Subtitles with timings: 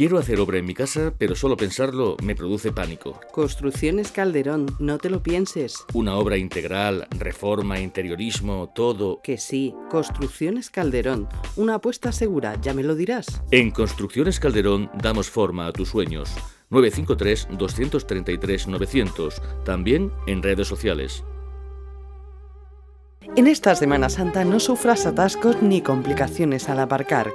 [0.00, 3.20] Quiero hacer obra en mi casa, pero solo pensarlo me produce pánico.
[3.32, 5.84] Construcciones Calderón, no te lo pienses.
[5.92, 9.20] Una obra integral, reforma, interiorismo, todo.
[9.22, 13.42] Que sí, Construcciones Calderón, una apuesta segura, ya me lo dirás.
[13.50, 16.34] En Construcciones Calderón damos forma a tus sueños.
[16.70, 21.24] 953-233-900, también en redes sociales.
[23.36, 27.34] En esta Semana Santa no sufras atascos ni complicaciones al aparcar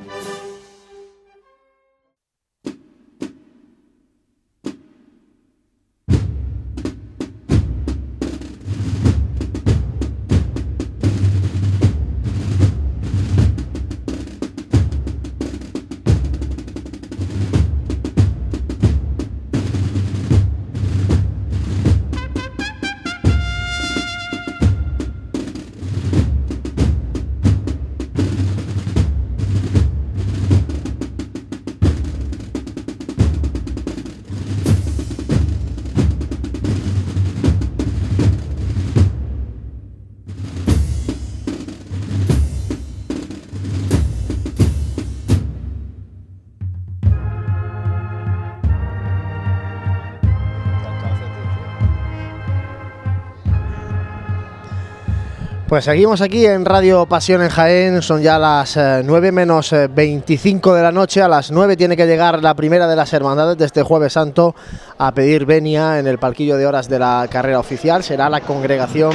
[55.71, 60.73] Pues seguimos aquí en Radio Pasión en Jaén, son ya las 9 eh, menos 25
[60.73, 63.57] eh, de la noche, a las 9 tiene que llegar la primera de las hermandades
[63.57, 64.53] de este jueves santo
[64.97, 69.13] a pedir venia en el palquillo de horas de la carrera oficial, será la congregación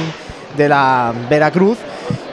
[0.57, 1.77] de la Veracruz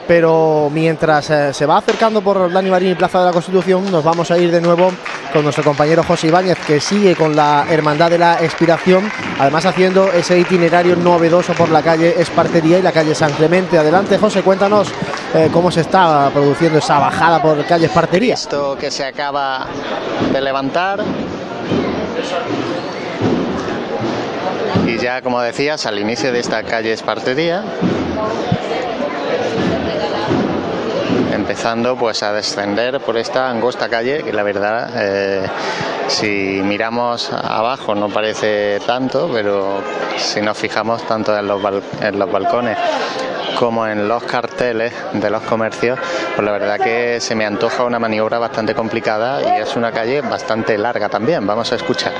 [0.07, 4.03] pero mientras eh, se va acercando por Dani Marín y Plaza de la Constitución, nos
[4.03, 4.91] vamos a ir de nuevo
[5.33, 10.11] con nuestro compañero José Ibáñez, que sigue con la Hermandad de la Expiración, además haciendo
[10.11, 13.77] ese itinerario novedoso por la calle Espartería y la calle San Clemente.
[13.77, 14.89] Adelante, José, cuéntanos
[15.33, 18.35] eh, cómo se está produciendo esa bajada por calle Espartería.
[18.35, 19.67] Esto que se acaba
[20.31, 21.03] de levantar.
[24.87, 27.63] Y ya, como decías, al inicio de esta calle Espartería,
[31.45, 35.47] empezando pues a descender por esta angosta calle que la verdad eh,
[36.07, 39.79] si miramos abajo no parece tanto pero
[40.17, 41.61] si nos fijamos tanto en los,
[42.01, 42.79] en los balcones
[43.59, 45.97] como en los carteles de los comercios,
[46.35, 50.19] pues la verdad que se me antoja una maniobra bastante complicada y es una calle
[50.19, 51.47] bastante larga también.
[51.47, 52.11] Vamos a escuchar.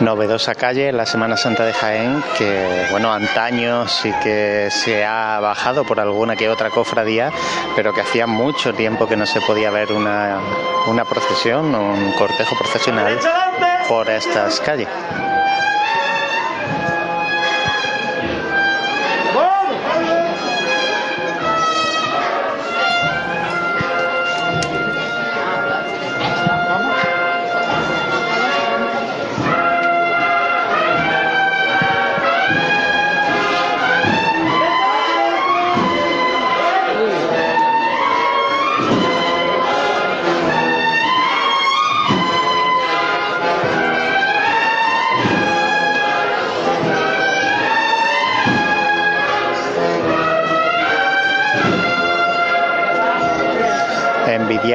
[0.00, 5.84] Novedosa calle, la Semana Santa de Jaén, que bueno, antaño sí que se ha bajado
[5.84, 7.32] por alguna que otra cofradía,
[7.74, 10.38] pero que hacía mucho tiempo que no se podía ver una,
[10.86, 13.18] una procesión, un cortejo procesional
[13.88, 14.88] por estas calles.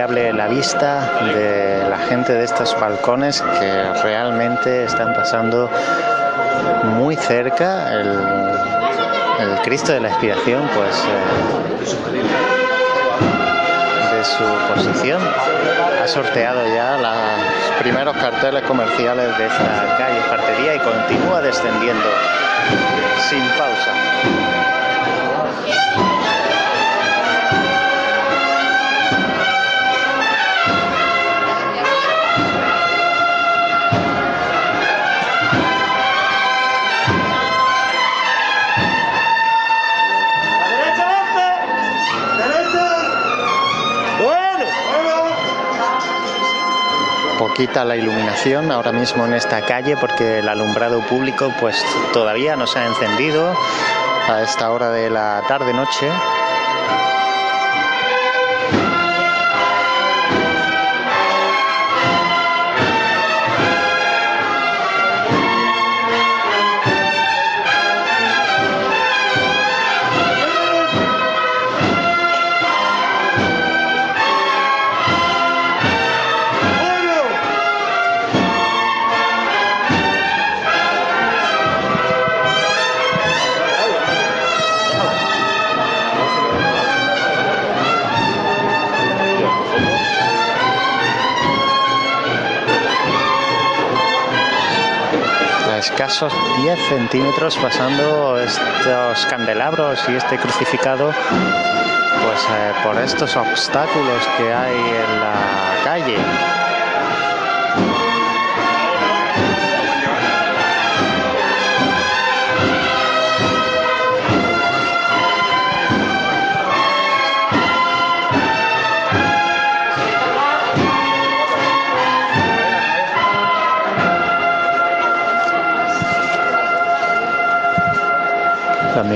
[0.07, 5.69] Vista de la gente de estos balcones que realmente están pasando
[6.97, 8.09] muy cerca el,
[9.39, 11.19] el Cristo de la Expiración, pues eh,
[14.17, 15.21] de su posición.
[16.01, 22.09] Ha sorteado ya los primeros carteles comerciales de esta calle Partería y continúa descendiendo
[23.29, 24.52] sin pausa.
[47.53, 52.65] Poquita la iluminación ahora mismo en esta calle porque el alumbrado público pues todavía no
[52.65, 53.55] se ha encendido
[54.27, 55.71] a esta hora de la tarde
[96.13, 104.53] escasos 10 centímetros pasando estos candelabros y este crucificado pues eh, por estos obstáculos que
[104.53, 106.17] hay en la calle.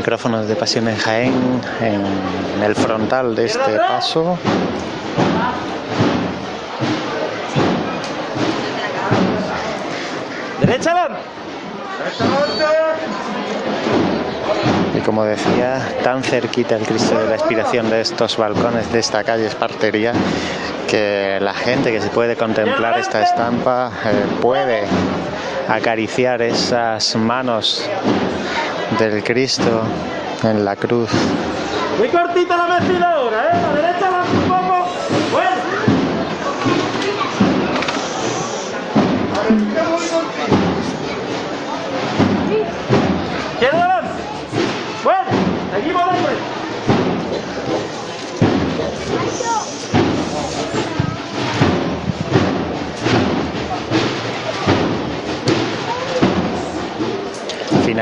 [0.07, 1.33] Micrófonos de Pasión en Jaén
[1.81, 4.39] en el frontal de este paso.
[10.61, 11.09] ¡Derecha
[14.95, 19.25] Y como decía, tan cerquita el Cristo de la Expiración de estos balcones de esta
[19.25, 20.13] calle Espartería
[20.87, 24.83] que la gente que se puede contemplar esta estampa eh, puede
[25.67, 27.85] acariciar esas manos
[28.99, 29.83] del Cristo
[30.43, 31.09] en la cruz.
[31.97, 33.86] Muy cortita la vestida ahora, ¿eh?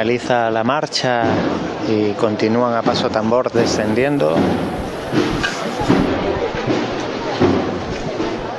[0.06, 1.24] Finaliza la marcha
[1.90, 4.36] y continúan a paso tambor descendiendo.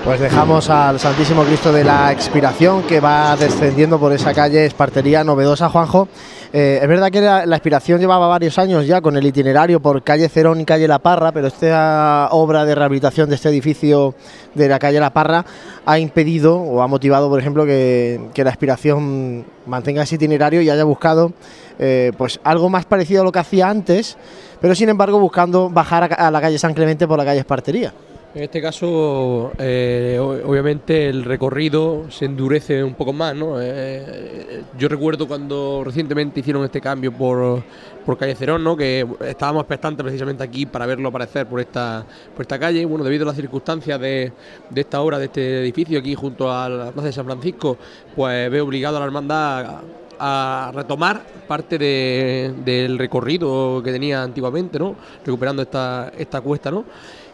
[0.04, 5.22] Pues dejamos al Santísimo Cristo de la Expiración que va descendiendo por esa calle Espartería
[5.22, 6.08] novedosa, Juanjo.
[6.58, 10.02] Eh, es verdad que la, la, Expiración llevaba varios años ya con el itinerario por
[10.02, 14.14] calle Cerón y calle La Parra, pero esta obra de rehabilitación de este edificio
[14.54, 15.44] de la calle La Parra
[15.84, 20.84] ha impedido o ha motivado, por ejemplo, que, la Expiración mantenga ese itinerario y haya
[20.84, 21.34] buscado
[21.78, 24.16] eh, pues algo más parecido a lo que hacía antes,
[24.58, 27.92] pero sin embargo buscando bajar a la calle San Clemente por la calle Espartería.
[28.36, 33.56] En este caso, eh, obviamente el recorrido se endurece un poco más, ¿no?
[33.58, 37.62] Eh, yo recuerdo cuando recientemente hicieron este cambio por,
[38.04, 38.76] por calle Cerón, ¿no?
[38.76, 42.84] Que estábamos expectantes precisamente aquí para verlo aparecer por esta, por esta calle.
[42.84, 44.30] Bueno, debido a las circunstancias de,
[44.68, 47.78] de esta obra, de este edificio aquí junto a la plaza de San Francisco,
[48.14, 49.80] pues veo obligado a la hermandad
[50.18, 54.94] a retomar parte de, del recorrido que tenía antiguamente, ¿no?
[55.24, 56.84] Recuperando esta, esta cuesta, ¿no?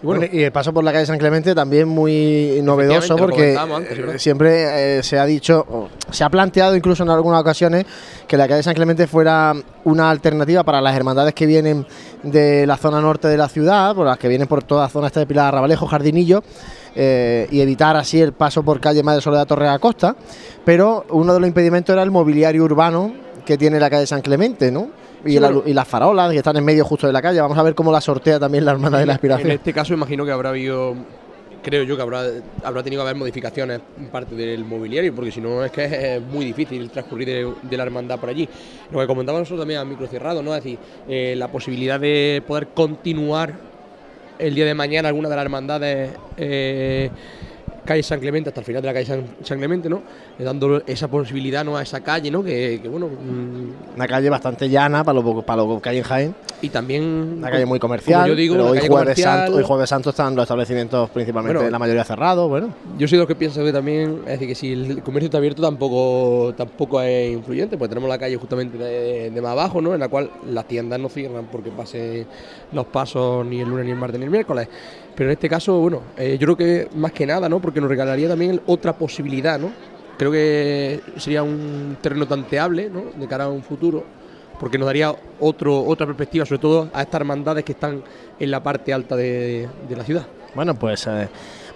[0.02, 4.20] Y, bueno, y el paso por la calle San Clemente también muy novedoso porque antes,
[4.20, 7.86] siempre eh, se ha dicho, se ha planteado incluso en algunas ocasiones
[8.26, 9.54] que la calle San Clemente fuera
[9.84, 11.86] una alternativa para las hermandades que vienen
[12.22, 15.06] de la zona norte de la ciudad, por las que vienen por toda la zona
[15.06, 16.42] esta de Pilar Rabalejo, Jardinillo,
[16.94, 20.16] eh, y evitar así el paso por calle Madre Soledad Torre Acosta,
[20.64, 23.14] pero uno de los impedimentos era el mobiliario urbano
[23.46, 25.01] que tiene la calle San Clemente, ¿no?
[25.24, 27.40] Y, sí, la, y, las farolas que están en medio justo de la calle.
[27.40, 29.50] Vamos a ver cómo la sortea también la Hermandad de la Aspiración.
[29.50, 30.94] En este caso imagino que habrá habido,
[31.62, 32.24] creo yo que habrá,
[32.64, 36.22] habrá tenido que haber modificaciones en parte del mobiliario, porque si no es que es
[36.22, 38.48] muy difícil transcurrir de, de la hermandad por allí.
[38.90, 40.54] Lo que comentábamos nosotros también a micro cerrado, ¿no?
[40.54, 43.54] Es decir, eh, la posibilidad de poder continuar
[44.38, 47.10] el día de mañana alguna de las hermandades eh,
[47.84, 50.02] calle San Clemente hasta el final de la calle San, Clemente, ¿no?
[50.38, 51.76] Eh, dando esa posibilidad ¿no?
[51.76, 52.42] a esa calle, ¿no?
[52.42, 53.08] Que, bueno.
[53.08, 56.34] Mm, una calle bastante llana para lo, para lo que hay en Jaén.
[56.60, 57.02] Y también.
[57.38, 58.28] Una calle muy comercial.
[58.28, 62.48] Yo digo, hoy, jueves Santo, hoy Jueves Santo están los establecimientos principalmente la mayoría cerrados.
[62.48, 62.72] Bueno.
[62.98, 64.20] Yo soy de los que pienso que también.
[64.26, 68.18] Es decir, que si el comercio está abierto tampoco, tampoco es influyente, pues tenemos la
[68.18, 69.94] calle justamente de, más abajo, ¿no?
[69.94, 72.26] En la cual las tiendas no cierran porque pasen
[72.72, 74.68] los pasos ni el lunes, ni el martes, ni el miércoles.
[75.14, 77.60] Pero en este caso, bueno, eh, yo creo que más que nada, ¿no?
[77.60, 79.70] Porque nos regalaría también otra posibilidad, ¿no?
[80.18, 83.04] Creo que sería un terreno tanteable, ¿no?
[83.16, 84.04] De cara a un futuro,
[84.58, 88.02] porque nos daría otro, otra perspectiva, sobre todo a estas hermandades que están
[88.38, 90.26] en la parte alta de, la ciudad.
[90.54, 91.28] Bueno, pues eh,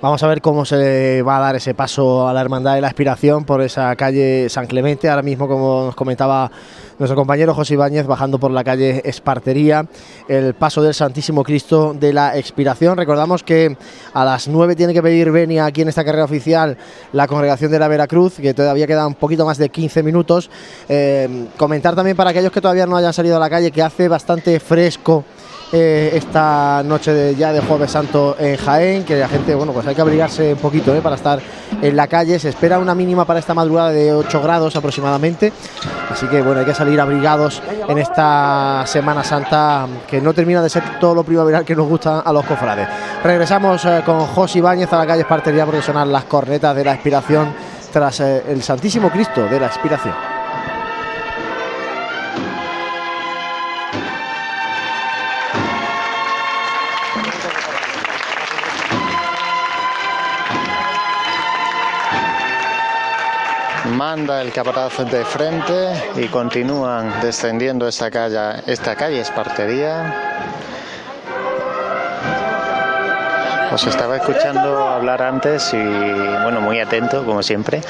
[0.03, 2.89] Vamos a ver cómo se va a dar ese paso a la Hermandad de la
[2.89, 5.09] Aspiración por esa calle San Clemente.
[5.09, 6.51] Ahora mismo, como nos comentaba
[6.99, 9.87] nuestro compañero José Ibáñez, bajando por la calle Espartería,
[10.29, 12.97] el paso del Santísimo Cristo de la Expiración.
[12.97, 13.77] Recordamos que
[14.15, 16.77] a las 9 tiene que pedir venia aquí en esta carrera oficial
[17.13, 20.51] la congregación de la Veracruz, que todavía queda un poquito más de 15 minutos.
[20.89, 24.09] Eh, comentar también para aquellos que todavía no hayan salido a la calle que hace
[24.09, 25.25] bastante fresco
[25.73, 29.87] eh, esta noche de, ya de Jueves Santo en Jaén, que la gente, bueno, pues
[29.87, 31.41] hay que abrigarse un poquito eh, para estar
[31.83, 32.39] en la calle.
[32.39, 35.53] Se espera una mínima para esta madrugada de 8 grados aproximadamente,
[36.09, 40.71] así que bueno, hay que salir abrigados en esta Semana Santa que no termina de
[40.71, 42.89] ser todo lo primaveral que nos gusta a los cofrades.
[43.25, 46.95] Regresamos eh, con José Ibáñez a la calle Espartería porque sonar las cornetas de la
[46.95, 47.53] expiración
[47.93, 50.36] tras el Santísimo Cristo de la expiración.
[63.97, 70.15] Manda el capataz de frente y continúan descendiendo esta calle, esta calle Espartería.
[73.73, 75.83] Os estaba escuchando hablar antes y
[76.43, 77.81] bueno, muy atento como siempre.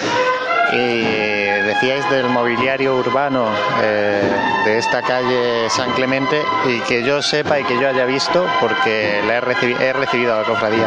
[0.72, 3.48] Y decíais del mobiliario urbano
[3.82, 4.22] eh,
[4.64, 9.20] de esta calle San Clemente y que yo sepa y que yo haya visto, porque
[9.26, 10.86] la he, recibido a la cofradía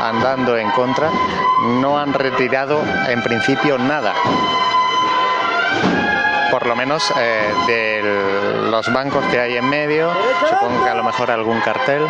[0.00, 1.10] andando en contra,
[1.80, 4.14] no han retirado en principio nada
[6.50, 10.10] por lo menos eh, de los bancos que hay en medio,
[10.48, 12.02] supongo que a lo mejor algún cartel.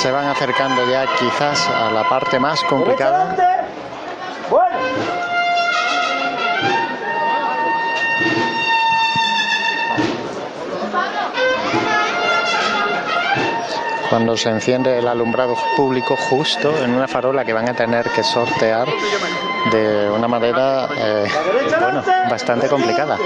[0.00, 3.36] Se van acercando ya quizás a la parte más complicada.
[14.08, 18.22] Cuando se enciende el alumbrado público justo en una farola que van a tener que
[18.22, 18.88] sortear
[19.70, 21.26] de una manera eh,
[21.78, 23.18] bueno, bastante complicada.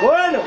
[0.00, 0.40] Bueno,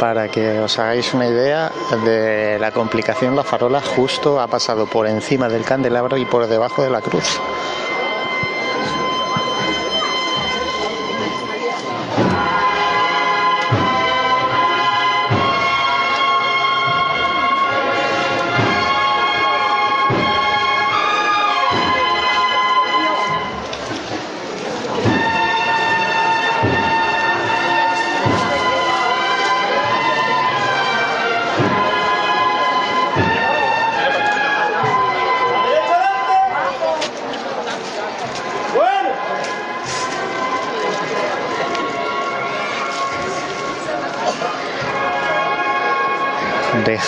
[0.00, 1.70] Para que os hagáis una idea
[2.06, 6.82] de la complicación, la farola justo ha pasado por encima del candelabro y por debajo
[6.82, 7.38] de la cruz.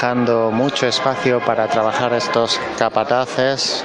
[0.02, 3.84] Dejando mucho espacio para trabajar estos capataces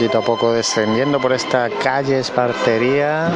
[0.00, 3.28] poquito a poco descendiendo por esta calle Espartería.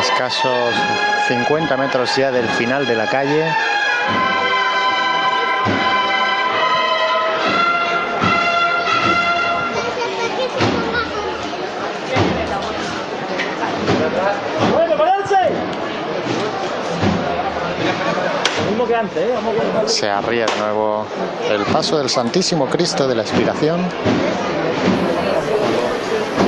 [0.00, 0.74] Escasos
[1.28, 3.44] 50 metros ya del final de la calle.
[19.86, 21.06] Se arría de nuevo
[21.50, 23.80] el paso del Santísimo Cristo de la Expiración.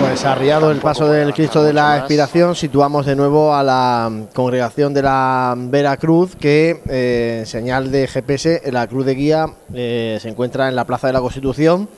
[0.00, 4.92] Pues arriado el paso del Cristo de la Expiración, situamos de nuevo a la congregación
[4.92, 10.68] de la Veracruz, que eh, señal de GPS, la cruz de guía eh, se encuentra
[10.68, 11.88] en la Plaza de la Constitución,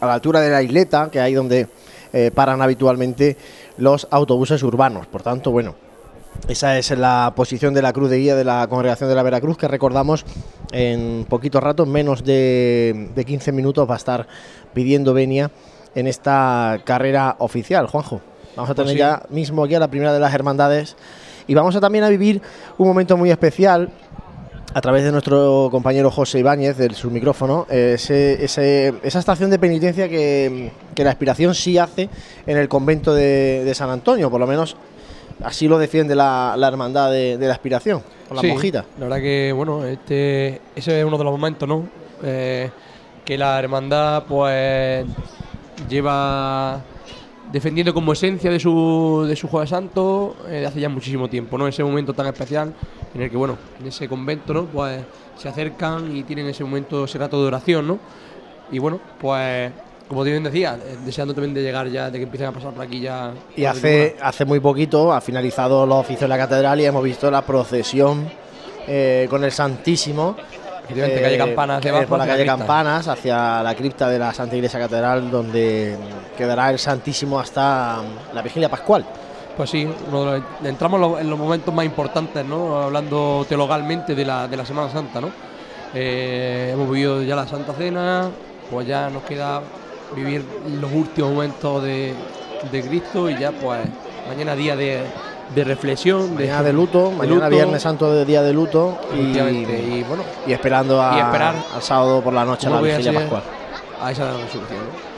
[0.00, 1.68] a la altura de la isleta, que es ahí donde
[2.14, 3.36] eh, paran habitualmente
[3.76, 5.06] los autobuses urbanos.
[5.06, 5.74] Por tanto, bueno,
[6.48, 9.56] esa es la posición de la cruz de guía de la congregación de la Veracruz,
[9.56, 10.24] que recordamos
[10.72, 14.26] en poquito rato, en menos de, de 15 minutos, va a estar
[14.74, 15.50] pidiendo venia
[15.94, 18.20] en esta carrera oficial, Juanjo.
[18.56, 18.98] Vamos a tener Pues sí.
[18.98, 20.96] ya mismo aquí a la primera de las hermandades
[21.46, 22.40] y vamos a también a vivir
[22.78, 23.90] un momento muy especial
[24.72, 29.58] a través de nuestro compañero José Ibáñez, del su micrófono, ese- ese- esa estación de
[29.58, 32.08] penitencia que, que la aspiración sí hace
[32.46, 34.76] en el convento de, de San Antonio, por lo menos
[35.44, 38.84] así lo defiende la, la hermandad de, de la aspiración, con la Sí, monjita.
[38.98, 41.88] La verdad que, bueno, este, ese es uno de los momentos, ¿no?
[42.22, 42.70] Eh,
[43.24, 45.06] que la hermandad, pues,
[45.88, 46.80] lleva
[47.52, 51.58] defendiendo como esencia de su, de su Jueves Santo eh, de hace ya muchísimo tiempo,
[51.58, 51.66] ¿no?
[51.66, 52.72] Ese momento tan especial
[53.14, 54.64] en el que, bueno, en ese convento, ¿no?
[54.66, 55.00] Pues
[55.36, 57.98] se acercan y tienen ese momento, ese rato de oración, ¿no?
[58.70, 59.72] Y bueno, pues,
[60.10, 62.82] como bien decía, eh, deseando también de llegar ya, de que empiecen a pasar por
[62.82, 63.30] aquí ya.
[63.56, 67.30] Y hace, hace muy poquito ha finalizado los oficios de la catedral y hemos visto
[67.30, 68.28] la procesión
[68.88, 70.34] eh, con el Santísimo.
[70.82, 72.44] Efectivamente, calle Campanas por la calle.
[72.44, 75.96] Campanas hacia la cripta de la Santa Iglesia Catedral, donde
[76.36, 77.98] quedará el Santísimo hasta
[78.34, 79.04] la vigilia pascual.
[79.56, 79.88] Pues sí,
[80.64, 82.82] entramos en los, en los momentos más importantes, ¿no?
[82.82, 85.30] Hablando teologalmente de la, de la Semana Santa, ¿no?
[85.94, 88.28] Eh, hemos vivido ya la Santa Cena,
[88.68, 89.62] pues ya nos queda
[90.14, 90.44] vivir
[90.80, 92.14] los últimos momentos de,
[92.70, 93.80] de Cristo y ya pues
[94.28, 95.02] mañana día de,
[95.54, 100.04] de reflexión, Mañana de luto, mañana luto, Viernes Santo de día de luto y, y
[100.08, 103.42] bueno, y esperando a, y esperar al sábado por la noche a la vigilia pascual.
[104.02, 105.10] a esa resurrección, ¿no?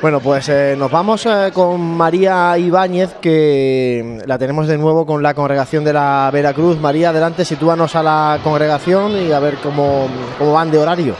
[0.00, 5.24] Bueno, pues eh, nos vamos eh, con María Ibáñez, que la tenemos de nuevo con
[5.24, 6.78] la congregación de la Veracruz.
[6.78, 10.06] María, adelante, sitúanos a la congregación y a ver cómo,
[10.38, 11.16] cómo van de horario.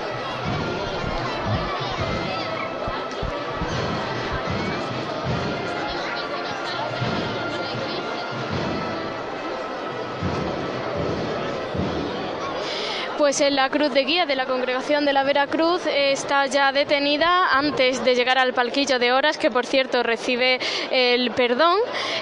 [13.29, 16.73] Pues en la cruz de guía de la congregación de la Veracruz eh, está ya
[16.73, 20.59] detenida antes de llegar al palquillo de horas, que por cierto recibe
[20.91, 21.77] el perdón,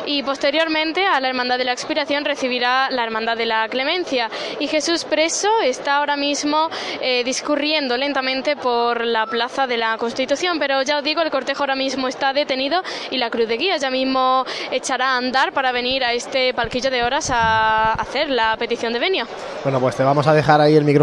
[0.05, 4.29] y posteriormente a la Hermandad de la Expiración recibirá la Hermandad de la Clemencia.
[4.59, 10.59] Y Jesús preso está ahora mismo eh, discurriendo lentamente por la plaza de la Constitución,
[10.59, 13.77] pero ya os digo, el cortejo ahora mismo está detenido y la cruz de guía
[13.77, 18.57] ya mismo echará a andar para venir a este palquillo de horas a hacer la
[18.57, 19.25] petición de venia.
[19.63, 20.96] Bueno, pues te vamos a dejar ahí el micrófono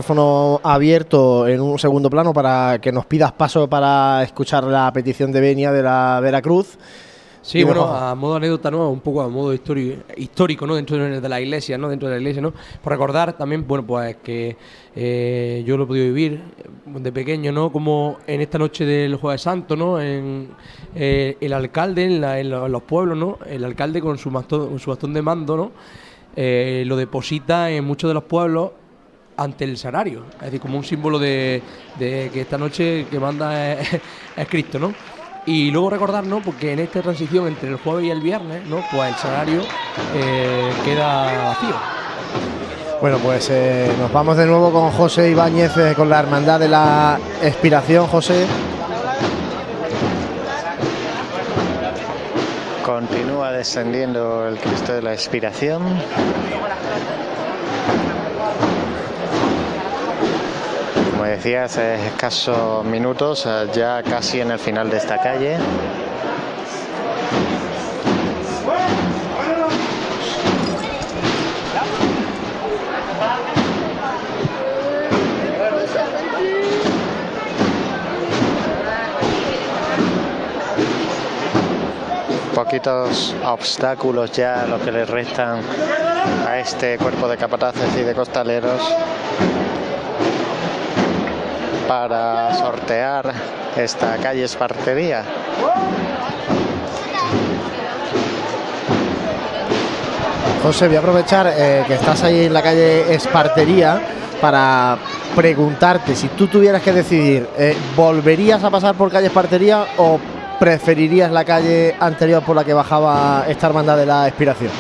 [0.63, 5.41] abierto en un segundo plano para que nos pidas paso para escuchar la petición de
[5.41, 6.77] venia de la Veracruz.
[7.41, 8.06] Sí, Dime, bueno, Juanjo.
[8.06, 8.89] a modo anécdota, ¿no?
[8.89, 10.75] Un poco a modo histori- histórico, ¿no?
[10.75, 11.89] Dentro de la iglesia, ¿no?
[11.89, 12.53] Dentro de la iglesia, ¿no?
[12.82, 14.56] Por recordar también, bueno, pues que
[14.95, 16.41] eh, yo lo he podido vivir
[16.86, 17.69] de pequeño, ¿no?
[17.69, 19.99] Como en esta noche del Jueves Santo, ¿no?
[19.99, 20.51] En,
[20.95, 23.38] eh, el alcalde en, la- en lo- en los pueblos, ¿no?
[23.45, 25.71] El alcalde con su bastón, con su bastón de mando, ¿no?
[26.38, 28.71] Eh, lo deposita en muchos de los pueblos
[29.38, 31.62] ante el salario, es decir, como un símbolo de,
[31.98, 33.93] de que esta noche que manda es,
[34.38, 34.93] es Cristo, ¿no?
[35.46, 36.41] Y luego recordar, ¿no?
[36.41, 38.84] Porque en esta transición entre el jueves y el viernes, ¿no?
[38.91, 39.62] Pues el salario
[40.15, 41.76] eh, queda vacío.
[43.02, 46.69] Bueno, pues eh, nos vamos de nuevo con José Ibáñez, eh, con la Hermandad de
[46.69, 48.08] la Expiración.
[48.08, 48.46] José,
[52.86, 55.84] Continúa descendiendo el Cristo de la Expiración.
[61.23, 65.55] Como decía, hace escasos minutos, eh, ya casi en el final de esta calle.
[82.53, 85.62] Poquitos obstáculos ya lo que le restan
[86.45, 88.81] a este cuerpo de capataces y de costaleros
[91.93, 93.32] para sortear
[93.77, 95.23] esta calle Espartería.
[100.63, 104.01] José, voy a aprovechar eh, que estás ahí en la calle Espartería
[104.41, 104.97] para
[105.36, 110.19] preguntarte si tú tuvieras que decidir, eh, ¿volverías a pasar por calle Espartería o
[110.60, 114.71] preferirías la calle anterior por la que bajaba esta hermandad de la expiración?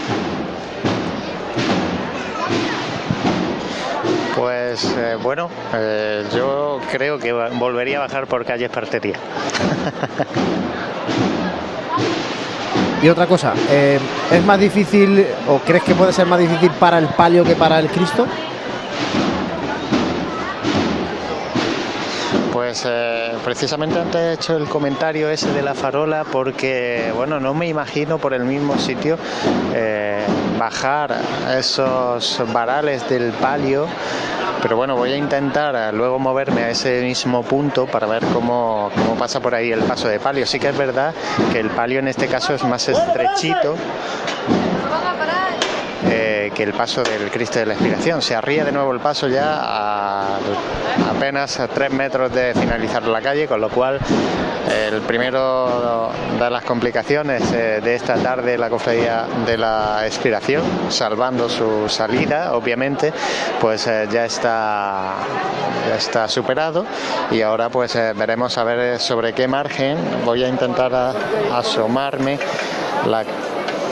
[4.35, 9.15] Pues eh, bueno, eh, yo creo que volvería a bajar por calle Espartería.
[13.03, 13.99] Y otra cosa, eh,
[14.31, 17.77] ¿es más difícil o crees que puede ser más difícil para el palio que para
[17.79, 18.25] el Cristo?
[22.53, 27.55] Pues eh, precisamente antes he hecho el comentario ese de la farola porque, bueno, no
[27.55, 29.17] me imagino por el mismo sitio
[29.73, 30.23] eh,
[30.59, 31.15] bajar
[31.57, 33.87] esos varales del palio,
[34.61, 39.15] pero bueno, voy a intentar luego moverme a ese mismo punto para ver cómo, cómo
[39.15, 40.45] pasa por ahí el paso de palio.
[40.45, 41.11] Sí que es verdad
[41.51, 43.75] que el palio en este caso es más estrechito
[46.05, 48.21] eh, que el paso del Cristo de la Expiración.
[48.21, 50.37] Se arría de nuevo el paso ya a
[51.09, 53.99] apenas a tres metros de finalizar la calle, con lo cual
[54.69, 61.49] el primero de las complicaciones eh, de esta tarde la cofradía de la Expiración, salvando
[61.49, 63.13] su salida, obviamente,
[63.59, 65.13] pues eh, ya está
[65.89, 66.85] ya está superado
[67.31, 71.13] y ahora pues veremos a ver sobre qué margen voy a intentar
[71.51, 72.39] asomarme
[73.05, 73.25] la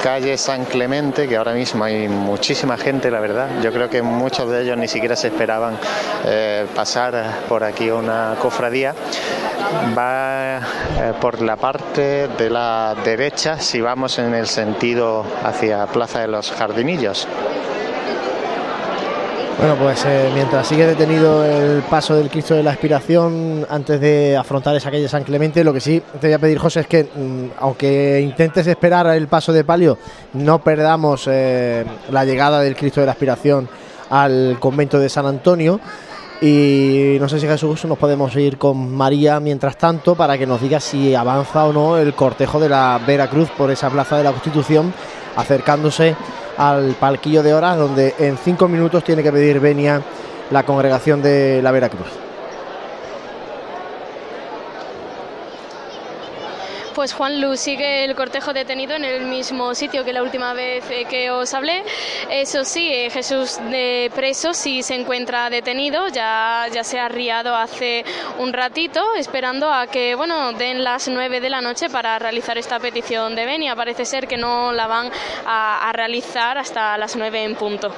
[0.02, 3.62] calle San Clemente, que ahora mismo hay muchísima gente, la verdad.
[3.62, 5.78] Yo creo que muchos de ellos ni siquiera se esperaban
[6.26, 8.96] eh, pasar por aquí una cofradía.
[9.98, 16.20] Va eh, por la parte de la derecha si vamos en el sentido hacia Plaza
[16.22, 17.28] de los Jardinillos.
[19.62, 24.36] Bueno, pues eh, mientras sigue detenido el paso del Cristo de la Expiración, antes de
[24.36, 27.04] afrontar esa calle San Clemente, lo que sí te voy a pedir, José, es que
[27.04, 30.00] mm, aunque intentes esperar el paso de palio,
[30.34, 33.70] no perdamos eh, la llegada del Cristo de la Expiración
[34.10, 35.80] al convento de San Antonio.
[36.42, 40.60] Y no sé si Jesús nos podemos ir con María mientras tanto para que nos
[40.60, 44.32] diga si avanza o no el cortejo de la Veracruz por esa plaza de la
[44.32, 44.92] Constitución,
[45.36, 46.16] acercándose
[46.58, 50.02] al palquillo de horas donde en cinco minutos tiene que pedir venia
[50.50, 52.31] la congregación de la Veracruz.
[56.96, 60.84] Pues Juan Luz sigue el cortejo detenido en el mismo sitio que la última vez
[60.90, 61.84] eh, que os hablé.
[62.30, 67.56] Eso sí, eh, Jesús de preso sí se encuentra detenido, ya, ya se ha riado
[67.56, 68.04] hace
[68.40, 72.80] un ratito, esperando a que bueno den las nueve de la noche para realizar esta
[72.80, 73.76] petición de venia.
[73.76, 75.10] Parece ser que no la van
[75.46, 77.92] a, a realizar hasta las nueve en punto.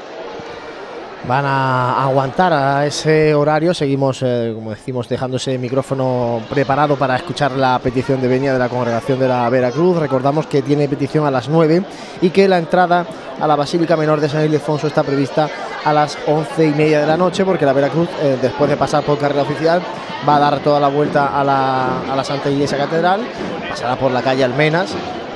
[1.26, 3.74] Van a aguantar a ese horario.
[3.74, 8.60] Seguimos, eh, como decimos, dejando ese micrófono preparado para escuchar la petición de venia de
[8.60, 9.98] la congregación de la Veracruz.
[9.98, 11.82] Recordamos que tiene petición a las 9
[12.22, 13.06] y que la entrada
[13.40, 15.50] a la Basílica Menor de San Ildefonso está prevista
[15.86, 19.04] a las once y media de la noche, porque la Veracruz, eh, después de pasar
[19.04, 19.82] por carrera oficial,
[20.28, 23.22] va a dar toda la vuelta a la, a la Santa Iglesia Catedral,
[23.70, 24.94] pasará por la calle Almenas,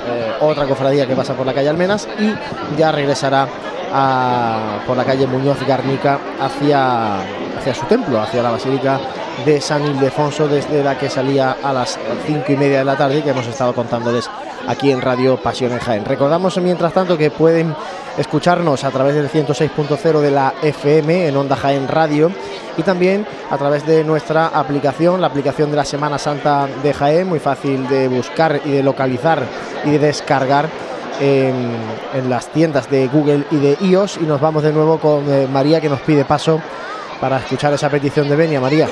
[0.08, 2.34] eh, otra cofradía que pasa por la calle Almenas, y
[2.78, 3.46] ya regresará
[3.92, 7.16] a- por la calle Muñoz Garnica hacia,
[7.58, 8.98] hacia su templo, hacia la Basílica
[9.44, 13.22] de San Ildefonso, desde la que salía a las cinco y media de la tarde,
[13.22, 14.28] que hemos estado contándoles
[14.66, 16.04] aquí en Radio Pasión en Jaén.
[16.04, 17.74] Recordamos, mientras tanto, que pueden
[18.16, 22.30] escucharnos a través del 106.0 de la FM en Onda Jaén Radio
[22.76, 27.28] y también a través de nuestra aplicación, la aplicación de la Semana Santa de Jaén,
[27.28, 29.42] muy fácil de buscar y de localizar
[29.84, 30.68] y de descargar
[31.20, 35.46] en, las tiendas de Google y de iOS y nos vamos de nuevo con eh,
[35.50, 36.60] María que nos pide paso
[37.20, 38.60] para escuchar esa petición de Benia.
[38.60, 38.88] María.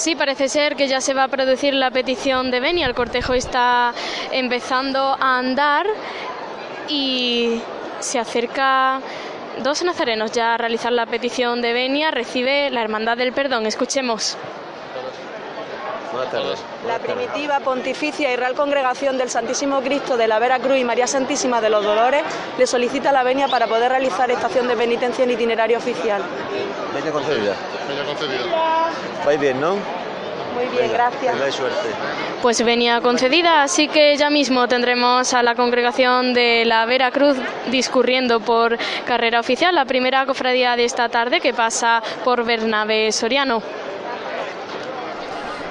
[0.00, 2.86] Sí, parece ser que ya se va a producir la petición de Benia.
[2.86, 3.92] El cortejo está
[4.32, 5.86] empezando a andar
[6.88, 7.60] y
[7.98, 9.02] se acerca
[9.62, 12.10] dos nazarenos ya a realizar la petición de Benia.
[12.10, 13.66] Recibe la Hermandad del Perdón.
[13.66, 14.38] Escuchemos.
[16.12, 16.58] Buenas tardes.
[16.86, 21.06] La primitiva, pontificia y real congregación del Santísimo Cristo de la Vera Cruz y María
[21.06, 22.24] Santísima de los Dolores
[22.58, 26.22] le solicita la venia para poder realizar estación de penitencia en itinerario oficial.
[26.94, 27.54] Venia concedida.
[27.88, 28.90] Venia concedida.
[29.24, 29.76] Vais bien, ¿no?
[30.54, 31.32] Muy bien, gracias.
[31.32, 31.88] Tengáis suerte.
[32.42, 37.36] Pues venía concedida, así que ya mismo tendremos a la congregación de la Veracruz
[37.68, 43.62] discurriendo por carrera oficial, la primera cofradía de esta tarde que pasa por Bernabé Soriano.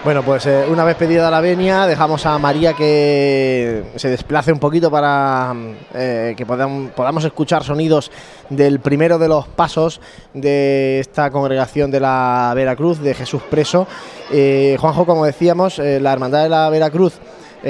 [0.04, 4.58] Bueno, pues eh, una vez pedida la venia, dejamos a María que se desplace un
[4.60, 5.54] poquito para
[5.94, 8.10] eh, que podam- podamos escuchar sonidos
[8.50, 10.00] del primero de los pasos
[10.34, 13.88] de esta congregación de la Veracruz, de Jesús Preso.
[14.32, 17.20] Eh, Juanjo, como decíamos, la Hermandad de la Veracruz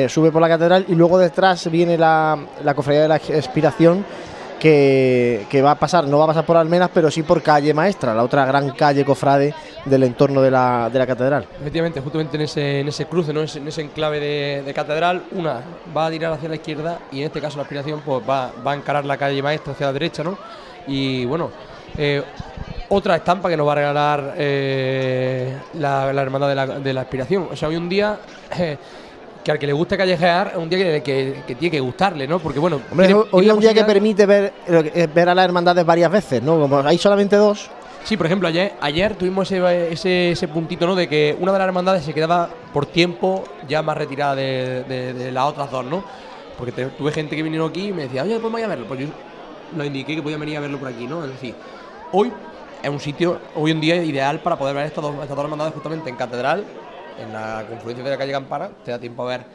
[0.07, 4.05] sube por la catedral y luego detrás viene la, la cofradía de la expiración
[4.59, 8.13] que, va a pasar, no va a pasar por Almenas, pero sí por calle Maestra,
[8.13, 9.53] la otra gran calle cofrade
[9.85, 11.47] del entorno de la, de la catedral.
[11.59, 13.41] Efectivamente, justamente en ese, en ese cruce, ¿no?
[13.41, 15.61] en ese enclave de, de, catedral, una
[15.95, 18.73] va a tirar hacia la izquierda y en este caso la aspiración pues, va, va
[18.73, 20.37] a encarar la calle Maestra hacia la derecha, ¿no?
[20.87, 21.49] Y bueno,
[21.97, 22.21] eh,
[22.89, 27.01] otra estampa que nos va a regalar eh, la, la, hermandad de la, de la
[27.01, 27.47] aspiración.
[27.51, 28.19] O sea, hoy un día...
[28.57, 28.77] Eh,
[29.43, 32.27] que al que le guste callejear es un día que, que, que tiene que gustarle,
[32.27, 32.39] ¿no?
[32.39, 34.53] Porque bueno, Hombre, tiene, hoy es un día que permite ver,
[35.13, 36.59] ver a las hermandades varias veces, ¿no?
[36.59, 37.69] Como hay solamente dos.
[38.03, 40.95] Sí, por ejemplo, ayer, ayer tuvimos ese, ese, ese puntito, ¿no?
[40.95, 45.13] De que una de las hermandades se quedaba por tiempo ya más retirada de, de-
[45.13, 46.03] de las otras dos, ¿no?
[46.57, 48.85] Porque te- tuve gente que vinieron aquí y me decía, oye, podemos ir a verlo.
[48.87, 49.07] Pues yo
[49.75, 51.23] lo indiqué que podía venir a verlo por aquí, ¿no?
[51.23, 51.53] Es decir,
[52.11, 52.31] hoy
[52.81, 55.73] es un sitio, hoy un día ideal para poder ver estas dos, estas dos hermandades
[55.73, 56.63] justamente en Catedral,
[57.17, 58.69] en la confluencia de la calle Campana.
[58.83, 59.45] Te da tiempo a ver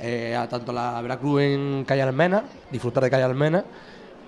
[0.00, 3.64] eh, a tanto la Veracruz en calle Almena, disfrutar de calle Almena,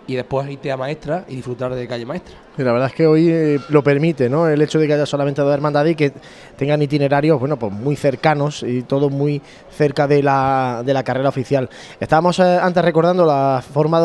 [0.09, 2.35] y después irte a Maestra y disfrutar de calle Maestra.
[2.57, 4.49] Y la verdad es que hoy eh, lo permite, ¿no?
[4.49, 6.12] El hecho de que haya solamente dos hermandades y que
[6.57, 11.29] tengan itinerarios, bueno, pues muy cercanos y todo muy cerca de la, de la carrera
[11.29, 11.69] oficial.
[12.01, 13.99] Estábamos eh, antes recordando la forma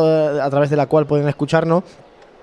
[0.44, 1.84] a través de la cual pueden escucharnos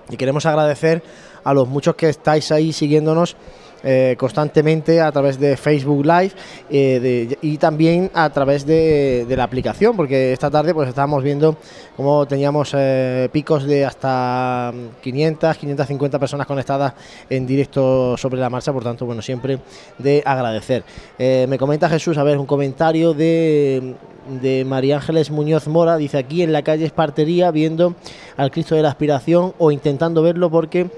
[0.09, 1.03] y queremos agradecer
[1.43, 3.37] a los muchos que estáis ahí siguiéndonos
[3.83, 6.31] eh, constantemente a través de Facebook Live
[6.69, 11.57] eh, de- y también a través de, la aplicación, porque esta tarde pues estábamos viendo
[11.95, 16.93] cómo teníamos eh, picos de hasta 500, 550 personas conectadas
[17.29, 19.59] en directo sobre la marcha, por tanto, bueno, siempre
[19.97, 20.83] de agradecer.
[21.17, 23.95] Me comenta Jesús, a ver, un comentario de,
[24.41, 27.95] de María Ángeles Muñoz Mora, dice aquí en la calle Espartería viendo
[28.37, 30.89] al Cristo de la Aspiración o intentando verlo porque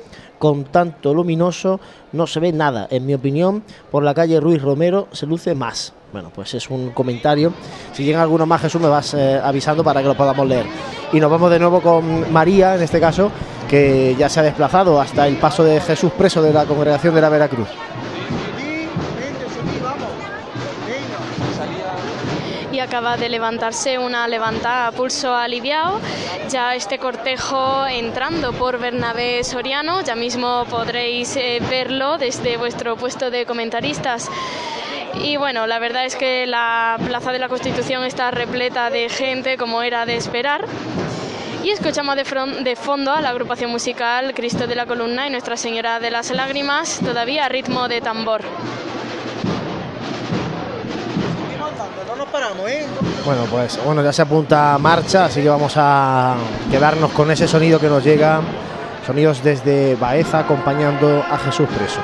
[0.44, 1.80] con tanto luminoso
[2.12, 2.86] no se ve nada.
[2.92, 5.94] En mi opinión, por la calle Ruiz Romero se luce más.
[6.12, 7.54] Bueno, pues es un comentario.
[7.94, 10.66] Si llega alguno más, Jesús, me vas eh, avisando para que lo podamos leer.
[11.14, 13.32] Y nos vamos de nuevo con María, en este caso,
[13.70, 17.22] que ya se ha desplazado hasta el paso de Jesús preso de la congregación de
[17.22, 17.70] la Veracruz.
[22.94, 26.00] Acaba de levantarse una levantada a pulso aliviado.
[26.50, 33.32] Ya este cortejo entrando por Bernabé Soriano, ya mismo podréis eh, verlo desde vuestro puesto
[33.32, 34.30] de comentaristas.
[35.16, 39.58] Y bueno, la verdad es que la Plaza de la Constitución está repleta de gente
[39.58, 40.68] como era de esperar.
[41.64, 45.32] Y escuchamos de, fron- de fondo a la agrupación musical Cristo de la Columna y
[45.32, 48.42] Nuestra Señora de las Lágrimas, todavía a ritmo de tambor.
[52.68, 52.86] ¿Eh?
[53.26, 56.36] Bueno, pues bueno, ya se apunta a marcha, así que vamos a
[56.70, 58.42] quedarnos con ese sonido que nos llega,
[59.06, 62.00] sonidos desde Baeza acompañando a Jesús preso.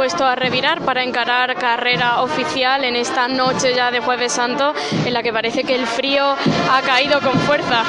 [0.00, 4.72] Dispuesto a revirar para encarar carrera oficial en esta noche ya de jueves santo
[5.04, 6.24] en la que parece que el frío
[6.70, 7.84] ha caído con fuerza.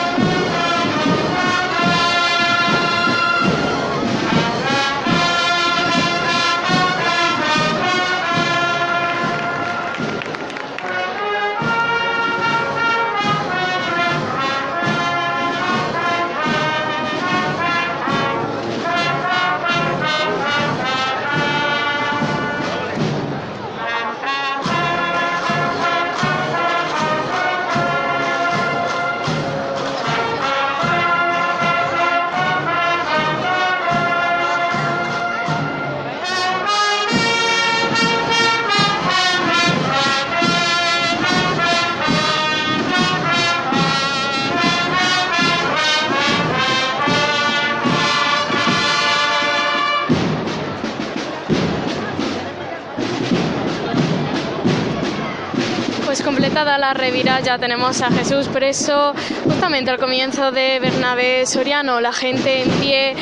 [56.62, 59.14] Pues completada la revira ya tenemos a Jesús preso
[59.46, 63.16] justamente al comienzo de Bernabé Soriano, la gente en pie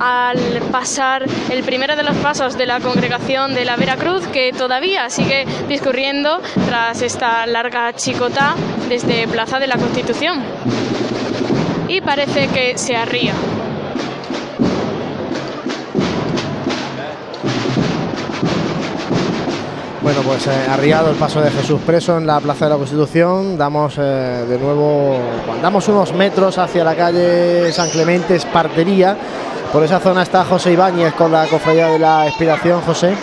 [0.00, 0.38] al
[0.70, 5.44] pasar el primero de los pasos de la congregación de la Veracruz que todavía sigue
[5.68, 8.54] discurriendo tras esta larga chicota
[8.88, 10.42] desde Plaza de la Constitución.
[11.88, 13.34] Y parece que se arría.
[20.04, 23.56] Bueno, pues eh, arriado el paso de Jesús preso en la Plaza de la Constitución.
[23.56, 24.02] Damos eh,
[24.46, 25.18] de nuevo,
[25.50, 29.16] andamos unos metros hacia la calle San Clemente, Espartería.
[29.72, 33.14] Por esa zona está José Ibáñez con la cofradía de la expiración, José.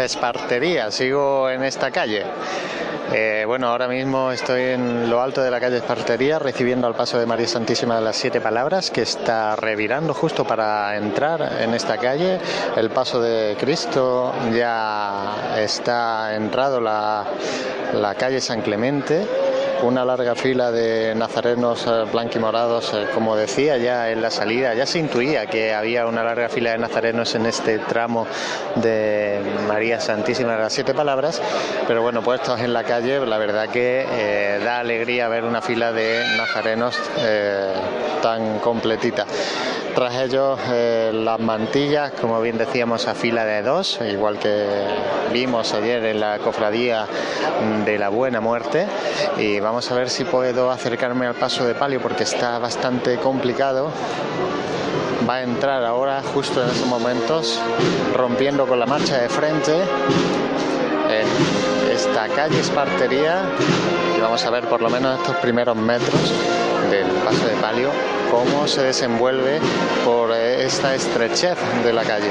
[0.00, 2.24] Espartería, sigo en esta calle.
[3.14, 7.18] Eh, bueno, ahora mismo estoy en lo alto de la calle Espartería recibiendo al paso
[7.18, 11.98] de María Santísima de las Siete Palabras que está revirando justo para entrar en esta
[11.98, 12.38] calle.
[12.74, 17.24] El paso de Cristo ya está entrado la,
[17.92, 19.26] la calle San Clemente
[19.82, 24.86] una larga fila de nazarenos eh, blanquimorados, eh, como decía ya en la salida, ya
[24.86, 28.26] se intuía que había una larga fila de nazarenos en este tramo
[28.76, 31.42] de María Santísima de las Siete Palabras,
[31.86, 35.92] pero bueno, puestos en la calle, la verdad que eh, da alegría ver una fila
[35.92, 36.96] de nazarenos
[38.22, 39.26] tan completita.
[39.94, 40.58] Tras ellos
[41.12, 44.66] las mantillas, como bien decíamos, a fila de dos, igual que
[45.32, 47.06] vimos ayer en la cofradía
[47.84, 48.86] de la Buena Muerte.
[49.36, 53.90] Y vamos a ver si puedo acercarme al paso de palio porque está bastante complicado.
[55.28, 57.60] Va a entrar ahora, justo en estos momentos,
[58.16, 59.74] rompiendo con la marcha de frente
[61.10, 63.42] en esta calle Espartería.
[64.16, 66.32] Y vamos a ver por lo menos estos primeros metros
[66.90, 67.90] del paso de palio
[68.32, 69.60] cómo se desenvuelve
[70.06, 72.30] por esta estrechez de la calle.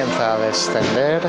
[0.00, 1.20] Comienza a descender.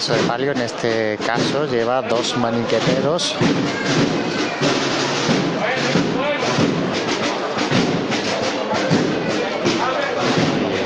[0.00, 3.36] Paso de palio en este caso lleva dos maniqueteros.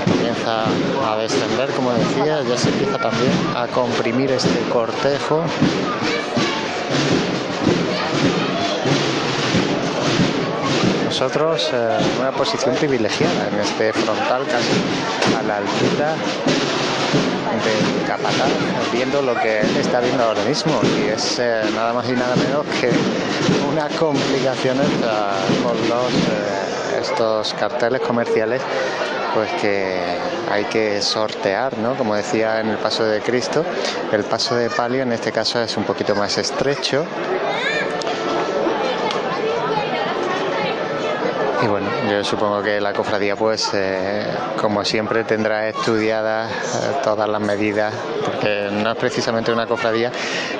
[0.05, 0.65] Comienza
[1.13, 5.45] a descender, como decía, ya se empieza también a comprimir este cortejo.
[11.05, 16.17] Nosotros eh, una posición privilegiada en este frontal casi a la altura
[17.65, 18.51] del capataz
[18.93, 22.65] viendo lo que está viendo ahora mismo y es eh, nada más y nada menos
[22.81, 22.91] que
[23.71, 24.87] unas complicaciones
[25.63, 28.61] con los, eh, estos carteles comerciales
[29.35, 30.01] pues que
[30.49, 31.97] hay que sortear, ¿no?
[31.97, 33.65] Como decía en el paso de Cristo,
[34.13, 37.05] el paso de palio en este caso es un poquito más estrecho.
[41.75, 44.25] Bueno, yo supongo que la cofradía, pues, eh,
[44.61, 47.93] como siempre, tendrá estudiadas eh, todas las medidas,
[48.25, 50.13] porque no es precisamente una cofradía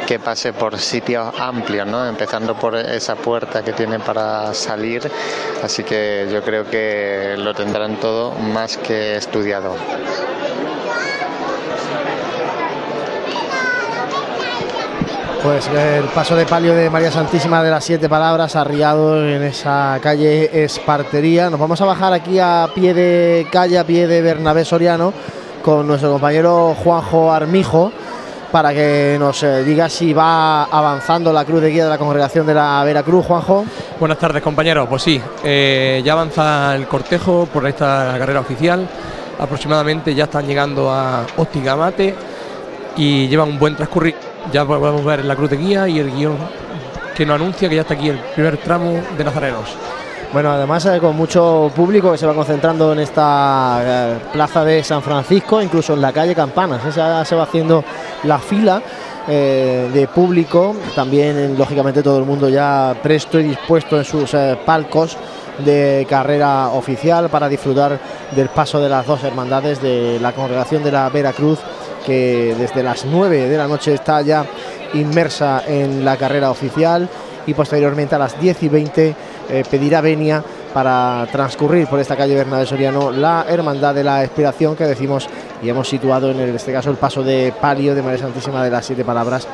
[0.09, 2.05] que pase por sitios amplios, ¿no?
[2.05, 5.09] Empezando por esa puerta que tiene para salir,
[5.63, 9.77] así que yo creo que lo tendrán todo más que estudiado.
[15.45, 19.99] Pues el paso de palio de María Santísima de las Siete Palabras, arriado en esa
[20.01, 21.51] calle Espartería.
[21.51, 25.13] Nos vamos a bajar aquí a pie de calle, a pie de Bernabé Soriano,
[25.63, 27.93] con nuestro compañero Juanjo Armijo,
[28.51, 32.47] para que nos eh, diga si va avanzando la cruz de guía de la congregación
[32.47, 33.67] de la Veracruz, Juanjo.
[34.01, 34.89] Buenas tardes, compañeros.
[34.89, 38.89] Pues sí, eh, ya avanza el cortejo por esta carrera oficial.
[39.39, 42.15] Aproximadamente ya están llegando a Ostigamate
[42.97, 44.33] y llevan un buen transcurrir.
[44.53, 46.37] Ya podemos ver la cruz de guía y el guion
[47.15, 49.77] que nos anuncia que ya está aquí el primer tramo de nazarenos.
[50.33, 54.83] Bueno, además eh, con mucho público que se va concentrando en esta eh, plaza de
[54.83, 56.85] San Francisco, incluso en la calle Campanas.
[56.85, 56.91] ¿eh?
[56.91, 57.85] Se, se va haciendo
[58.25, 58.83] la fila
[59.27, 64.37] de público, también lógicamente todo el mundo ya presto y dispuesto en sus
[64.67, 65.17] palcos
[65.65, 67.99] de carrera oficial para disfrutar
[68.33, 71.59] del paso de las dos hermandades de la congregación de la Veracruz
[72.05, 74.45] que desde las 9 de la noche está ya
[74.95, 77.09] inmersa en la carrera oficial
[77.47, 79.17] y posteriormente a las 10 y 20
[79.51, 80.43] eh, pedirá venia
[80.73, 85.29] para transcurrir por esta calle Bernabé Soriano la Hermandad de la Expiración que decimos
[85.63, 88.87] y hemos situado en este caso el paso de palio de María Santísima de las
[88.87, 89.47] Siete Palabras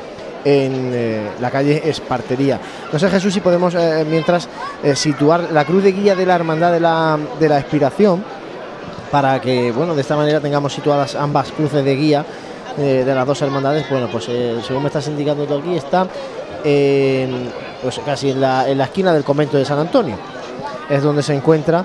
[0.45, 2.59] en eh, la calle Espartería.
[2.91, 4.49] No sé Jesús si podemos eh, mientras
[4.95, 8.25] situar la cruz de guía de la Hermandad de la, de la Expiración
[9.11, 12.25] para que bueno de esta manera tengamos situadas ambas cruces de guía
[12.77, 13.89] de las dos hermandades.
[13.91, 16.07] Bueno pues según me estás indicando tú aquí está
[16.65, 17.51] en
[17.83, 20.17] pues casi en la, esquina del convento de San Antonio.
[20.89, 21.85] Es donde se encuentra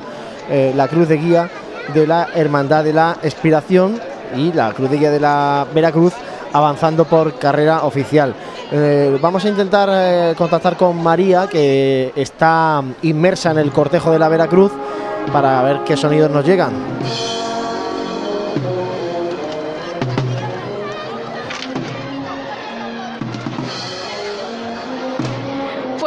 [0.50, 1.50] eh, la cruz de guía
[1.94, 4.00] de la Hermandad de la Expiración
[4.36, 6.14] y la cruz de guía de la Veracruz
[6.54, 8.34] avanzando por carrera oficial.
[8.72, 14.20] Eh, vamos a intentar eh, contactar con María, que está inmersa en el cortejo de
[14.20, 14.72] la Veracruz,
[15.32, 16.74] para ver qué sonidos nos llegan.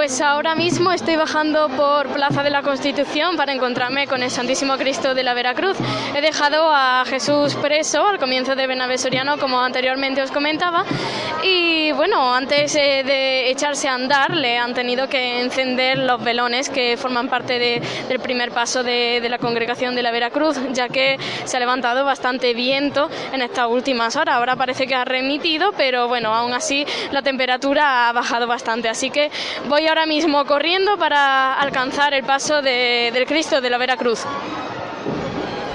[0.09, 4.79] Pues ahora mismo estoy bajando por Plaza de la Constitución para encontrarme con el Santísimo
[4.79, 5.77] Cristo de la Veracruz.
[6.17, 10.87] He dejado a Jesús preso al comienzo de Benavés Soriano, como anteriormente os comentaba,
[11.45, 16.71] y bueno, antes eh, de echarse a andar le han tenido que encender los velones
[16.71, 17.59] que forman parte
[18.09, 22.07] del primer paso de, de la congregación de la Veracruz, ya que se ha levantado
[22.07, 24.37] bastante viento en estas últimas horas.
[24.37, 29.11] Ahora parece que ha remitido, pero bueno, aún así la temperatura ha bajado bastante, así
[29.11, 29.31] que
[29.69, 34.24] voy ahora mismo corriendo para alcanzar el paso del Cristo de la Veracruz.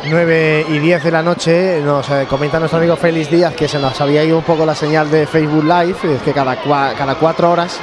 [0.05, 3.79] 9 y 10 de la noche nos eh, comenta nuestro amigo Félix Díaz que se
[3.79, 7.51] nos había ido un poco la señal de Facebook Live, es que cada, cada cuatro
[7.51, 7.79] horas,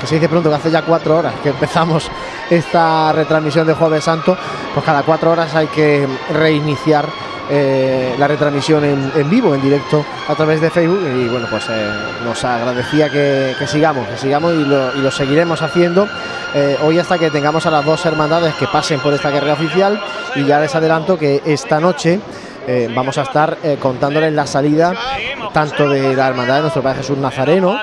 [0.00, 2.10] que se dice pronto que hace ya cuatro horas que empezamos
[2.48, 4.36] esta retransmisión de Jueves Santo,
[4.72, 7.06] pues cada cuatro horas hay que reiniciar
[7.52, 11.00] eh, la retransmisión en, vivo, en directo a través de Facebook.
[11.02, 11.90] Y bueno, pues eh,
[12.24, 16.06] nos agradecía que, sigamos, que sigamos y lo, seguiremos haciendo
[16.54, 20.00] eh, hoy hasta que tengamos a las dos hermandades que pasen por esta carrera oficial.
[20.36, 22.20] Y ya les adelanto que esta noche
[22.94, 24.94] vamos a estar contándoles la salida
[25.52, 27.76] tanto de la hermandad de nuestro Padre Jesús Nazareno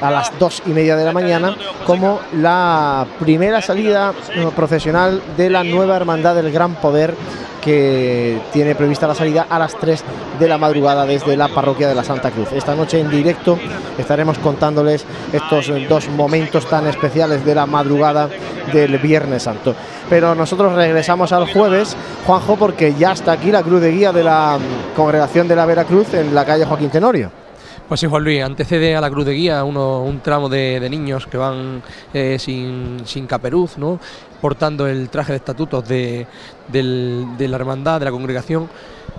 [0.00, 1.54] a las dos y media de la mañana
[1.86, 4.12] como la primera salida
[4.56, 7.14] procesional de la nueva hermandad del Gran Poder
[7.62, 10.04] que tiene prevista la salida a las 3
[10.38, 12.52] de la madrugada desde la parroquia de la Santa Cruz.
[12.52, 13.58] Esta noche en directo
[13.96, 18.28] estaremos contándoles estos dos momentos tan especiales de la madrugada
[18.72, 19.74] del Viernes Santo.
[20.10, 21.96] Pero nosotros regresamos al jueves,
[22.26, 24.58] Juanjo, porque ya está aquí la cruz de guía de la
[24.96, 27.41] congregación de la Veracruz en la calle Joaquín Tenorio.
[27.88, 31.26] Pues sí, Juan Luis, antecede a la cruz de guía uno, un tramo de, niños
[31.26, 31.82] que van
[32.14, 34.00] eh, sin, sin, caperuz, ¿no?
[34.40, 36.26] portando el traje de estatutos de,
[36.72, 38.68] la hermandad, de la congregación,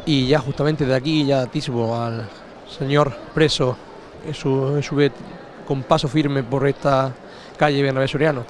[0.06, 2.28] y ya justamente de aquí ya atisbo al
[2.68, 3.78] señor preso
[4.34, 5.12] su, sube
[5.68, 7.14] con paso firme por esta
[7.58, 8.46] calle Bernabé Soriano.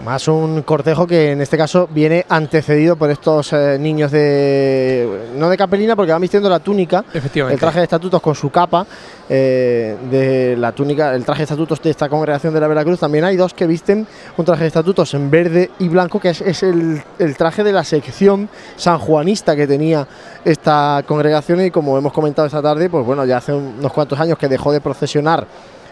[0.00, 5.28] Más un cortejo que en este caso viene antecedido por estos eh, niños de.
[5.36, 8.86] no de capelina, porque van vistiendo la túnica, el traje de estatutos con su capa,
[9.28, 13.00] eh, de la túnica, el traje de estatutos de esta congregación de la Veracruz.
[13.00, 14.06] También hay dos que visten
[14.38, 17.84] un traje de estatutos en verde y blanco, que es, el, el, traje de la
[17.84, 20.08] sección sanjuanista que tenía
[20.42, 21.60] esta congregación.
[21.66, 24.72] Y como hemos comentado esta tarde, pues bueno, ya hace unos cuantos años que dejó
[24.72, 25.46] de procesionar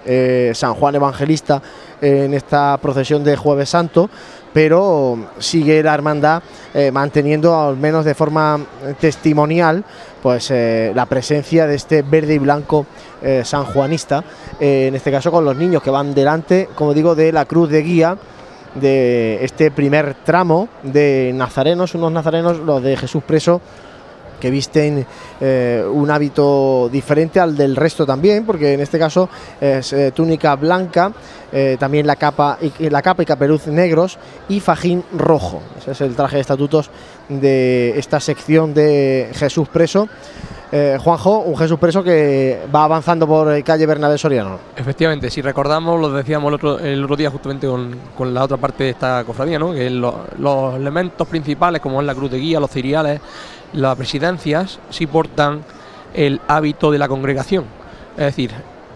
[0.07, 1.61] eh, San Juan Evangelista
[2.01, 4.09] en esta procesión de Jueves Santo,
[4.53, 6.43] pero sigue la hermandad
[6.75, 8.59] eh, manteniendo al menos de forma
[9.01, 9.85] testimonial
[10.23, 12.87] pues eh, la presencia de este verde y blanco
[13.45, 14.25] sanjuanista,
[14.59, 17.83] en este caso con los niños que van delante, como digo, de la cruz de
[17.83, 18.17] guía
[18.75, 23.61] de este primer tramo de nazarenos, unos nazarenos, los de Jesús preso
[24.41, 25.07] que visten
[25.41, 29.29] eh, un hábito diferente al del resto también, porque en este caso
[29.61, 31.13] es eh, túnica blanca,
[31.53, 34.19] eh, también la capa, y, la capa y caperuz negros
[34.49, 35.63] y fajín rojo.
[35.79, 36.91] Ese es el traje de estatutos
[37.29, 40.09] de esta sección de Jesús Preso.
[41.01, 44.57] Juanjo, un Jesús preso que va avanzando por calle Bernabé Soriano.
[44.77, 49.25] Efectivamente, si recordamos, lo decíamos el otro, día justamente con, la otra parte de esta
[49.25, 49.73] cofradía, ¿no?
[49.73, 53.21] que los elementos principales, como es la cruz de guía, los ciriales,
[53.73, 55.63] las presidencias sí portan
[56.15, 57.65] el hábito de la congregación.
[58.17, 58.53] Es decir,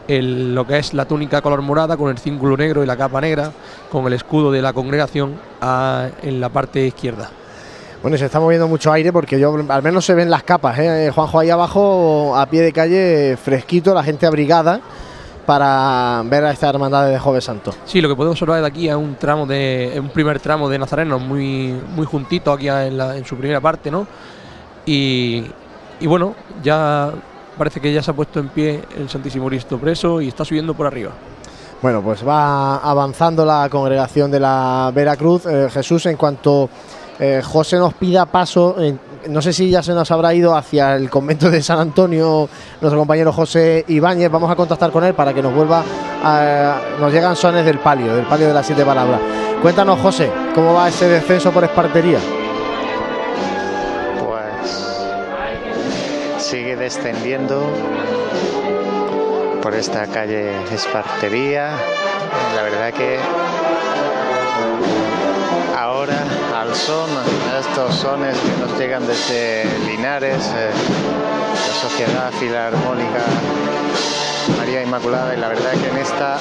[0.09, 3.53] lo que es la túnica color morada con el cíngulo negro y la capa negra,
[3.91, 5.35] con el escudo de la congregación
[6.22, 7.31] en la parte izquierda.
[8.03, 11.11] Bueno, se está moviendo mucho aire porque yo al menos se ven las capas, ¿eh?
[11.14, 14.83] Juanjo ahí abajo a pie de calle fresquito, la gente abrigada
[15.47, 17.72] para ver a esta hermandad de Joven Santo.
[17.87, 20.79] Sí, lo que podemos observar de aquí es un tramo de un primer tramo de
[20.79, 24.07] Nazareno muy muy juntito aquí en, su primera parte, ¿no?
[24.87, 25.45] Y,
[26.03, 27.12] bueno, ya
[27.57, 30.74] parece que ya se ha puesto en pie el Santísimo Cristo preso y está subiendo
[30.74, 31.12] por arriba.
[31.80, 35.47] Bueno, pues va avanzando la congregación de la Veracruz.
[35.47, 36.68] Eh, Jesús, en cuanto
[37.18, 38.76] eh, José nos pida paso,
[39.28, 42.49] no sé si ya se nos habrá ido hacia el convento de San Antonio
[42.80, 44.30] nuestro compañero José Ibáñez.
[44.30, 45.82] Vamos a contactar con él para que nos vuelva.
[47.01, 49.20] Nos llegan sones del palio, del palio de las siete palabras.
[49.62, 52.18] Cuéntanos, José, ¿cómo va ese descenso por espartería?
[56.85, 57.66] Descendiendo
[59.62, 61.70] por esta calle Espartería.
[62.55, 63.18] La verdad que
[65.74, 66.22] ahora
[66.55, 67.09] al son,
[67.59, 70.70] estos sones que nos llegan desde Linares, eh,
[71.55, 73.24] la Sociedad Filarmónica
[74.59, 76.38] María Inmaculada y la verdad que en esta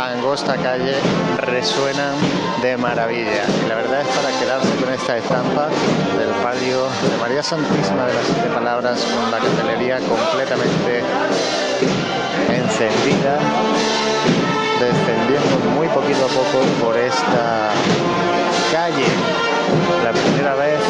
[0.00, 0.94] angosta calle
[1.38, 2.14] resuenan
[2.62, 3.44] de maravilla.
[3.64, 5.68] Y la verdad es para quedarse con esta estampa
[6.18, 11.02] del palio de María Santísima de las Siete Palabras con la candelería completamente
[12.48, 13.38] encendida
[14.80, 17.70] descendiendo muy poquito a poco por esta
[18.72, 19.06] calle.
[20.04, 20.80] La primera vez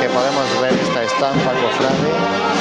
[0.00, 2.59] que podemos ver esta estampa cofrade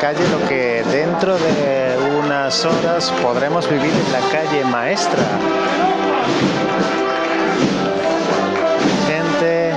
[0.00, 1.94] calle lo que dentro de
[2.24, 5.22] unas horas podremos vivir en la calle maestra.
[9.06, 9.72] Gente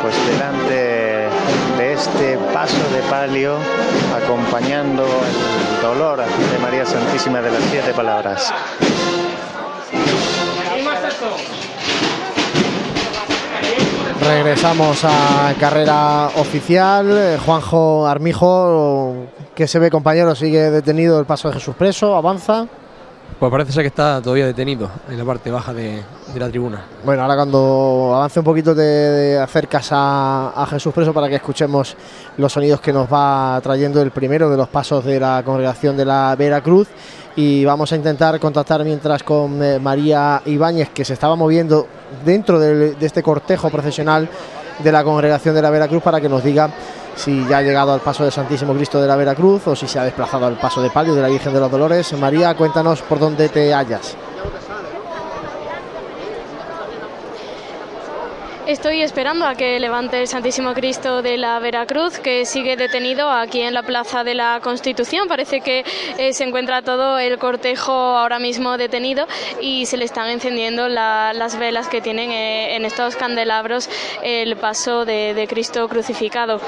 [0.00, 1.28] pues delante
[1.76, 3.58] de este paso de palio
[4.16, 8.50] acompañando el dolor de María Santísima de las Siete Palabras.
[14.26, 17.06] Regresamos a carrera oficial.
[17.10, 19.14] Eh, Juanjo Armijo,
[19.54, 20.34] ¿qué se ve compañero?
[20.34, 22.16] ¿Sigue detenido el paso de Jesús Preso?
[22.16, 22.66] ¿Avanza?
[23.38, 26.02] Pues parece ser que está todavía detenido en la parte baja de,
[26.34, 26.84] la tribuna.
[27.04, 31.96] Bueno, ahora cuando avance un poquito te, acercas a, a, Jesús Preso para que escuchemos
[32.38, 36.06] los sonidos que nos va trayendo el primero de los pasos de la congregación de
[36.06, 36.88] la Veracruz
[37.36, 41.86] y vamos a intentar contactar mientras con eh, María Ibáñez que se estaba moviendo
[42.24, 44.28] dentro de, este cortejo profesional
[44.82, 46.70] de la congregación de la Veracruz para que nos diga
[47.16, 49.98] si ya ha llegado al paso del Santísimo Cristo de la Veracruz o si se
[49.98, 52.12] ha desplazado al paso de palio de la Virgen de los Dolores.
[52.18, 54.16] María, cuéntanos por dónde te hallas.
[58.66, 63.60] Estoy esperando a que levante el Santísimo Cristo de la Veracruz, que sigue detenido aquí
[63.60, 65.28] en la Plaza de la Constitución.
[65.28, 65.84] Parece que
[66.18, 69.28] eh, se encuentra todo el cortejo ahora mismo detenido
[69.60, 73.88] y se le están encendiendo las velas que tienen eh, en estos candelabros
[74.24, 76.60] el paso de Cristo crucificado.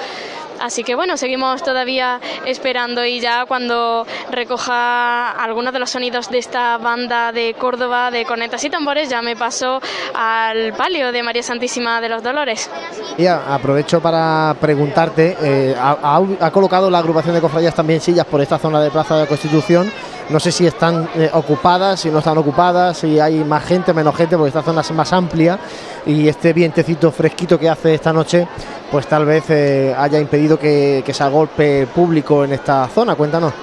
[0.61, 6.39] Así que bueno, seguimos todavía esperando y ya cuando recoja algunos de los sonidos de
[6.39, 9.81] esta banda de Córdoba de cornetas y tambores ya me paso
[10.15, 12.71] al palio de María Santísima de los Dolores.
[13.17, 18.59] Y aprovecho para preguntarte, eh, ha, colocado la agrupación de cofradías también sillas por esta
[18.59, 19.91] zona de Plaza de la Constitución?
[20.31, 24.14] No sé si están eh, ocupadas, si no están ocupadas, si hay más gente, menos
[24.14, 25.59] gente, porque esta zona es más amplia
[26.05, 28.47] y este vientecito fresquito que hace esta noche,
[28.91, 33.14] pues tal vez eh, haya impedido que, que se agolpe público en esta zona.
[33.14, 33.55] Cuéntanos.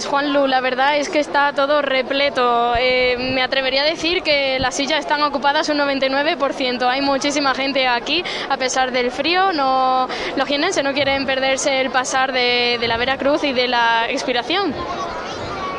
[0.00, 2.74] Pues Juan Lu, la verdad es que está todo repleto.
[2.74, 6.88] Eh, me atrevería a decir que las sillas están ocupadas un 99%.
[6.88, 9.52] Hay muchísima gente aquí, a pesar del frío.
[9.52, 14.08] No, los jienenses no quieren perderse el pasar de, de la Veracruz y de la
[14.08, 14.74] expiración.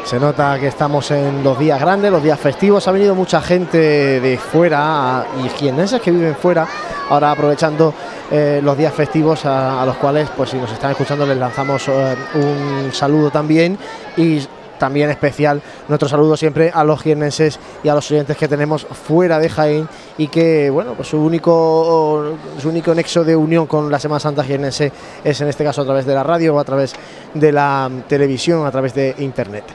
[0.04, 2.88] Se nota que estamos en los días grandes, los días festivos.
[2.88, 3.78] Ha venido mucha gente
[4.20, 6.68] de fuera y jienenses que viven fuera,
[7.10, 7.94] ahora aprovechando
[8.30, 12.16] eh, los días festivos a, los cuales, pues si nos están escuchando, les lanzamos eh,
[12.36, 13.78] un saludo también
[14.18, 14.40] y
[14.82, 15.62] también especial.
[15.88, 19.88] Nuestro saludo siempre a los jienenses y a los oyentes que tenemos fuera de Jaén
[20.18, 24.44] y que bueno pues su único su único nexo de unión con la Semana Santa
[24.44, 24.92] jienense
[25.24, 26.96] es en este caso a través de la radio o a través
[27.36, 29.66] de la televisión a través de internet.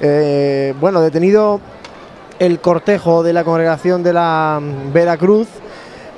[0.00, 1.60] Eh, bueno detenido
[2.38, 4.62] el cortejo de la congregación de la
[4.94, 5.48] Veracruz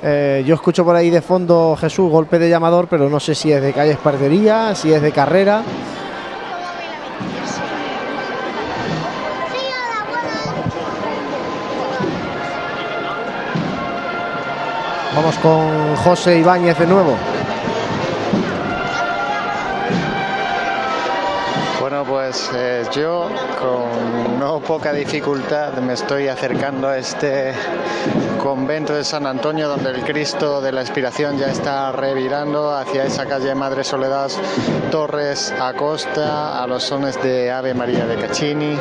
[0.01, 3.51] eh, yo escucho por ahí de fondo Jesús golpe de llamador pero no sé si
[3.51, 5.63] es de calle Espartería si es de carrera
[15.17, 17.17] Vamos con José Ibáñez de nuevo.
[21.81, 23.27] Bueno, pues eh, yo
[23.59, 27.51] con no poca dificultad me estoy acercando a este
[28.43, 33.25] convento de San Antonio donde el Cristo de la Expiración ya está revirando hacia esa
[33.25, 34.29] calle Madre Soledad
[34.91, 38.77] Torres Acosta a los sones de Ave María de Caccini.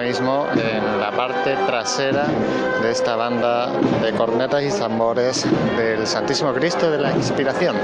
[0.00, 2.26] Mismo en la parte trasera
[2.82, 3.70] de esta banda
[4.02, 5.46] de cornetas y tambores
[5.76, 7.76] del Santísimo Cristo de la Inspiración.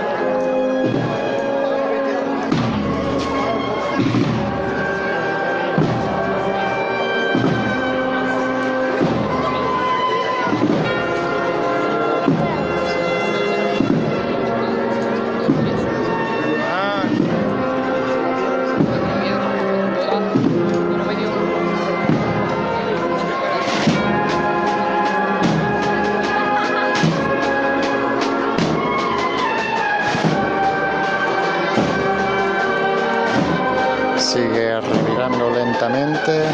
[34.82, 36.44] Sigue revirando lentamente.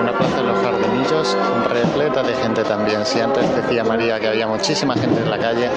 [0.00, 1.36] Una plaza de los jardinillos
[1.68, 3.04] repleta de gente también.
[3.04, 5.70] Si antes decía María que había muchísima gente en la calle,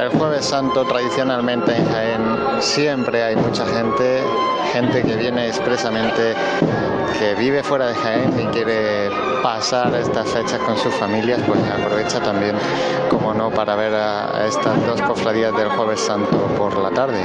[0.00, 4.22] el jueves santo tradicionalmente en Jaén siempre hay mucha gente,
[4.72, 6.34] gente que viene expresamente
[7.18, 9.10] que vive fuera de Jaén y quiere
[9.42, 12.56] pasar estas fechas con sus familias, pues aprovecha también,
[13.08, 17.20] como no, para ver a, estas dos cofradías del Jueves Santo por la tarde.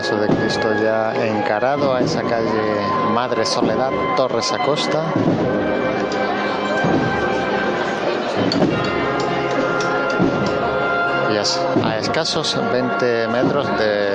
[0.00, 2.80] Paso de Cristo ya encarado a esa calle
[3.12, 5.02] Madre Soledad, Torres Acosta.
[11.30, 11.36] Y
[11.84, 14.14] a escasos 20 metros de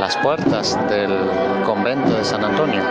[0.00, 1.14] las puertas del
[1.66, 2.82] convento de San Antonio.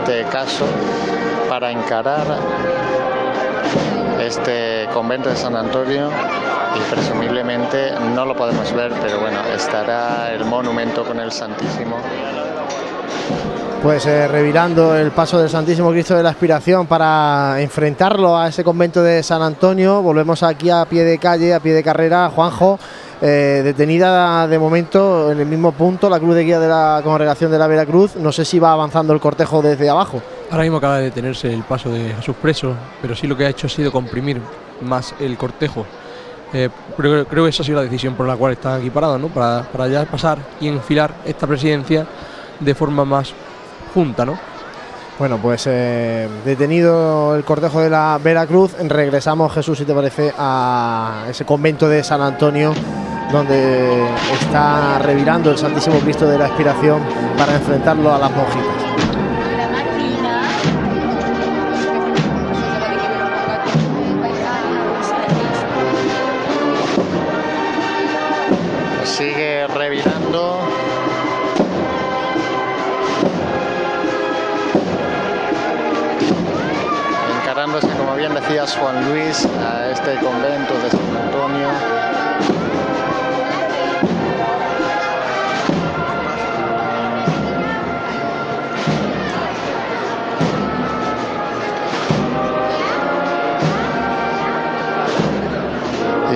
[0.00, 0.64] Este caso
[1.48, 2.24] para encarar
[4.18, 6.08] este convento de San Antonio
[6.74, 11.96] y presumiblemente no lo podemos ver, pero bueno, estará el monumento con el Santísimo.
[13.82, 18.64] Pues eh, revirando el paso del Santísimo Cristo de la Aspiración para enfrentarlo a ese
[18.64, 22.78] convento de San Antonio, volvemos aquí a pie de calle, a pie de carrera, Juanjo.
[23.22, 27.50] Eh, detenida de momento en el mismo punto la cruz de guía de la congregación
[27.50, 28.16] de la Veracruz.
[28.16, 30.22] No sé si va avanzando el cortejo desde abajo.
[30.50, 33.50] Ahora mismo acaba de detenerse el paso de Jesús Preso, pero sí lo que ha
[33.50, 34.40] hecho ha sido comprimir
[34.80, 35.84] más el cortejo.
[36.52, 39.18] Eh, creo, creo, que esa ha sido la decisión por la cual está aquí parado,
[39.18, 39.28] ¿no?
[39.28, 42.06] Para, para ya pasar y enfilar esta presidencia
[42.58, 43.32] de forma más
[43.94, 44.38] junta, ¿no?
[45.20, 51.26] Bueno, pues eh, detenido el cortejo de la Veracruz, regresamos, Jesús, si te parece, a
[51.28, 52.72] ese convento de San Antonio,
[53.32, 54.08] donde
[54.40, 57.00] está revirando el Santísimo Cristo de la Expiración
[57.38, 58.90] para enfrentarlo a las monjitas.
[69.20, 70.60] sigue revirando.
[77.42, 81.09] Encarándose, como bien decías Juan Luis, a este convento de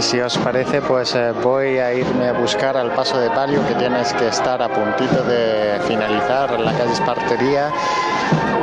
[0.04, 3.74] si os parece, pues eh, voy a irme a buscar al paso de palio que
[3.74, 7.70] tienes que estar a puntito de finalizar la calle Espartería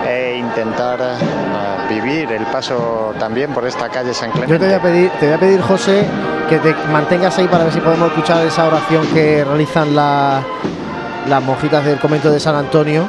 [0.07, 4.53] e intentar uh, vivir el paso también por esta calle San Clemente.
[4.53, 6.05] Yo te voy a pedir, te voy a pedir José,
[6.47, 10.43] que te mantengas ahí para ver si podemos escuchar esa oración que realizan la,
[11.27, 13.07] las monjitas del convento de San Antonio.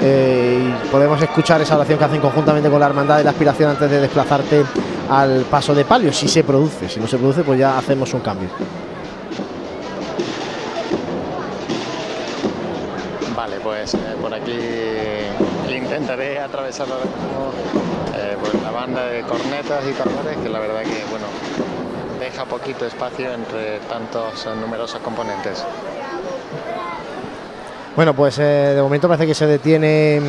[0.00, 3.70] Eh, y podemos escuchar esa oración que hacen conjuntamente con la Hermandad de la Aspiración
[3.70, 4.64] antes de desplazarte
[5.10, 6.88] al paso de palio, si se produce.
[6.88, 8.48] Si no se produce, pues ya hacemos un cambio.
[13.34, 14.58] Vale, pues eh, por aquí
[15.74, 21.26] intentaré atravesar eh, pues la banda de cornetas y tambores, que la verdad que, bueno,
[22.20, 25.64] deja poquito espacio entre tantos eh, numerosos componentes.
[27.96, 30.20] Bueno, pues eh, de momento parece que se detiene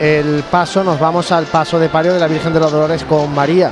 [0.00, 0.82] el paso.
[0.82, 3.70] Nos vamos al paso de palio de la Virgen de los Dolores con María.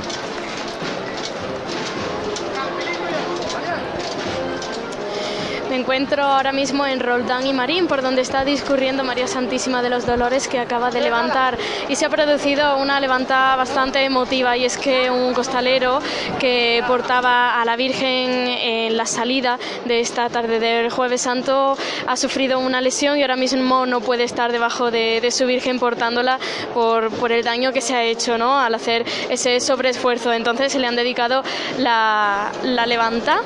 [5.99, 10.05] Encuentro ahora mismo en Roldán y Marín, por donde está discurriendo María Santísima de los
[10.05, 11.57] Dolores, que acaba de levantar.
[11.89, 15.99] Y se ha producido una levantada bastante emotiva, y es que un costalero
[16.39, 21.75] que portaba a la Virgen en la salida de esta tarde del Jueves Santo
[22.07, 25.79] ha sufrido una lesión y ahora mismo no puede estar debajo de, de su Virgen
[25.79, 26.39] portándola
[26.73, 28.57] por, por, el daño que se ha hecho ¿no?
[28.57, 30.31] al hacer ese sobreesfuerzo.
[30.31, 31.43] Entonces se le han dedicado
[31.77, 33.41] la, la levanta.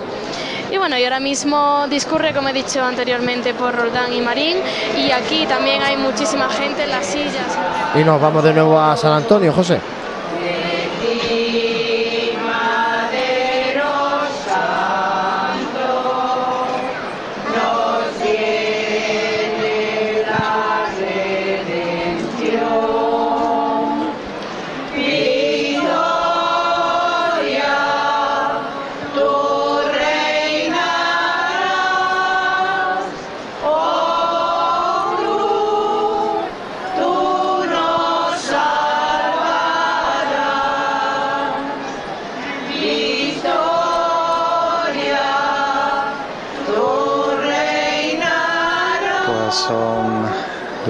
[0.73, 4.57] Y bueno, y ahora mismo discurre, como he dicho anteriormente, por Roldán y Marín.
[4.97, 7.57] Y aquí también hay muchísima gente en las sillas.
[7.95, 9.79] Y nos vamos de nuevo a San Antonio, José.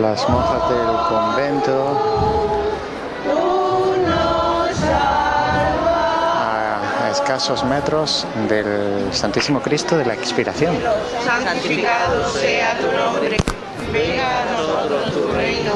[0.03, 1.97] Las monjas del convento
[6.35, 10.75] a, escasos metros del Santísimo Cristo de la Expiración.
[11.23, 13.37] Santificado sea tu nombre,
[13.93, 15.71] venga a nosotros tu reino,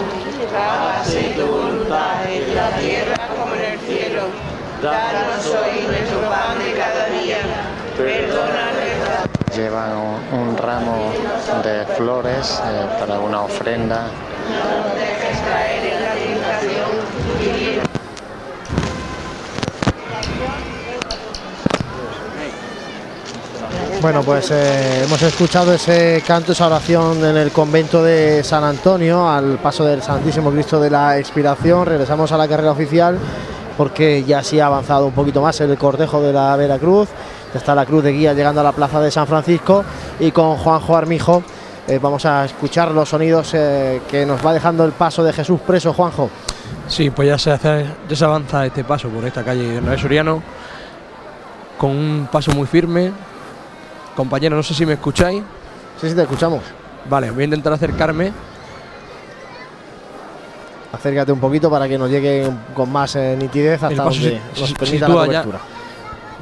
[0.53, 4.23] hágase tu voluntad en la tierra como en el cielo.
[4.83, 7.37] Danos hoy nuestro pan de cada día,
[7.95, 8.86] perdona nuestras
[9.55, 9.91] llevan
[10.31, 11.11] un, ramo
[11.63, 14.07] de flores eh, para una ofrenda.
[23.99, 29.27] Bueno, pues eh, hemos escuchado ese canto, esa oración en el convento de San Antonio,
[29.27, 31.85] al paso del Santísimo Cristo de la Expiración.
[31.85, 33.17] Regresamos a la carrera oficial
[33.75, 37.09] porque ya sí ha avanzado un poquito más el cortejo de la Veracruz.
[37.53, 39.83] Está la cruz de guía llegando a la plaza de San Francisco
[40.19, 41.43] y con Juanjo Armijo
[41.87, 45.61] eh, vamos a escuchar los sonidos eh, que nos va dejando el paso de Jesús
[45.65, 46.29] preso, Juanjo.
[46.89, 50.43] Sí, pues ya se, hace, ya se avanza este paso por esta calle Bernabé Soriano
[51.77, 53.13] con un paso muy firme.
[54.17, 55.41] Compañero, no sé si me escucháis.
[56.01, 56.61] Sí, sí, te escuchamos.
[57.09, 58.33] Vale, voy a intentar acercarme.
[60.91, 64.41] Acércate un poquito para que nos llegue con más eh, nitidez hasta El paso donde
[64.59, 65.45] nos permita la ya.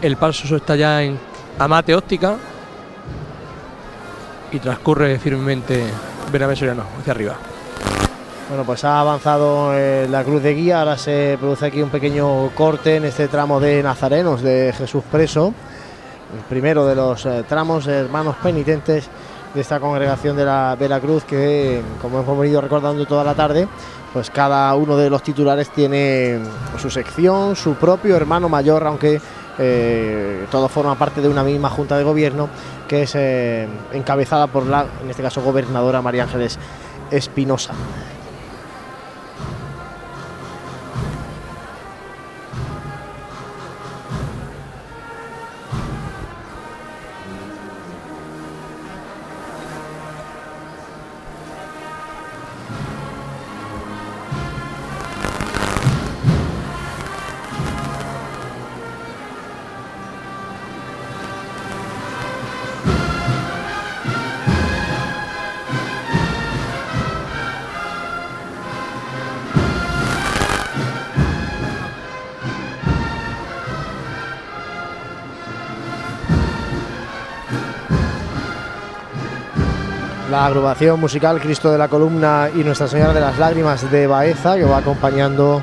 [0.02, 1.18] El paso está ya en
[1.58, 2.36] Amate Óptica
[4.52, 5.84] y transcurre firmemente
[6.32, 7.36] Bernabé Soriano hacia arriba.
[8.50, 12.50] Bueno, pues ha avanzado eh, la cruz de guía, ahora se produce aquí un pequeño
[12.50, 15.54] corte en este tramo de Nazarenos de Jesús Preso,
[16.38, 19.10] el primero de los eh, tramos hermanos penitentes
[19.54, 23.68] de esta congregación de la Veracruz que, como hemos venido recordando toda la tarde,
[24.14, 26.40] pues cada uno de los titulares tiene
[26.78, 29.20] su sección, su propio hermano mayor, aunque
[29.58, 32.50] eh, todo forma parte de una misma junta de gobierno
[32.88, 36.60] que es eh, encabezada por la, en este caso, gobernadora María Ángeles
[37.12, 37.74] Espinosa.
[80.56, 84.64] Agrupación musical Cristo de la Columna y Nuestra Señora de las Lágrimas de Baeza, que
[84.64, 85.62] va acompañando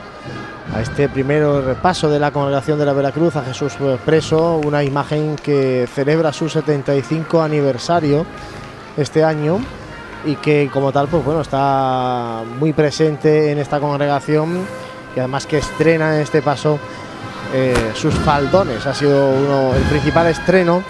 [0.75, 3.73] a este primero repaso de la congregación de la Veracruz a Jesús
[4.05, 8.27] preso, una imagen que celebra su 75 aniversario
[8.99, 9.61] este año
[10.27, 14.61] y que como tal pues bueno está muy presente en esta congregación
[15.17, 16.79] y además que estrena en este paso
[17.55, 18.87] eh, sus faldones.
[18.87, 20.83] Ha sido uno, el principal estreno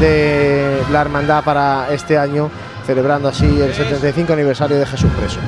[0.00, 2.50] de la hermandad para este año,
[2.90, 5.38] celebrando así el 75 aniversario de Jesús Preso.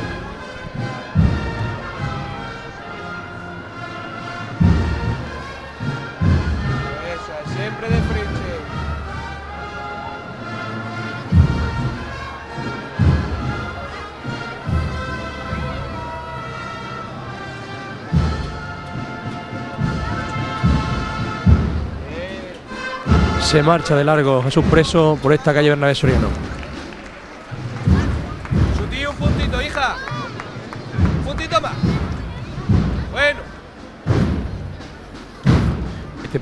[23.40, 26.61] Se marcha de largo Jesús preso por esta calle Bernabé Soriano.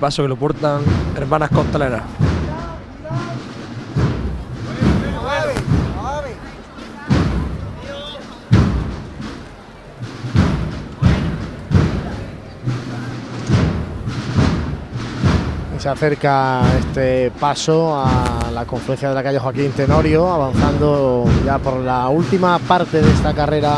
[0.00, 0.80] Paso que lo portan
[1.14, 2.02] hermanas costaleras.
[15.78, 21.76] Se acerca este paso a la confluencia de la calle Joaquín Tenorio, avanzando ya por
[21.76, 23.76] la última parte de esta carrera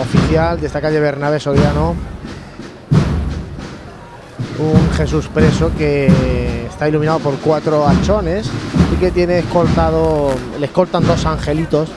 [0.00, 2.15] oficial, de esta calle Bernabé Soriano.
[4.58, 6.06] Un Jesús preso que
[6.66, 8.50] está iluminado por cuatro hachones
[8.94, 11.90] y que tiene escoltado, le escoltan dos angelitos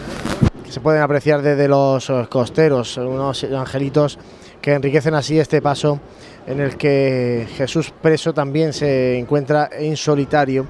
[0.65, 4.19] que se pueden apreciar desde los eh, costeros, unos angelitos
[4.61, 6.01] que enriquecen así este paso
[6.47, 10.67] en el que Jesús preso también se encuentra en solitario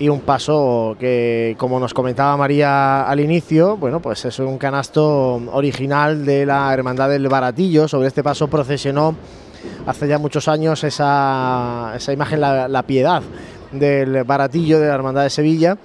[0.00, 5.34] y un paso que como nos comentaba María al inicio, bueno, pues es un canasto
[5.52, 9.14] original de la Hermandad del Baratillo, sobre este paso procesionó
[9.86, 13.22] hace ya muchos años esa, esa imagen, la, la piedad
[13.72, 15.76] del Baratillo de la Hermandad de Sevilla.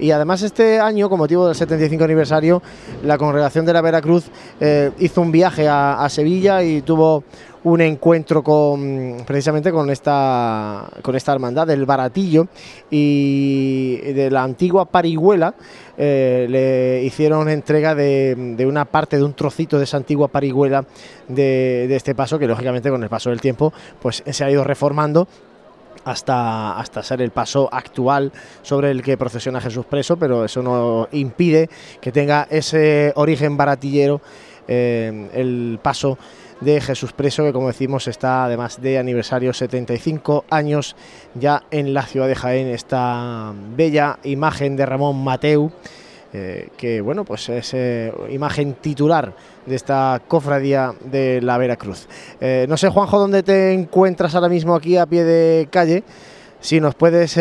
[0.00, 2.62] Y además este año, con motivo del 75 aniversario,
[3.04, 4.24] la Congregación de la Veracruz
[4.60, 7.22] eh, hizo un viaje a, a Sevilla y tuvo
[7.64, 12.48] un encuentro con precisamente con esta con esta hermandad del Baratillo
[12.90, 15.54] y de la antigua Parihuela
[15.98, 20.86] eh, le hicieron entrega de, de una parte de un trocito de esa antigua Parihuela
[21.28, 24.64] de, de este paso que lógicamente con el paso del tiempo pues se ha ido
[24.64, 25.28] reformando
[26.04, 28.32] hasta, hasta ser el paso actual
[28.62, 31.68] sobre el que procesiona Jesús preso, pero eso no impide
[32.00, 34.20] que tenga ese origen baratillero
[34.66, 36.16] eh, el paso
[36.60, 40.96] de Jesús Preso, que como decimos está además de aniversario 75 años
[41.34, 45.72] ya en la ciudad de Jaén, esta bella imagen de Ramón Mateu.
[46.32, 49.34] Eh, que bueno, pues es eh, imagen titular
[49.66, 52.06] de esta cofradía de la Veracruz.
[52.40, 56.04] Eh, no sé, Juanjo, dónde te encuentras ahora mismo aquí a pie de calle.
[56.60, 57.32] Si nos puedes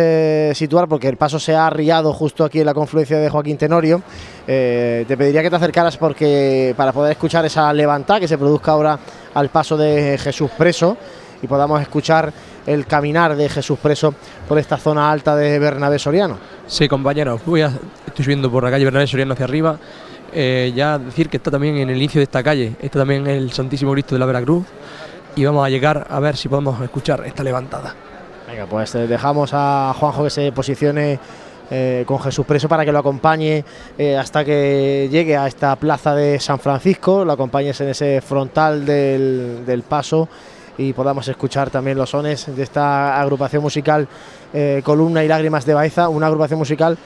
[0.58, 4.02] situar, porque el paso se ha arriado justo aquí en la confluencia de Joaquín Tenorio,
[4.46, 8.98] te pediría que te acercaras porque para poder escuchar esa levantada que se produzca ahora
[9.34, 10.98] al paso de Jesús Preso
[11.42, 12.32] y podamos escuchar
[12.66, 14.14] el caminar de Jesús Preso
[14.48, 16.38] por esta zona alta de Bernabé Soriano.
[16.68, 17.72] Sí, compañeros, voy a,
[18.06, 19.80] estoy subiendo por la calle Bernabé Soriano hacia arriba.
[20.32, 23.52] Eh, ya decir que está también en el inicio de esta calle, está también el
[23.52, 24.66] Santísimo Cristo de la Veracruz
[25.36, 27.96] y vamos a llegar a ver si podemos escuchar esta levantada.
[28.68, 31.20] Pues eh, dejamos a Juanjo que se posicione
[31.70, 33.64] eh, con Jesús Preso para que lo acompañe
[34.18, 39.66] hasta que llegue a esta plaza de San Francisco, lo acompañes en ese frontal del,
[39.66, 40.28] del paso
[40.80, 44.08] y podamos escuchar también los sones de esta agrupación musical
[44.54, 46.98] eh, Columna y Lágrimas de Baeza, una agrupación musical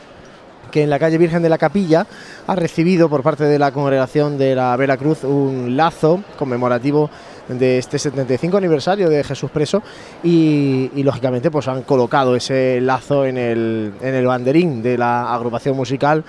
[0.70, 2.06] que en la calle Virgen de la Capilla
[2.46, 7.10] ha recibido por parte de la congregación de la Veracruz un lazo conmemorativo
[7.48, 9.82] de este 75 aniversario de Jesús Preso
[10.24, 15.76] y, lógicamente pues han colocado ese lazo en el, en el banderín de la agrupación
[15.76, 16.24] musical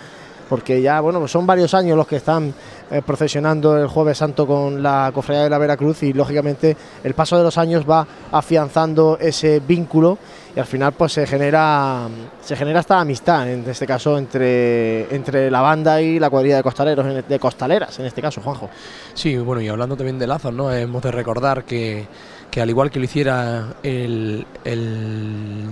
[0.48, 2.52] porque ya bueno son varios años los que están
[2.90, 7.36] eh, procesionando el Jueves Santo con la Cofradía de la Veracruz y lógicamente el paso
[7.36, 10.18] de los años va afianzando ese vínculo
[10.54, 12.08] y al final pues se genera
[12.40, 16.62] se genera esta amistad en este caso entre entre la banda y la cuadrilla de
[16.62, 18.70] costaleros de costaleras en este caso Juanjo
[19.14, 22.06] sí bueno y hablando también de lazos no hemos de recordar que
[22.54, 24.46] que al igual que lo hiciera el,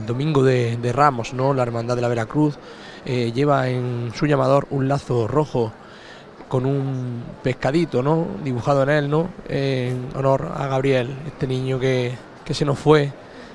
[0.04, 1.54] domingo de, Ramos, ¿no?
[1.54, 2.58] la Hermandad de la Veracruz,
[3.04, 5.72] eh, lleva en su llamador un lazo rojo
[6.48, 8.26] con un pescadito, ¿no?
[8.42, 9.28] Dibujado en él, ¿no?
[9.48, 12.16] En honor a Gabriel, este niño que,
[12.50, 13.12] se nos fue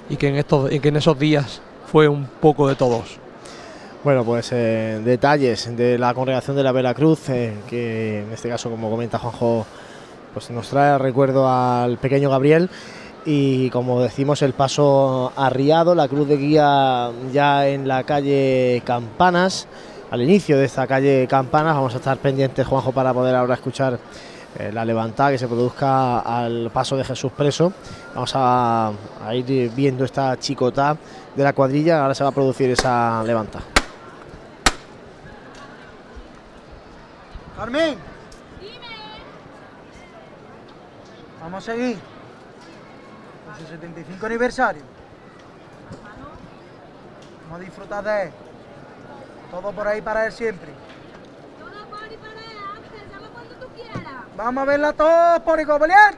[0.09, 3.19] y que en estos que en esos días fue un poco de todos.
[4.03, 8.69] Bueno, pues eh, detalles de la congregación de la Veracruz, eh, que en este caso,
[8.69, 9.65] como comenta Juanjo,
[10.33, 12.69] pues nos trae recuerdo al pequeño Gabriel.
[13.25, 19.67] Y como decimos, el paso arriado, la cruz de guía ya en la calle Campanas
[20.09, 21.75] al inicio de esta calle Campanas.
[21.75, 23.99] Vamos a estar pendientes, Juanjo, para poder ahora escuchar
[24.59, 27.71] eh, la levantada que se produzca al paso de Jesús Preso.
[28.15, 28.91] Vamos a,
[29.33, 30.97] ir viendo esta chicota
[31.35, 32.01] de la cuadrilla.
[32.01, 33.65] Ahora se va a producir esa levantada.
[37.55, 37.97] Carmen.
[41.41, 41.97] Vamos a seguir.
[43.59, 44.81] El 75 aniversario.
[47.43, 48.31] Vamos a disfrutar de él.
[49.49, 50.71] Todo por ahí para él siempre.
[51.59, 54.26] Todo por ahí para él, Ángel, llama cuando tú quieras.
[54.37, 56.13] Vamos a verla todos por Igobelian.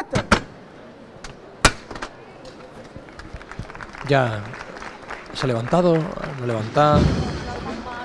[0.00, 0.22] ¡Este!
[4.06, 4.40] Ya
[5.34, 7.00] se ha levantado, ha levantado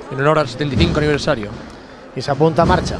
[0.09, 1.51] en honor al 75 aniversario.
[2.15, 2.97] Y se apunta a marcha.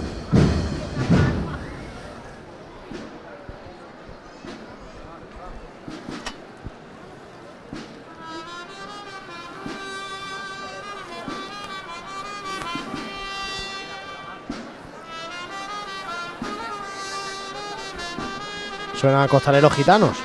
[19.07, 20.17] Suenan costaleros gitanos.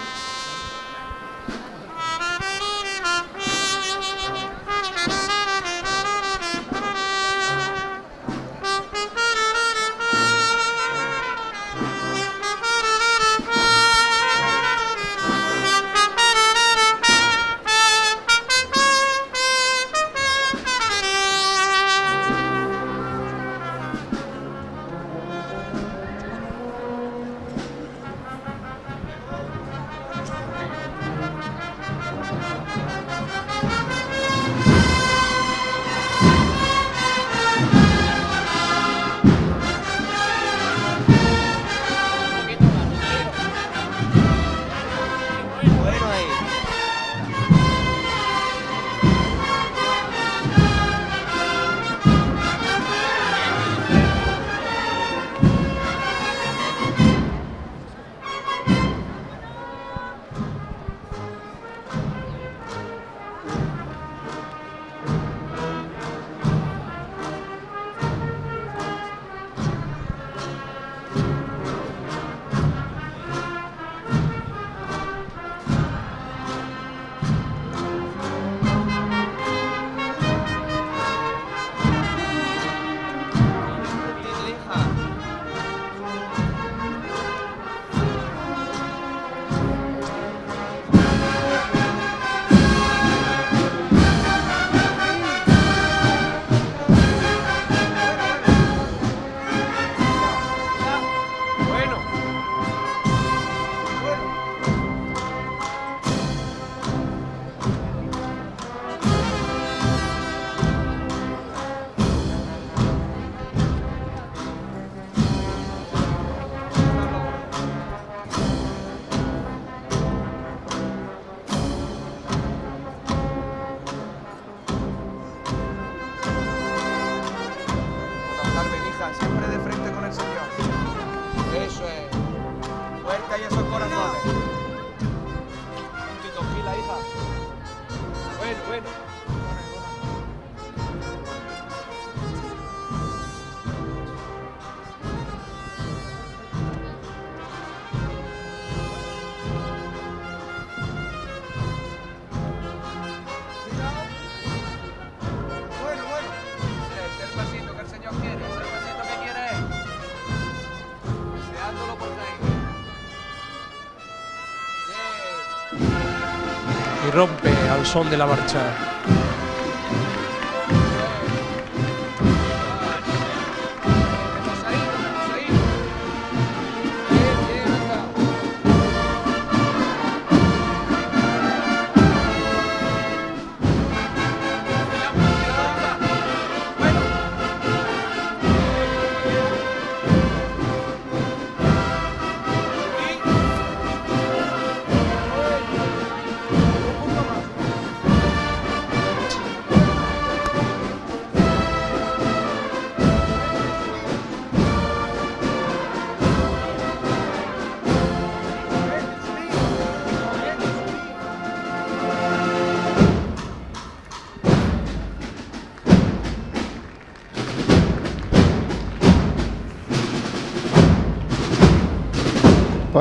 [167.84, 168.91] Son de la marcha.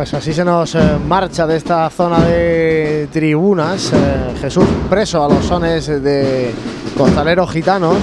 [0.01, 3.93] Pues así se nos eh, marcha de esta zona de tribunas.
[3.93, 6.51] eh, Jesús preso a los sones de
[6.97, 7.97] costaleros gitanos.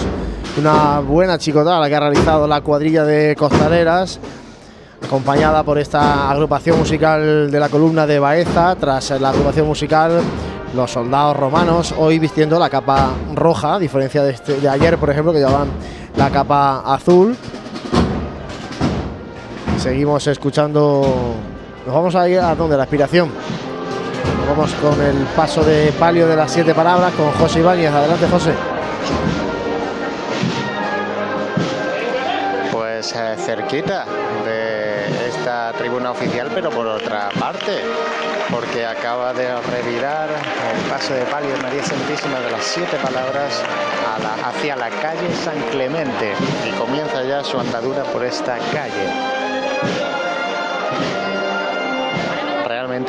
[0.60, 4.20] Una buena chicotada la que ha realizado la cuadrilla de costaleras,
[5.04, 8.76] acompañada por esta agrupación musical de la columna de Baeza.
[8.76, 10.20] Tras la agrupación musical,
[10.76, 15.10] los soldados romanos, hoy vistiendo la capa roja, a diferencia de, este- de ayer, por
[15.10, 15.66] ejemplo, que llevaban
[16.16, 17.34] la capa azul.
[19.78, 21.34] Seguimos escuchando.
[21.88, 23.30] Nos vamos a ir a donde la aspiración.
[24.46, 27.90] Vamos con el paso de palio de las siete palabras con José Ibáñez.
[27.90, 28.52] Adelante, José.
[32.70, 34.04] Pues eh, cerquita
[34.44, 37.80] de esta tribuna oficial, pero por otra parte,
[38.50, 43.62] porque acaba de revirar el paso de palio de María Santísima de las Siete Palabras
[44.44, 46.34] hacia la calle San Clemente
[46.68, 50.07] y comienza ya su andadura por esta calle.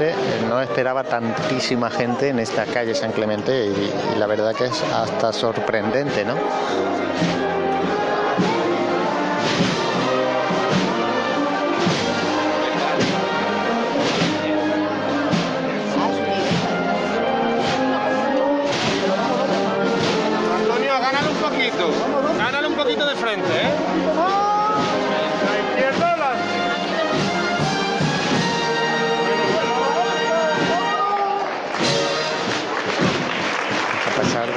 [0.01, 0.13] Eh,
[0.47, 4.83] no esperaba tantísima gente en esta calle San Clemente y, y la verdad que es
[4.93, 6.35] hasta sorprendente, ¿no?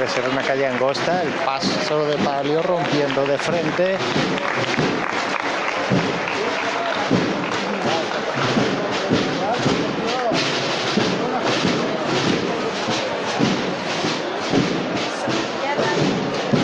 [0.03, 3.97] Ser una calle angosta, el paso de palio rompiendo de frente.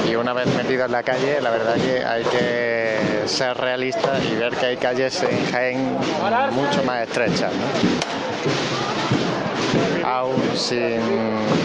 [0.06, 4.36] Y una vez metido en la calle, la verdad que hay que ser realista y
[4.36, 5.98] ver que hay calles en Jaén
[6.52, 7.54] mucho más estrechas.
[10.56, 11.00] Sin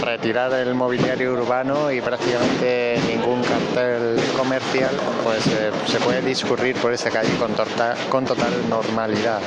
[0.03, 4.91] retirar el mobiliario urbano y prácticamente ningún cartel comercial,
[5.25, 9.41] pues eh, se puede discurrir por esa calle con, torta- con total normalidad.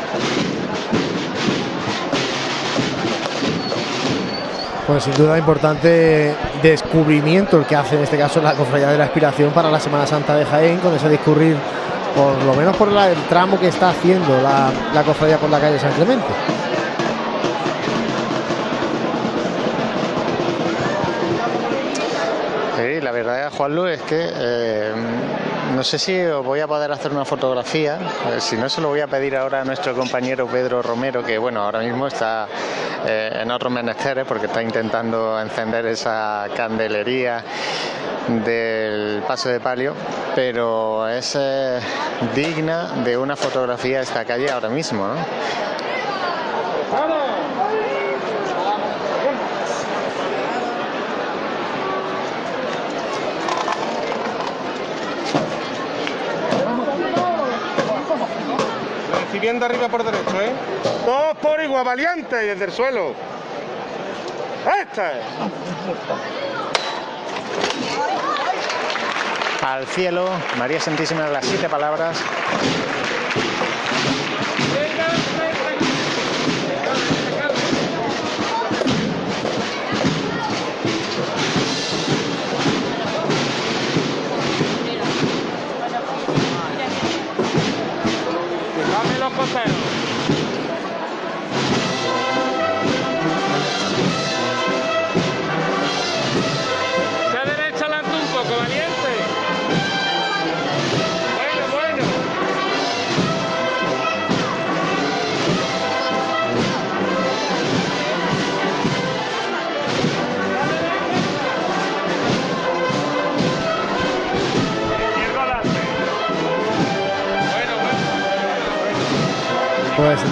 [4.85, 9.05] Pues sin duda importante descubrimiento el que hace en este caso la Cofradía de la
[9.05, 11.57] Aspiración para la Semana Santa de Jaén, con ese discurrir,
[12.15, 15.91] por lo menos por el tramo que está haciendo la Cofradía por la calle San
[15.91, 16.25] Clemente.
[23.27, 24.93] Verdad, Juanlu, es que eh,
[25.75, 27.97] no sé si voy a poder hacer una fotografía.
[28.31, 31.37] eh, si no, se lo voy a pedir ahora a nuestro compañero Pedro Romero, que
[31.37, 32.47] bueno, ahora mismo está
[33.05, 37.43] eh, en otros menesteres porque está intentando encender esa candelería
[38.45, 39.93] del paso de palio,
[40.35, 41.79] pero es eh,
[42.33, 45.05] digna de una fotografía esta calle ahora mismo.
[59.47, 60.51] Recibiendo arriba por derecho, ¿eh?
[61.05, 63.13] Dos por igual, valiente, desde el suelo.
[64.81, 65.23] ¡Esta es!
[69.65, 72.17] Al cielo, María Santísima las siete palabras.
[89.29, 90.06] não aconteceu.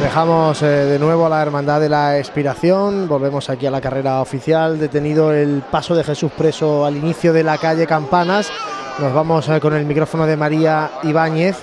[0.01, 4.21] Dejamos eh, de nuevo a la Hermandad de la Expiración, volvemos aquí a la carrera
[4.21, 8.51] oficial, detenido el paso de Jesús preso al inicio de la calle Campanas,
[8.99, 11.57] nos vamos eh, con el micrófono de María Ibáñez,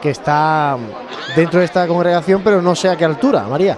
[0.00, 0.76] que está
[1.34, 3.76] dentro de esta congregación, pero no sé a qué altura, María.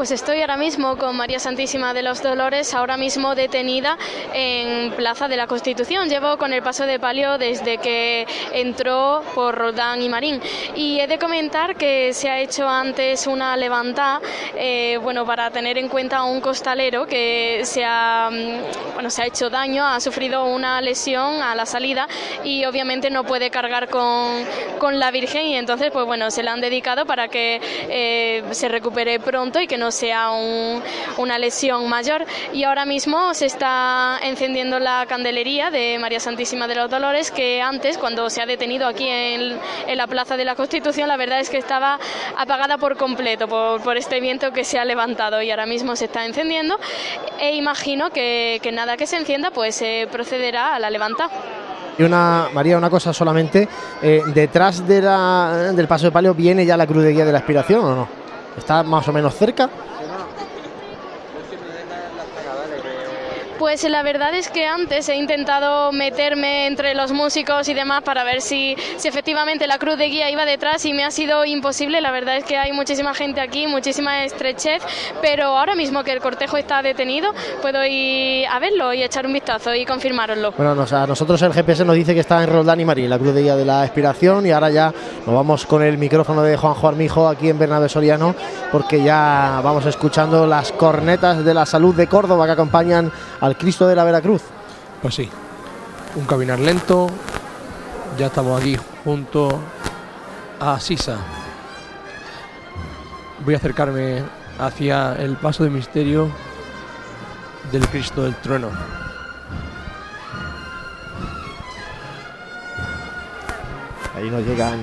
[0.00, 3.98] Pues estoy ahora mismo con María Santísima de los Dolores, ahora mismo detenida
[4.32, 6.08] en Plaza de la Constitución.
[6.08, 10.40] Llevo con el paso de palio desde que entró por Roldán y Marín.
[10.74, 14.22] Y he de comentar que se ha hecho antes una levantada,
[14.54, 19.20] eh, bueno, para tener en cuenta a un costalero que se ha, mm, bueno, se
[19.20, 22.08] ha hecho daño, ha sufrido una lesión a la salida
[22.42, 24.46] y obviamente no puede cargar con,
[24.78, 27.60] con la Virgen y entonces, pues bueno, se la han dedicado para que
[27.90, 30.82] eh, se recupere pronto y que no sea un-
[31.18, 32.24] una lesión mayor.
[32.52, 37.60] Y ahora mismo se está encendiendo la candelería de María Santísima de los Dolores, que
[37.62, 39.58] antes, cuando se ha detenido aquí en,
[39.96, 41.98] la Plaza de la Constitución, la verdad es que estaba
[42.36, 46.24] apagada por completo por, este viento que se ha levantado y ahora mismo se está
[46.24, 46.78] encendiendo.
[47.40, 51.28] E imagino que, que nada que se encienda, pues se procederá a la levanta.
[51.98, 53.68] Y una, María, una cosa solamente,
[54.02, 57.84] eh, detrás de la- del paso de palio viene ya la cruz de la Expiración
[57.84, 58.19] o no?
[58.56, 59.70] ¿Está más o menos cerca?
[63.60, 68.24] Pues la verdad es que antes he intentado meterme entre los músicos y demás para
[68.24, 72.00] ver si, si efectivamente la cruz de guía iba detrás y me ha sido imposible.
[72.00, 74.82] La verdad es que hay muchísima gente aquí, muchísima estrechez,
[75.20, 79.34] pero ahora mismo que el cortejo está detenido, puedo ir a verlo y echar un
[79.34, 80.52] vistazo y confirmároslo.
[80.52, 83.18] Bueno, nos- a nosotros el GPS nos dice que está en Roldán y Marín, la
[83.18, 84.90] cruz de guía de la Expiración, y ahora ya
[85.26, 88.34] nos vamos con el micrófono de Juanjo Armijo aquí en Bernabé Soriano,
[88.72, 93.12] porque ya vamos escuchando las cornetas de la salud de Córdoba que acompañan
[93.42, 94.42] al Cristo de la Veracruz.
[95.02, 95.28] Pues sí,
[96.16, 97.08] un caminar lento.
[98.18, 99.60] Ya estamos aquí junto
[100.60, 101.16] a Sisa.
[103.44, 104.22] Voy a acercarme
[104.58, 106.30] hacia el paso de misterio
[107.72, 108.68] del Cristo del Trueno.
[114.16, 114.78] Ahí nos llegan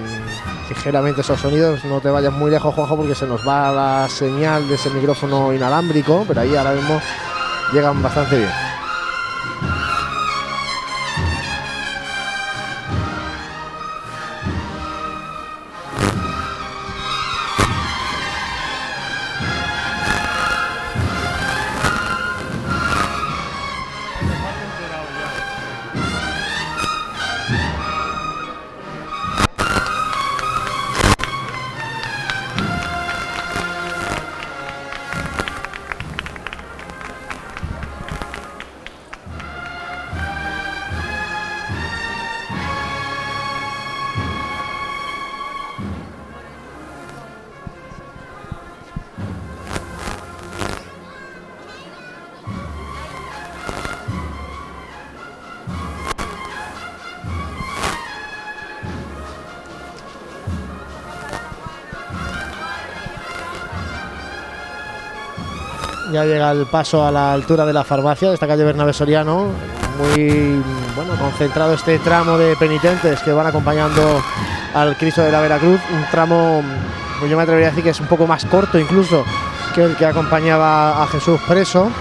[0.67, 4.67] ligeramente esos sonidos, no te vayas muy lejos, Juanjo, porque se nos va la señal
[4.67, 6.99] de ese micrófono inalámbrico, pero ahí ahora mismo
[7.71, 8.76] llegan bastante bien.
[66.51, 69.47] El paso a la altura de la farmacia de esta calle Bernabé Soriano.
[69.97, 70.61] Muy
[70.95, 74.21] bueno, concentrado este tramo de penitentes que van acompañando
[74.73, 75.79] al Cristo de la Veracruz.
[75.93, 76.61] Un tramo,
[77.19, 79.23] pues yo me atrevería a decir que es un poco más corto incluso
[79.73, 81.91] que el que acompañaba a Jesús preso.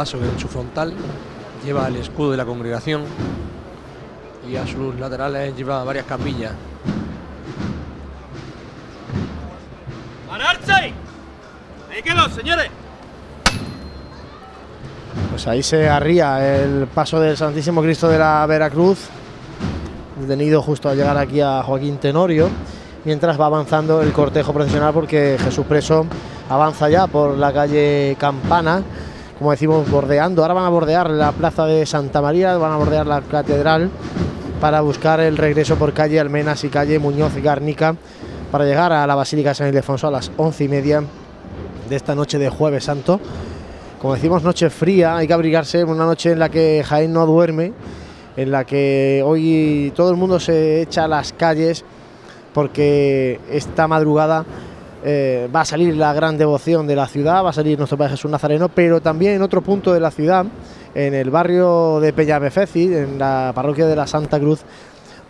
[0.00, 0.94] Paso en su frontal
[1.62, 3.02] lleva el escudo de la congregación
[4.50, 6.52] y a sus laterales lleva varias capillas.
[10.26, 10.72] ¡Pararse!
[10.72, 12.70] ¡Ahí quedó, señores!
[15.32, 19.00] Pues ahí se arría el paso del Santísimo Cristo de la Veracruz,
[20.18, 22.48] detenido justo al llegar aquí a Joaquín Tenorio,
[23.04, 26.06] mientras va avanzando el cortejo procesional porque Jesús Preso
[26.48, 28.82] avanza ya por la calle Campana,
[29.40, 30.42] como decimos, bordeando.
[30.42, 33.90] Ahora van a bordear la plaza de Santa María, van a bordear la catedral
[34.60, 37.96] para buscar el regreso por calle Almenas y calle Muñoz Garnica
[38.52, 41.02] para llegar a la Basílica San Ildefonso a las once y media
[41.88, 43.18] de esta noche de Jueves Santo
[44.00, 47.74] como decimos, noche fría, hay que abrigarse, una noche en la que Jaén no duerme,
[48.34, 51.84] en la que hoy todo el mundo se echa a las calles
[52.54, 54.46] porque esta madrugada
[55.04, 58.12] eh, va a salir la gran devoción de la ciudad, va a salir nuestro Padre
[58.12, 60.44] Jesús Nazareno, pero también en otro punto de la ciudad,
[60.94, 64.60] en el barrio de Peñamefeci, en la parroquia de la Santa Cruz,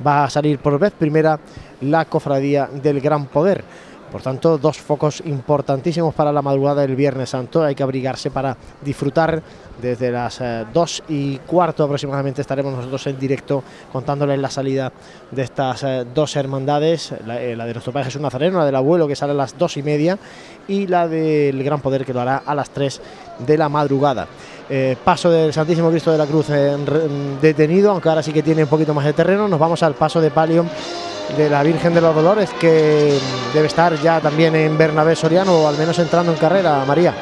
[0.04, 1.38] va a salir por vez primera
[1.82, 3.64] la cofradía del Gran Poder.
[4.10, 7.62] Por tanto, dos focos importantísimos para la madrugada del Viernes Santo.
[7.62, 9.40] Hay que abrigarse para disfrutar
[9.80, 12.40] desde las eh, dos y cuarto aproximadamente.
[12.40, 13.62] Estaremos nosotros en directo
[13.92, 14.92] contándoles la salida
[15.30, 18.76] de estas eh, dos hermandades: la, eh, la de nuestro Padre Jesús Nazareno, la del
[18.76, 20.18] abuelo que sale a las dos y media,
[20.66, 23.00] y la del Gran Poder que lo hará a las tres
[23.38, 24.26] de la madrugada.
[24.72, 28.62] Eh, paso del Santísimo Cristo de la Cruz en detenido, aunque ahora sí que tiene
[28.62, 29.48] un poquito más de terreno.
[29.48, 30.64] Nos vamos al paso de palio
[31.36, 33.18] de la Virgen de los Dolores, que
[33.52, 37.12] debe estar ya también en Bernabé Soriano, o al menos entrando en carrera, María.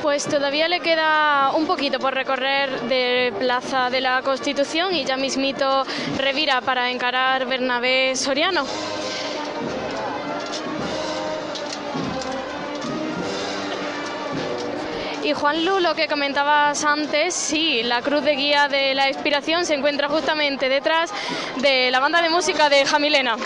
[0.00, 5.18] Pues todavía le queda un poquito por recorrer de Plaza de la Constitución y ya
[5.18, 5.84] mismito
[6.16, 8.64] revira para encarar Bernabé Soriano.
[15.24, 19.64] Y Juan Lu, lo que comentabas antes, sí, la cruz de guía de la inspiración
[19.64, 21.10] se encuentra justamente detrás
[21.62, 23.36] de la banda de música de Jamilena.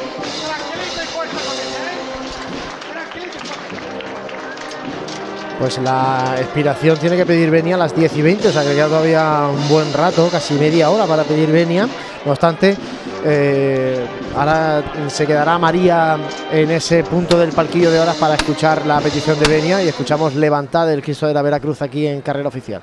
[5.60, 8.74] Pues la expiración tiene que pedir venia a las 10 y 20, o sea que
[8.74, 11.88] queda todavía un buen rato, casi media hora para pedir venia.
[12.24, 12.76] No obstante,
[13.24, 16.16] eh, ahora se quedará María
[16.50, 20.34] en ese punto del palquillo de horas para escuchar la petición de venia y escuchamos
[20.34, 22.82] levantada el Cristo de la Veracruz aquí en carrera oficial.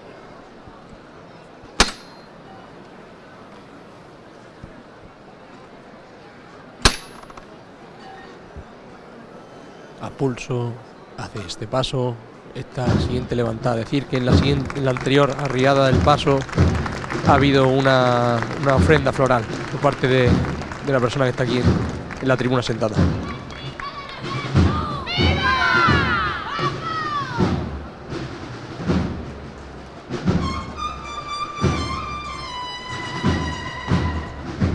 [10.05, 10.71] a pulso,
[11.17, 12.15] hace este paso,
[12.53, 13.77] esta siguiente levantada.
[13.77, 16.39] Decir que en la, siguiente, en la anterior arriada del paso
[17.27, 20.29] ha habido una, una ofrenda floral por parte de,
[20.85, 22.95] de la persona que está aquí en, la tribuna sentada.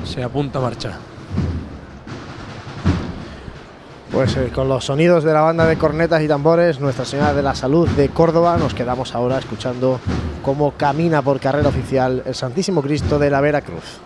[0.05, 0.99] Se apunta a marcha.
[4.13, 7.43] Pues eh, con los sonidos de la banda de cornetas y tambores, Nuestra Señora de
[7.43, 10.01] la Salud de Córdoba, nos quedamos ahora escuchando
[10.43, 14.01] cómo camina por carrera oficial el Santísimo Cristo de la Veracruz.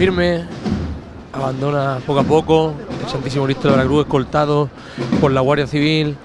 [0.00, 0.46] Firme,
[1.30, 2.72] abandona poco a poco
[3.04, 4.70] el Santísimo Cristo de Veracruz, escoltado
[5.20, 6.16] por la Guardia Civil.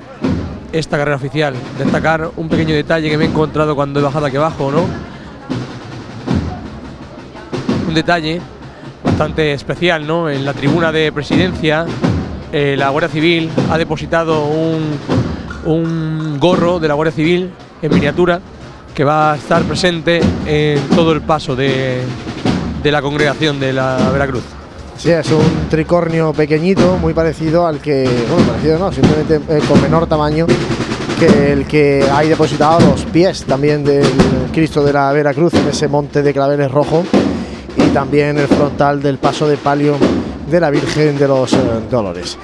[0.72, 4.38] Esta carrera oficial, destacar un pequeño detalle que me he encontrado cuando he bajado aquí
[4.38, 4.86] abajo, ¿no?
[7.86, 8.40] Un detalle
[9.04, 10.30] bastante especial, ¿no?
[10.30, 11.86] En la tribuna de presidencia,
[12.54, 14.84] eh, la Guardia Civil ha depositado un,
[15.66, 17.50] un gorro de la Guardia Civil
[17.82, 18.40] en miniatura
[18.94, 22.06] que va a estar presente en todo el paso de,
[22.86, 24.44] de la congregación de la Veracruz.
[24.96, 29.82] Sí, es un tricornio pequeñito, muy parecido al que, bueno, parecido no, simplemente eh, con
[29.82, 30.46] menor tamaño
[31.20, 34.06] que el que hay depositado los pies también del
[34.54, 37.04] Cristo de la Veracruz en ese monte de claveles rojo
[37.76, 39.98] y también el frontal del paso de palio
[40.48, 41.58] de la Virgen de los eh,
[41.90, 42.38] Dolores.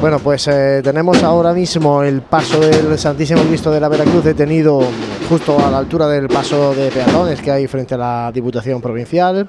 [0.00, 4.80] Bueno, pues eh, tenemos ahora mismo el paso del Santísimo Cristo de la Veracruz detenido
[5.28, 9.46] justo a la altura del paso de peatones que hay frente a la Diputación Provincial.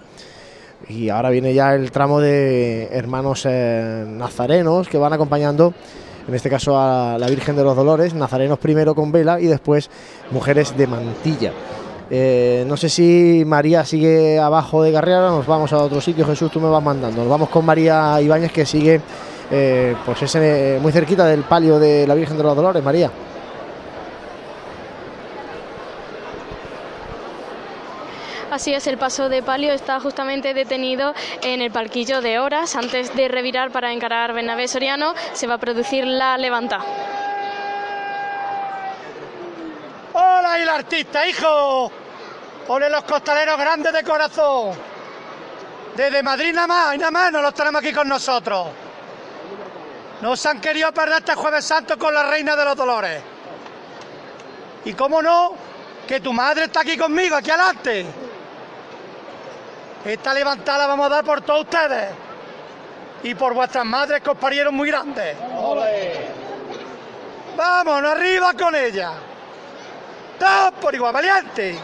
[0.89, 5.73] Y ahora viene ya el tramo de hermanos eh, nazarenos que van acompañando,
[6.27, 9.89] en este caso a la Virgen de los Dolores, nazarenos primero con vela y después
[10.31, 11.53] mujeres de mantilla.
[12.10, 16.51] Eh, no sé si María sigue abajo de Garriara, nos vamos a otro sitio, Jesús,
[16.51, 17.22] tú me vas mandando.
[17.22, 18.99] Nos vamos con María Ibáñez que sigue
[19.49, 20.38] eh, pues
[20.81, 23.10] muy cerquita del palio de la Virgen de los Dolores, María.
[28.60, 32.76] Así es, el paso de palio está justamente detenido en el palquillo de horas.
[32.76, 36.81] Antes de revirar para encarar Bernabé Soriano, se va a producir la levanta.
[40.11, 41.90] ¡Hola, y el artista, hijo!
[42.68, 44.77] ¡Ole los costaleros grandes de corazón!
[45.95, 48.68] Desde Madrid nada más, y nada más nos los tenemos aquí con nosotros.
[50.19, 53.22] Nos han querido perder este Jueves Santo con la Reina de los Dolores.
[54.84, 55.53] Y cómo no,
[56.06, 58.28] que tu madre está aquí conmigo, aquí adelante.
[60.06, 62.10] Esta levantada la vamos a dar por todos ustedes.
[63.24, 65.36] Y por vuestras madres que os parieron muy grandes.
[67.56, 69.12] Vámonos arriba con ella.
[70.40, 71.78] Todos por igual, valiente.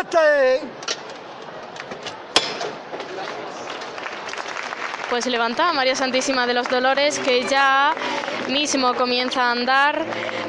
[0.00, 0.60] Este.
[5.08, 7.92] Pues levanta María Santísima de los Dolores, que ya
[8.48, 10.04] mismo comienza a andar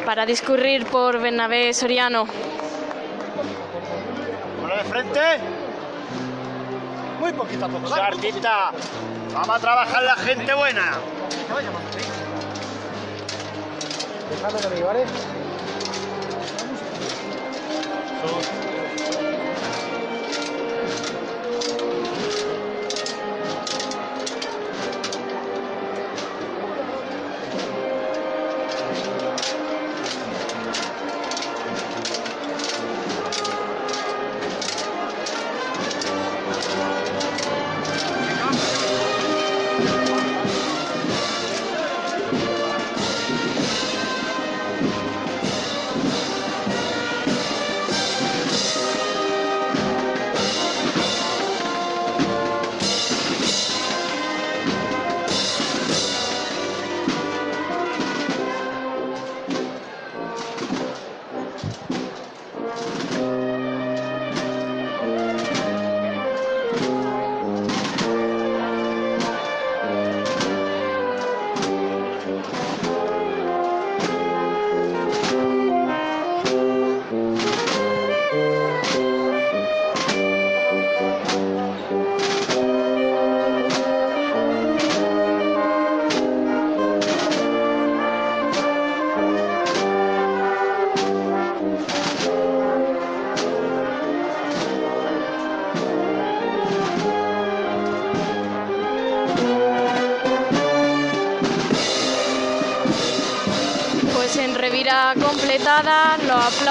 [0.06, 2.28] para discurrir por Bernabé Soriano.
[4.78, 5.20] De frente.
[7.20, 7.94] Muy poquito a poco.
[7.94, 8.72] artista.
[9.34, 10.94] Vamos a trabajar la gente buena.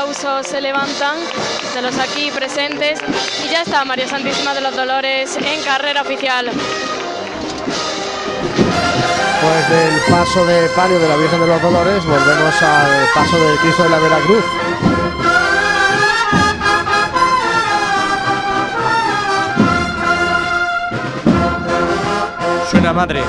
[0.01, 1.17] Aplausos se levantan
[1.75, 2.99] de los aquí presentes
[3.45, 6.51] y ya está María Santísima de los Dolores en carrera oficial.
[9.43, 13.59] Pues del paso de palio de la Virgen de los Dolores volvemos al paso del
[13.59, 14.45] Cristo de la Veracruz.
[22.71, 23.23] Suena madre.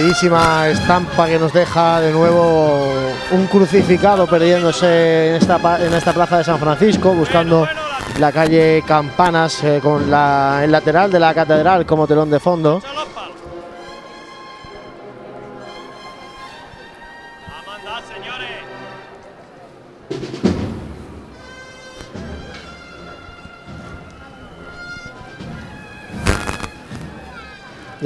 [0.00, 2.90] Bellísima estampa que nos deja de nuevo
[3.32, 5.56] un crucificado perdiéndose en esta,
[5.86, 7.68] en esta plaza de San Francisco, buscando
[8.18, 12.82] la calle Campanas eh, con el lateral de la catedral como telón de fondo.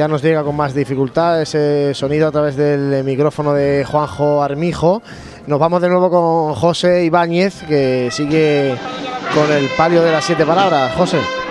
[0.04, 5.00] Ya nos llega con más dificultad ese sonido a través del micrófono de Juanjo Armijo.
[5.46, 8.76] Nos vamos de nuevo con José Ibáñez, que sigue
[9.34, 10.94] con el palio de las siete palabras.
[10.94, 11.43] José.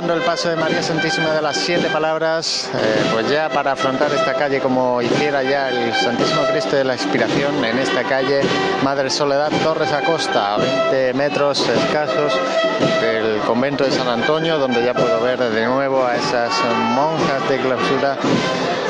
[0.00, 4.32] El paso de María Santísima de las siete palabras, eh, pues ya para afrontar esta
[4.32, 8.40] calle como hiciera ya el Santísimo Cristo de la Inspiración en esta calle
[8.82, 12.32] Madre Soledad Torres Acosta, a 20 metros escasos
[13.02, 16.50] del convento de San Antonio, donde ya puedo ver de nuevo a esas
[16.94, 18.16] monjas de clausura.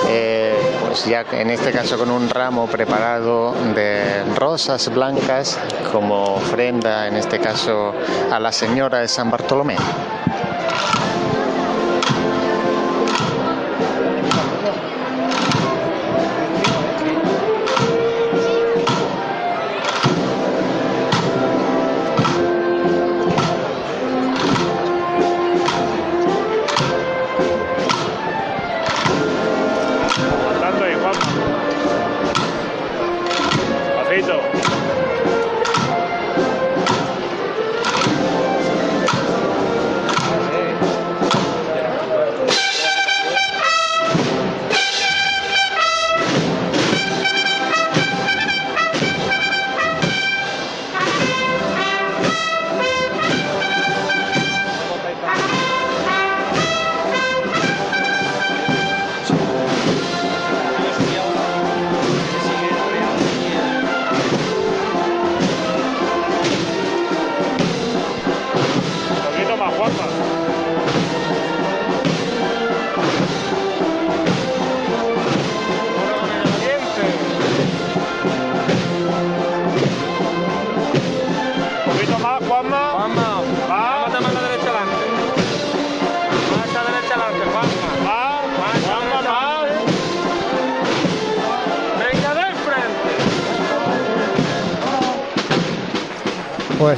[0.08, 0.56] Eh,
[0.86, 5.58] pues ya en este caso con un ramo preparado de rosas blancas
[5.92, 7.92] como ofrenda en este caso
[8.30, 9.76] a la señora de San Bartolomé.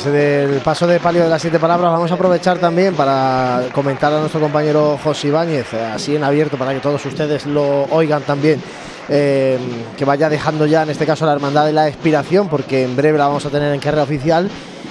[0.02, 4.12] Pues del paso de palio de las siete palabras vamos a aprovechar también para comentar
[4.12, 8.22] a nuestro compañero José Ibáñez, eh, así en abierto para que todos ustedes lo oigan
[8.22, 8.60] también.
[9.08, 9.58] eh,
[9.96, 13.16] que vaya dejando ya en este caso la Hermandad de la Expiración, porque en breve
[13.16, 14.50] la vamos a tener en carrera oficial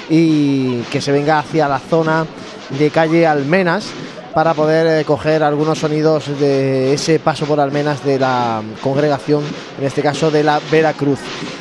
[0.10, 2.26] y que se venga hacia la zona
[2.70, 3.88] de calle Almenas
[4.34, 9.44] para poder eh, coger algunos sonidos de ese paso por Almenas de la congregación,
[9.80, 11.20] en este caso de la Veracruz.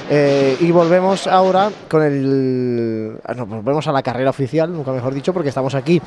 [0.08, 3.18] Eh, y volvemos ahora con el.
[3.24, 6.00] ah, No, volvemos a la carrera oficial, nunca mejor dicho, porque estamos aquí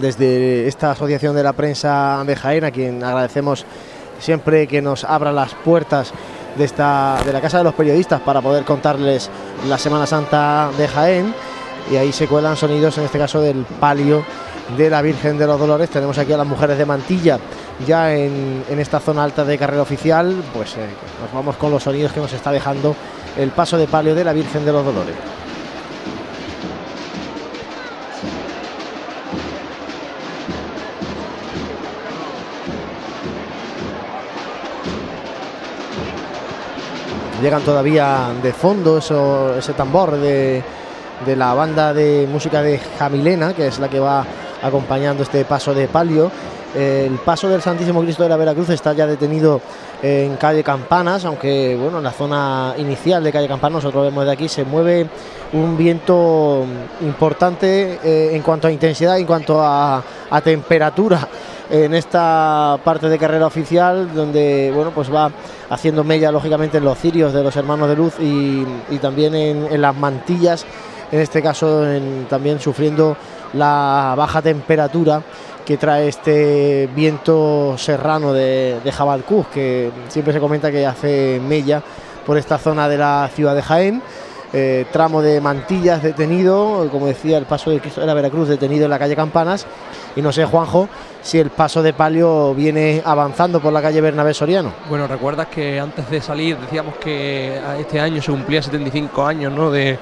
[0.00, 3.64] desde esta asociación de la prensa de Jaén, a quien agradecemos
[4.18, 6.12] siempre que nos abra las puertas
[6.56, 9.30] de, esta, de la Casa de los Periodistas para poder contarles
[9.68, 11.34] la Semana Santa de Jaén.
[11.90, 14.24] Y ahí se cuelan sonidos, en este caso del palio
[14.76, 15.90] de la Virgen de los Dolores.
[15.90, 17.38] Tenemos aquí a las mujeres de Mantilla
[17.86, 20.34] ya en, en esta zona alta de carrera oficial.
[20.54, 20.86] Pues eh,
[21.22, 22.94] nos vamos con los sonidos que nos está dejando
[23.36, 25.14] el paso de palio de la Virgen de los Dolores.
[37.42, 40.62] Llegan todavía de fondo eso- ese tambor de,
[41.26, 44.24] de la banda de música de Jamilena, que es la que va
[44.62, 46.30] acompañando este paso de palio.
[46.74, 49.60] El paso del Santísimo Cristo de la Veracruz está ya detenido
[50.02, 54.32] en calle Campanas, aunque bueno, en la zona inicial de calle Campanas, nosotros vemos de
[54.32, 55.06] aquí, se mueve
[55.54, 56.66] un viento
[57.00, 61.26] importante eh, en cuanto a intensidad, en cuanto a, a temperatura
[61.70, 65.30] en esta parte de carrera oficial, donde bueno, pues va
[65.70, 68.64] haciendo mella lógicamente en los cirios de los hermanos de luz y,
[68.98, 70.64] también en, las mantillas,
[71.10, 71.84] en este caso
[72.28, 73.16] también sufriendo
[73.52, 75.22] la baja temperatura
[75.64, 78.92] que trae este viento serrano de, de
[79.52, 81.82] que siempre se comenta que hace mella
[82.24, 84.02] por esta zona de la ciudad de Jaén.
[84.52, 88.84] Eh, tramo de mantillas detenido, como decía, el paso del Cristo de la Veracruz detenido
[88.84, 89.66] en la calle Campanas.
[90.16, 90.88] Y no sé, Juanjo,
[91.20, 94.72] si el paso de palio viene avanzando por la calle Bernabé Soriano.
[94.88, 99.70] Bueno, recuerdas que antes de salir decíamos que este año se cumplía 75 años ¿no?
[99.70, 99.98] de,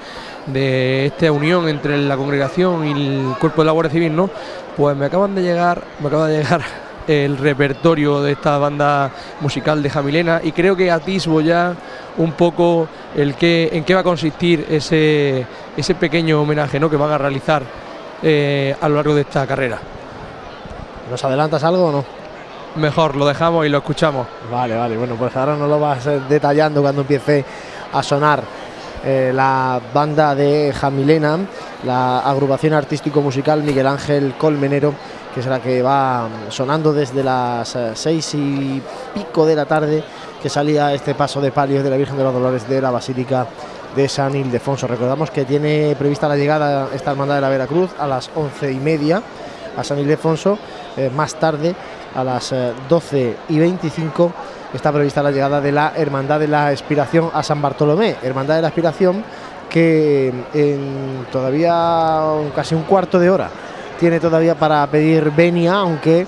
[0.46, 4.30] esta unión entre la congregación y el cuerpo de la Guardia Civil, ¿no?
[4.76, 6.62] Pues me acaban de llegar, me acaba de llegar
[7.08, 9.10] el repertorio de esta banda
[9.40, 11.74] musical de Jamilena y creo que atisbo ya
[12.18, 12.86] un poco
[13.16, 15.44] el que, en qué va a consistir ese,
[15.76, 16.88] ese pequeño homenaje ¿no?
[16.88, 17.64] que van a realizar
[18.22, 19.78] eh, a lo largo de esta carrera.
[21.10, 22.04] ¿Nos adelantas algo o no?
[22.76, 24.26] Mejor, lo dejamos y lo escuchamos.
[24.50, 27.44] Vale, vale, bueno, pues ahora nos lo vas eh, detallando cuando empiece
[27.92, 28.42] a sonar
[29.04, 31.38] eh, la banda de Jamilena,
[31.84, 34.94] la agrupación artístico-musical Miguel Ángel Colmenero,
[35.32, 38.82] que es la que va sonando desde las eh, seis y
[39.12, 40.02] pico de la tarde
[40.42, 43.46] que salía este paso de palios de la Virgen de los Dolores de la Basílica
[43.94, 44.86] de San Ildefonso.
[44.86, 48.76] Recordamos que tiene prevista la llegada esta hermandad de la Veracruz a las once y
[48.76, 49.22] media
[49.76, 50.58] a San Ildefonso,
[50.96, 51.74] eh, más tarde
[52.14, 52.54] a las
[52.88, 54.32] 12 y 25
[54.72, 58.62] está prevista la llegada de la Hermandad de la Expiración a San Bartolomé, Hermandad de
[58.62, 59.24] la Expiración
[59.68, 62.22] que en todavía
[62.54, 63.50] casi un cuarto de hora
[63.98, 66.26] tiene todavía para pedir venia, aunque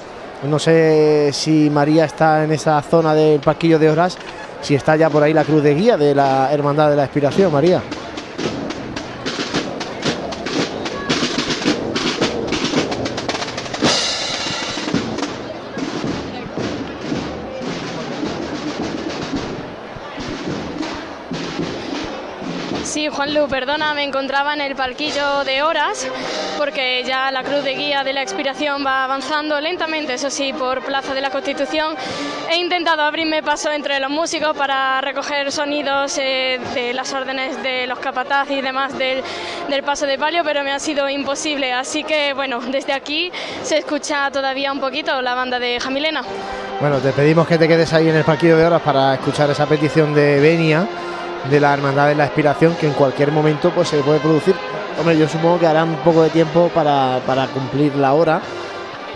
[0.48, 4.16] no sé si María está en esa zona del parquillo de horas,
[4.62, 7.52] si está ya por ahí la cruz de guía de la Hermandad de la Expiración,
[7.52, 7.82] María.
[23.16, 26.06] Juanlu, perdona, me encontraba en el palquillo de horas
[26.58, 30.82] porque ya la cruz de guía de la expiración va avanzando lentamente, eso sí, por
[30.82, 31.94] Plaza de la Constitución.
[32.50, 37.86] He intentado abrirme paso entre los músicos para recoger sonidos eh, de las órdenes de
[37.86, 39.22] los capataz y demás del,
[39.70, 41.72] del paso de palio, pero me ha sido imposible.
[41.72, 43.32] Así que, bueno, desde aquí
[43.62, 46.20] se escucha todavía un poquito la banda de Jamilena.
[46.80, 49.64] Bueno, te pedimos que te quedes ahí en el palquillo de horas para escuchar esa
[49.64, 50.86] petición de Benia
[51.50, 54.54] de la Hermandad de la Expiración que en cualquier momento pues se puede producir.
[54.98, 58.40] Hombre, yo supongo que harán un poco de tiempo para, para cumplir la hora,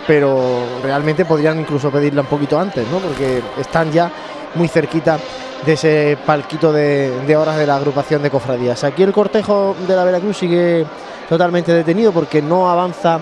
[0.05, 2.99] pero realmente podrían incluso pedirla un poquito antes, ¿no?
[2.99, 4.11] Porque están ya
[4.55, 5.17] muy cerquita
[5.65, 8.83] de ese palquito de, de horas de la agrupación de cofradías.
[8.83, 10.85] Aquí el cortejo de la Veracruz sigue
[11.29, 13.19] totalmente detenido porque no avanza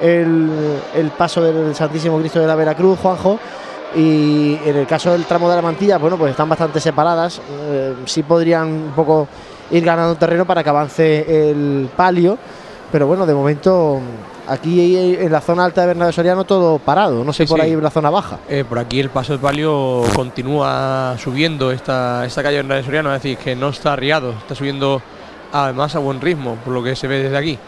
[0.00, 0.50] el,
[0.94, 3.38] el paso del Santísimo Cristo de la Veracruz, Juanjo
[3.94, 7.40] y en el caso del tramo de la mantilla, bueno, pues están bastante separadas.
[7.70, 9.28] Eh, sí podrían un poco
[9.70, 12.36] ir ganando terreno para que avance el palio,
[12.90, 14.00] pero bueno, de momento
[14.48, 17.72] aquí en la zona alta de Bernabé Soriano todo parado, no sé Sí, por ahí
[17.72, 18.38] en la zona baja.
[18.48, 23.22] Eh, por aquí el paso del palio continúa subiendo esta, esta calle Bernabé Soriano, es
[23.22, 25.02] decir, que no está arriado, está subiendo
[25.52, 27.58] además a buen ritmo, por lo que se ve desde aquí.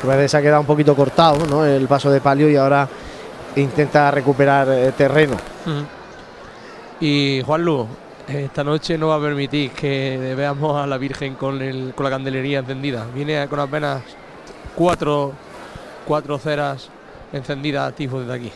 [0.00, 1.66] Que parece que se ha quedado un poquito cortado, ¿no?
[1.66, 2.88] El paso de palio y ahora
[3.56, 5.36] intenta recuperar eh, terreno.
[7.00, 7.86] Y Juanlu,
[8.28, 12.10] esta noche no va a permitir que veamos a la Virgen con, el, con la
[12.10, 13.06] candelería encendida.
[13.14, 14.02] Viene con apenas
[14.74, 15.32] cuatro,
[16.06, 16.88] cuatro ceras
[17.32, 18.52] encendidas a tifo desde aquí.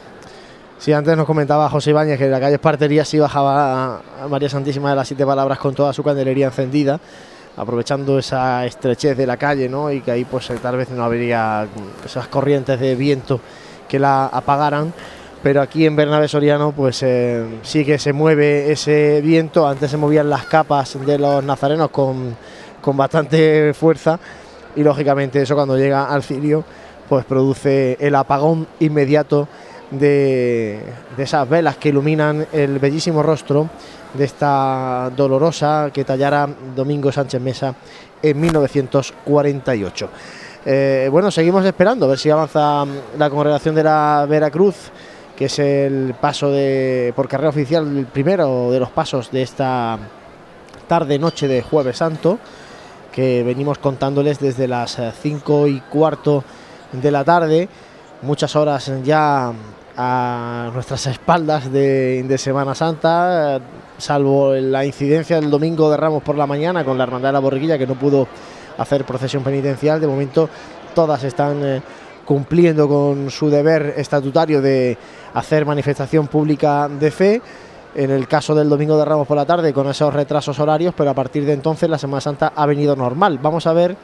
[0.78, 4.48] Sí, antes nos comentaba José Ibáñez que en la calle Espartería sí bajaba a María
[4.48, 6.98] Santísima de las Siete Palabras con toda su candelería encendida,
[7.56, 9.92] aprovechando esa estrechez de la calle, ¿no?
[9.92, 11.68] Y que ahí pues eh, tal vez no habría
[12.04, 13.40] esas corrientes de viento
[13.92, 14.90] que la apagaran.
[15.42, 19.68] Pero aquí en Bernabé Soriano pues eh, sí que se mueve ese viento.
[19.68, 22.34] Antes se movían las capas de los nazarenos con,
[22.80, 24.18] con bastante fuerza
[24.74, 26.64] y lógicamente eso cuando llega al cirio
[27.06, 29.46] pues produce el apagón inmediato
[29.90, 30.80] de,
[31.14, 33.68] de esas velas que iluminan el bellísimo rostro
[34.14, 37.74] de esta dolorosa que tallara Domingo Sánchez Mesa
[38.22, 40.08] en 1948.
[40.64, 44.76] Eh, bueno, seguimos esperando a ver si avanza mm, la congregación de la Veracruz,
[45.36, 49.98] que es el paso de por carrera oficial, el primero de los pasos de esta
[50.86, 52.38] tarde noche de Jueves Santo,
[53.10, 56.44] que venimos contándoles desde las 5 y cuarto
[56.92, 57.68] de la tarde,
[58.22, 59.52] muchas horas ya
[59.96, 63.60] a nuestras espaldas de, de Semana Santa, eh,
[63.98, 67.38] salvo la incidencia del domingo de Ramos por la mañana con la Hermandad de la
[67.40, 68.28] Borriquilla que no pudo
[68.78, 70.00] hacer procesión penitencial.
[70.00, 70.48] De momento
[70.94, 71.82] todas están eh,
[72.24, 74.96] cumpliendo con su deber estatutario de
[75.34, 77.42] hacer manifestación pública de fe.
[77.94, 81.10] En el caso del domingo de Ramos por la tarde, con esos retrasos horarios, pero
[81.10, 83.38] a partir de entonces la Semana Santa ha venido normal.
[83.42, 83.96] Vamos a ver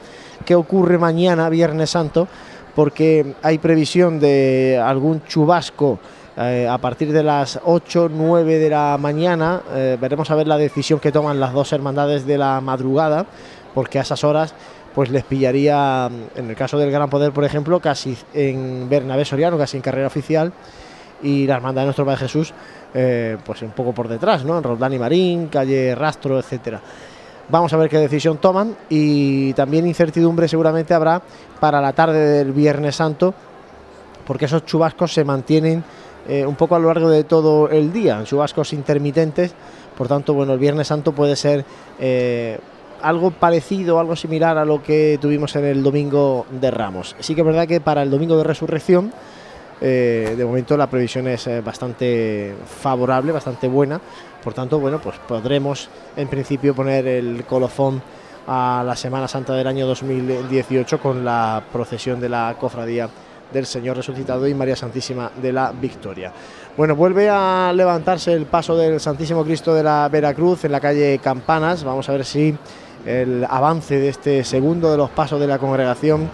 [0.45, 2.29] qué ocurre mañana, Viernes Santo,
[2.75, 5.99] porque hay previsión de algún chubasco
[6.41, 9.61] eh, a partir de las 8, 9 de la mañana.
[9.75, 13.27] Eh, veremos a ver la decisión que toman las dos hermandades de la madrugada,
[13.75, 14.55] porque a esas horas
[14.95, 19.57] pues les pillaría, en el caso del Gran Poder, por ejemplo, casi en Bernabé Soriano,
[19.57, 20.53] casi en carrera oficial,
[21.23, 22.53] y la Hermandad de Nuestro Padre Jesús,
[22.95, 24.57] eh, pues un poco por detrás, ¿no?
[24.59, 26.81] En Roldán y Marín, calle Rastro, etcétera.
[27.49, 31.23] Vamos a ver qué decisión toman y también incertidumbre seguramente habrá
[31.61, 33.35] para la tarde del Viernes Santo,
[34.27, 35.83] porque esos chubascos se mantienen
[36.29, 39.55] eh, un poco a lo largo de todo el día, en chubascos intermitentes.
[39.97, 41.65] Por tanto, bueno, el Viernes Santo puede ser
[41.99, 42.59] eh,
[43.03, 47.17] algo parecido, algo similar a lo que tuvimos en el Domingo de Ramos.
[47.21, 49.13] Sí que es verdad que para el Domingo de Resurrección,
[49.81, 54.01] eh, de momento la previsión es eh, bastante favorable, bastante buena.
[54.43, 58.03] Por tanto, bueno, pues podremos en principio poner el colofón
[58.47, 63.09] a la Semana Santa del año 2018 con la procesión de la cofradía
[63.53, 66.33] del Señor resucitado y María Santísima de la Victoria.
[66.77, 71.19] Bueno, vuelve a levantarse el paso del Santísimo Cristo de la Veracruz en la calle
[71.19, 71.85] Campanas.
[71.85, 72.55] Vamos a ver si
[73.07, 76.29] el avance de este segundo de los pasos de la congregación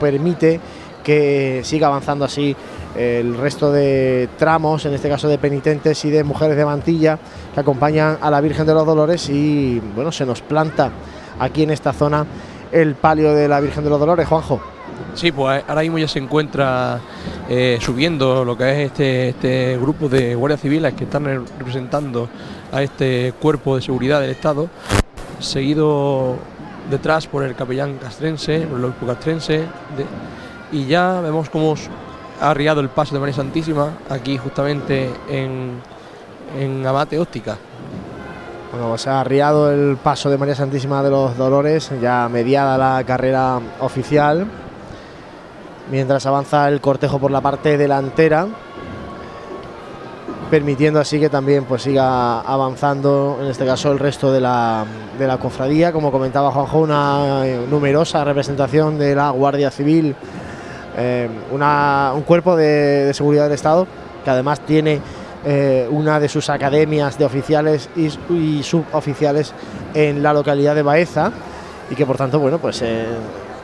[0.00, 0.60] permite
[1.02, 2.54] que siga avanzando así
[2.96, 7.18] el resto de tramos, en este caso de penitentes y de mujeres de mantilla
[7.54, 10.90] que acompañan a la Virgen de los Dolores y bueno, se nos planta
[11.38, 12.26] aquí en esta zona
[12.70, 14.60] el palio de la Virgen de los Dolores, Juanjo.
[15.14, 17.00] Sí, pues ahora mismo ya se encuentra
[17.48, 22.28] eh, subiendo lo que es este, este grupo de guardias civiles que están representando
[22.72, 24.68] a este cuerpo de seguridad del Estado,
[25.42, 26.36] seguido
[26.90, 29.64] detrás por el capellán castrense, por el obispo castrense,
[30.72, 31.74] y ya vemos cómo
[32.40, 35.80] ha arriado el paso de María Santísima aquí justamente en,
[36.58, 37.56] en Amate Óptica.
[38.72, 42.78] Bueno, pues se ha arriado el paso de María Santísima de los Dolores, ya mediada
[42.78, 44.46] la carrera oficial,
[45.90, 48.46] mientras avanza el cortejo por la parte delantera,
[50.52, 54.84] permitiendo así que también pues siga avanzando, en este caso el resto de la,
[55.18, 60.14] de la cofradía, como comentaba Juanjo, una eh, numerosa representación de la Guardia Civil,
[60.98, 63.86] eh, una- un cuerpo de, seguridad del Estado
[64.22, 65.00] que además tiene
[65.42, 69.54] eh, una de sus academias de oficiales y, suboficiales
[69.94, 71.32] en la localidad de Baeza
[71.90, 72.84] y que por tanto bueno pues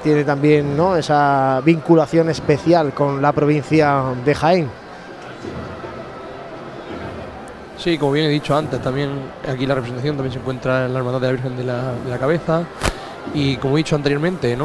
[0.03, 0.97] tiene también ¿no?
[0.97, 4.88] esa vinculación especial con la provincia de Jaén.
[7.79, 9.11] Sí, como bien he dicho antes, también
[9.49, 12.65] aquí la representación también se encuentra en la Hermandad de la Virgen de la, Cabeza.
[13.35, 14.57] Y como he dicho anteriormente,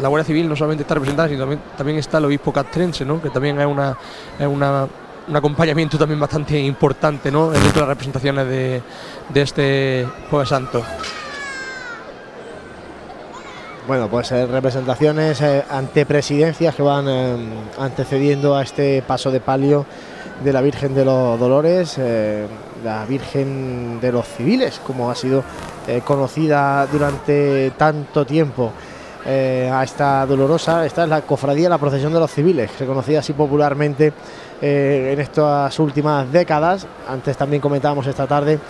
[0.00, 3.30] la Guardia Civil no solamente está representada, sino también, también está el obispo castrense, que
[3.30, 3.96] también es, una,
[4.38, 4.88] es una-
[5.28, 7.50] un acompañamiento también bastante importante ¿no?
[7.50, 8.82] dentro de las representaciones de,
[9.28, 10.82] de este Jueves Santo.
[13.90, 17.36] Bueno, pues eh, representaciones eh, ante presidencias que van eh,
[17.76, 19.84] antecediendo a este paso de palio
[20.44, 22.46] de la Virgen de los Dolores, eh,
[22.84, 25.42] la Virgen de los Civiles, como ha sido
[26.04, 28.70] conocida durante tanto tiempo.
[29.26, 34.12] a esta dolorosa, esta es la cofradía, la procesión de los civiles, conocía así popularmente
[34.62, 36.86] en estas últimas décadas.
[37.08, 38.60] Antes también comentábamos esta tarde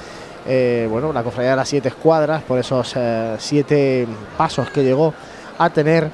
[0.47, 4.07] eh, bueno, la cofradía de las siete escuadras, por esos eh, siete
[4.37, 5.12] pasos que llegó
[5.59, 6.11] a tener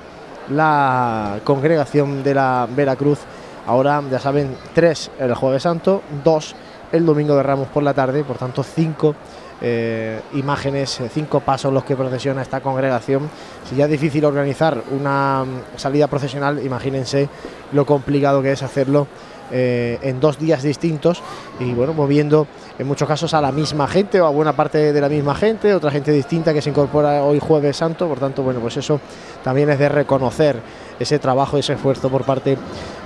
[0.51, 3.21] la congregación de la Veracruz.
[3.67, 6.55] Ahora, ya saben, tres el Jueves Santo, dos
[6.93, 9.15] el Domingo de Ramos por la tarde, por tanto, cinco
[9.61, 13.29] eh, imágenes, cinco pasos los que procesiona esta congregación.
[13.69, 17.29] Si ya es difícil organizar una mm, salida procesional, imagínense
[17.73, 19.07] lo complicado que es hacerlo
[19.49, 21.23] en dos días distintos
[21.61, 22.49] y bueno, moviendo
[22.79, 25.73] en muchos casos a la misma gente o a buena parte de la misma gente,
[25.75, 29.01] otra gente distinta que se incorpora hoy jueves santo, por tanto, bueno, pues eso
[29.43, 30.61] también es de reconocer
[30.99, 32.59] ese trabajo, ese esfuerzo por parte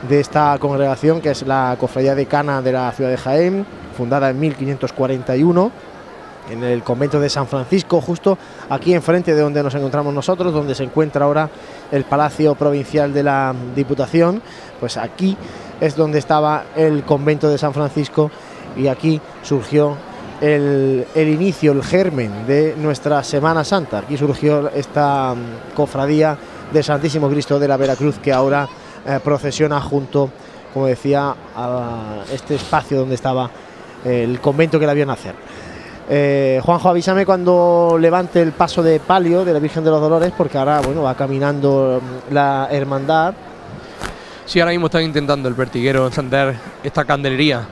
[0.08, 3.66] de esta congregación que es la Cofradía de Cana de la ciudad de Jaén,
[3.96, 5.70] fundada en 1541
[6.50, 8.36] en el convento de San Francisco, justo
[8.68, 11.48] aquí enfrente de donde nos encontramos nosotros, donde se encuentra ahora
[11.92, 14.42] el Palacio Provincial de la Diputación,
[14.80, 15.36] pues aquí
[15.80, 18.30] es donde estaba el convento de San Francisco
[18.76, 19.96] y aquí surgió
[20.40, 23.98] el, el inicio, el germen de nuestra Semana Santa.
[23.98, 26.36] Aquí surgió esta mm, cofradía
[26.72, 28.68] de Santísimo Cristo de la Veracruz que ahora
[29.06, 30.30] eh, procesiona junto,
[30.72, 33.50] como decía, a este espacio donde estaba
[34.04, 35.34] el convento que la vio nacer.
[36.08, 40.32] Eh, Juanjo, avísame cuando levante el paso de palio de la Virgen de los Dolores,
[40.36, 43.34] porque ahora bueno va caminando mm, la hermandad.
[44.46, 47.64] Sí, ahora mismo están intentando el vertiguero encender esta candelería.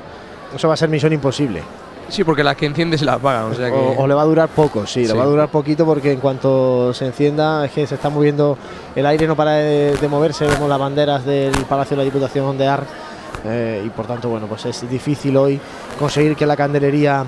[0.54, 1.62] Eso va a ser misión imposible.
[2.08, 3.52] Sí, porque las que enciende se las apagan.
[3.52, 3.76] O, sea que...
[3.76, 5.12] O, o le va a durar poco, sí, le Sí.
[5.16, 8.56] va a durar poquito porque en cuanto se encienda es que se está moviendo
[8.96, 12.46] el aire, no para de, de moverse, vemos las banderas del Palacio de la Diputación
[12.46, 12.82] ondear
[13.44, 15.60] eh, y por tanto, bueno, pues es difícil hoy
[15.98, 17.24] conseguir que la candelería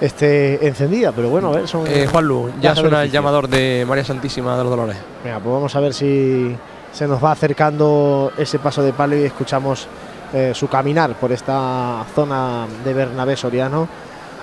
[0.00, 1.84] esté encendida, pero bueno, a ver, son...
[1.88, 4.96] Eh, Juanlu, ya suena el llamador de María Santísima de los Dolores.
[5.24, 6.54] Venga, pues vamos a ver si
[6.92, 9.88] se nos va acercando ese paso de palo y escuchamos
[10.32, 13.88] eh, su caminar por esta zona de Bernabé Soriano,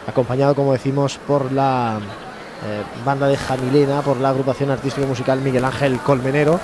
[0.08, 2.00] acompañado, como decimos, por la
[2.66, 6.60] eh, banda de Jamilena, por la agrupación artística y musical Miguel Ángel Colmenero,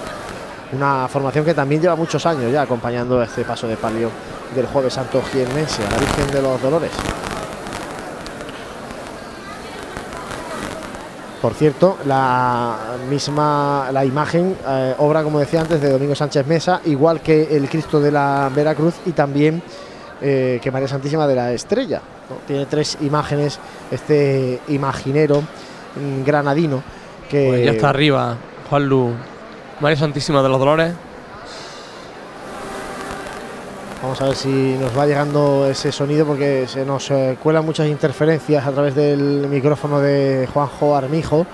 [0.74, 4.10] una formación que también lleva muchos años ya acompañando este paso de palio
[4.56, 6.92] del Jueves Santo Jiennense, a la Virgen de los Dolores.
[11.44, 16.80] Por cierto, la misma la imagen, eh, obra como decía antes de Domingo Sánchez Mesa,
[16.86, 19.62] igual que el Cristo de la Veracruz y también
[20.22, 22.02] eh, que María Santísima de la Estrella.
[22.48, 23.60] Tiene tres imágenes,
[23.92, 26.82] este imaginero mm, granadino
[27.30, 28.38] que Pues ya está arriba,
[28.70, 29.12] Juan Lu.
[29.82, 30.94] María Santísima de los Dolores.
[34.04, 37.88] Vamos a ver si nos va llegando ese sonido porque se nos eh, cuelan muchas
[37.88, 41.46] interferencias a través del micrófono de Juanjo Armijo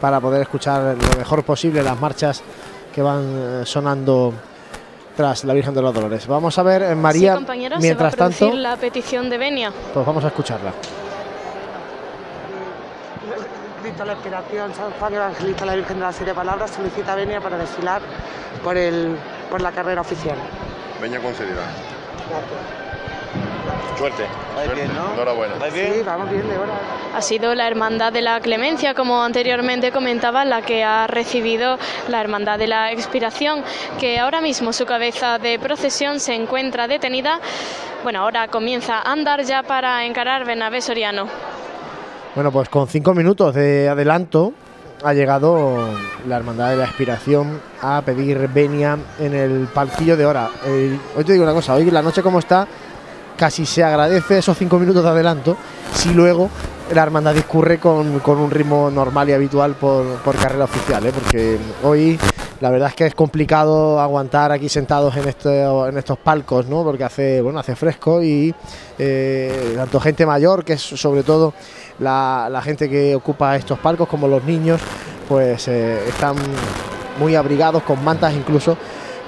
[0.00, 2.40] para poder escuchar lo mejor posible las marchas
[2.94, 4.32] que van eh, sonando
[5.16, 6.24] tras la Virgen de los Dolores.
[6.28, 9.38] Vamos a ver, eh, María, sí, compañeros, mientras se va a tanto, la petición de
[9.38, 9.72] venia.
[9.92, 10.72] pues vamos a escucharla.
[13.82, 17.58] Cristo la Expiración, San Juan Evangelista, la Virgen de las Siete Palabras, solicita venia para
[17.58, 18.00] desfilar
[18.62, 19.16] por, el,
[19.50, 20.38] por la carrera oficial.
[21.02, 21.64] Veña concedida.
[23.98, 24.24] Suerte.
[24.54, 24.84] Suerte.
[24.84, 25.54] Enhorabuena.
[25.72, 26.72] Sí, vamos bien de hora.
[27.16, 31.76] Ha sido la Hermandad de la Clemencia, como anteriormente comentaba, la que ha recibido
[32.06, 33.64] la Hermandad de la Expiración,
[33.98, 37.40] que ahora mismo su cabeza de procesión se encuentra detenida.
[38.04, 41.26] Bueno, ahora comienza a andar ya para encarar Bernabé Soriano.
[42.36, 44.52] Bueno, pues con cinco minutos de adelanto
[45.04, 45.88] ha llegado
[46.26, 50.50] la Hermandad de la Expiración a pedir venia en el palquillo de hora.
[50.64, 52.66] Eh, hoy te digo una cosa, hoy la noche como está,
[53.36, 55.56] casi se agradece esos cinco minutos de adelanto
[55.94, 56.48] si luego
[56.94, 61.12] la hermandad discurre con, con un ritmo normal y habitual por, por carrera oficial, ¿eh?
[61.12, 62.18] porque hoy
[62.60, 66.84] la verdad es que es complicado aguantar aquí sentados en, este- en estos palcos, ¿no?
[66.84, 68.54] porque hace, bueno, hace fresco y
[68.98, 71.54] eh, tanto gente mayor, que es sobre todo
[72.02, 74.80] la, gente que ocupa estos palcos, como los niños,
[75.28, 76.34] pues eh, están
[77.18, 78.76] muy abrigados con mantas incluso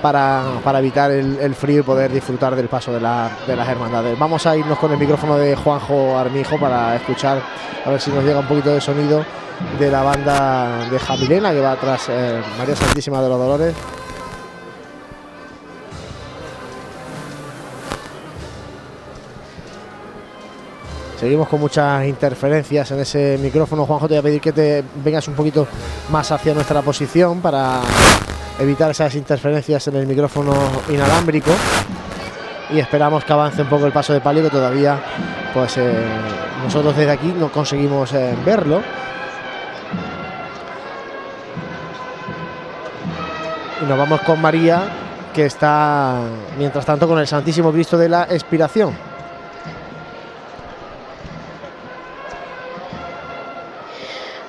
[0.02, 3.68] para, para evitar el, el frío y poder disfrutar del paso de, la- de las
[3.68, 4.18] hermandades.
[4.18, 7.40] Vamos a irnos con el micrófono de Juanjo Armijo para escuchar,
[7.86, 9.24] a ver si nos llega un poquito de sonido
[9.78, 13.74] de la banda de Jamilena que va tras eh, María Santísima de los Dolores.
[21.24, 23.86] Seguimos con muchas interferencias en ese micrófono.
[23.86, 25.66] Juanjo, te voy a pedir que te vengas un poquito
[26.10, 27.80] más hacia nuestra posición para
[28.58, 30.52] evitar esas interferencias en el micrófono
[30.90, 31.50] inalámbrico.
[32.68, 35.02] Y esperamos que avance un poco el paso de palio, que todavía
[35.54, 36.04] pues eh,
[36.62, 38.82] nosotros desde aquí no conseguimos eh, verlo.
[43.82, 44.82] Y nos vamos con María,
[45.32, 46.18] que está
[46.58, 49.13] mientras tanto con el Santísimo Cristo de la Expiración.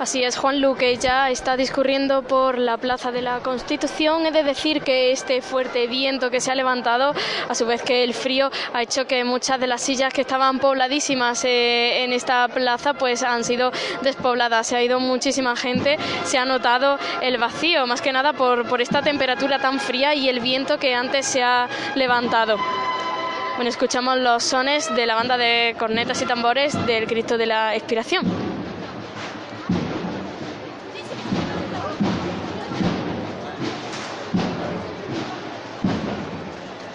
[0.05, 4.23] Así es, Juan Luque ya está discurriendo por la Plaza de la Constitución.
[4.27, 7.15] He de decir que este fuerte viento que se ha levantado,
[7.49, 10.59] a su vez que el frío, ha hecho que muchas de las sillas que estaban
[10.59, 13.71] pobladísimas eh, en esta plaza, pues han sido
[14.03, 14.67] despobladas.
[14.67, 18.81] Se ha ido muchísima gente, se ha notado el vacío, más que nada por, por
[18.81, 22.59] esta temperatura tan fría y el viento que antes se ha levantado.
[23.55, 27.75] Bueno, escuchamos los sones de la banda de cornetas y tambores del Cristo de la
[27.75, 28.54] Expiración.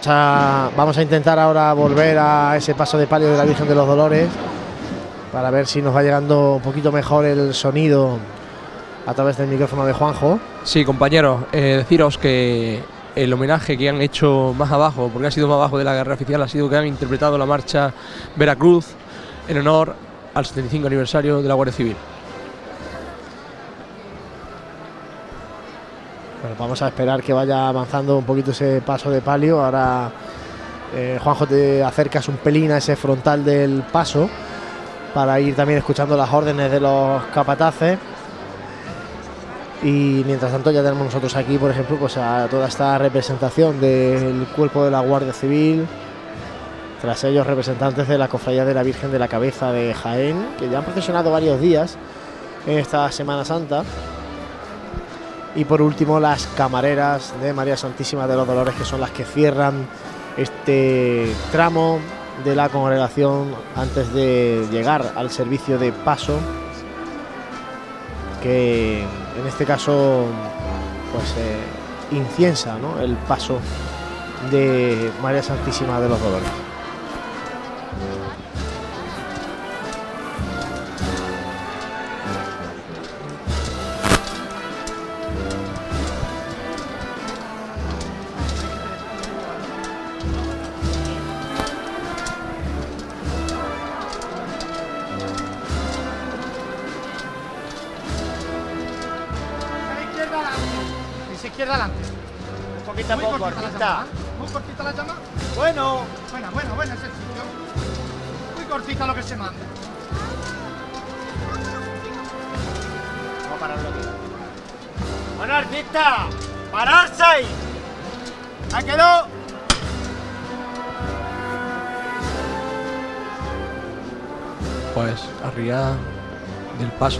[0.07, 3.87] Vamos a intentar ahora volver a ese paso de palio de la Virgen de los
[3.87, 4.29] Dolores
[5.31, 8.19] para ver si nos va llegando un poquito mejor el sonido
[9.07, 10.41] a través del micrófono de Juanjo.
[10.65, 12.83] Sí, compañeros, eh, deciros que
[13.15, 16.15] el homenaje que han hecho más abajo, porque ha sido más abajo de la guerra
[16.15, 17.93] oficial, ha sido que han interpretado la marcha
[18.37, 18.87] Veracruz
[19.49, 19.95] en honor
[20.33, 21.97] al 75 aniversario de la Guardia Civil.
[26.59, 29.65] Vamos a esperar que vaya avanzando un poquito ese paso de palio.
[29.65, 30.11] Ahora,
[30.95, 34.29] eh, Juanjo, te acercas un pelín a ese frontal del paso
[35.15, 37.99] para ir también escuchando las órdenes de los capataces.
[39.83, 44.47] Y mientras tanto ya tenemos nosotros aquí, por ejemplo, pues a toda esta representación del
[44.55, 45.87] cuerpo de la Guardia Civil.
[47.01, 50.69] Tras ellos representantes de la Cofradía de la Virgen de la Cabeza de Jaén, que
[50.69, 51.97] ya han procesionado varios días
[52.67, 53.85] en esta Semana Santa.
[55.55, 59.25] Y por último las camareras de María Santísima de los Dolores, que son las que
[59.25, 59.87] cierran
[60.37, 61.99] este tramo
[62.45, 66.39] de la congregación antes de llegar al servicio de paso,
[68.43, 70.25] que en este caso
[71.13, 73.01] pues eh, inciensa ¿no?
[73.01, 73.59] el paso
[74.51, 76.70] de María Santísima de los Dolores.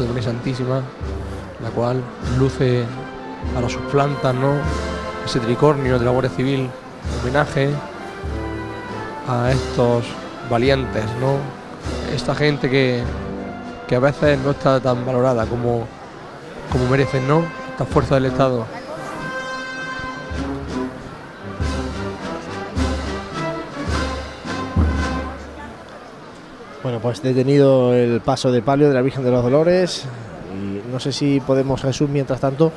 [0.03, 0.83] De María Santísima,
[1.63, 2.03] la cual
[2.39, 2.85] luce
[3.57, 4.55] a las sus plantas, ¿no?
[5.25, 6.69] Ese tricornio de la Guardia Civil,
[7.23, 7.71] homenaje
[9.29, 10.05] a estos
[10.51, 11.37] valientes, ¿no?
[12.15, 13.03] Esta gente que,
[13.87, 15.87] que a veces no está tan valorada como,
[16.73, 17.45] como merecen, ¿no?
[17.71, 18.67] Esta fuerza del Estado.
[26.83, 30.07] Bueno, pues detenido el paso de palio de la Virgen de los Dolores.
[30.55, 32.73] Y no sé si podemos, Jesús, mientras tanto,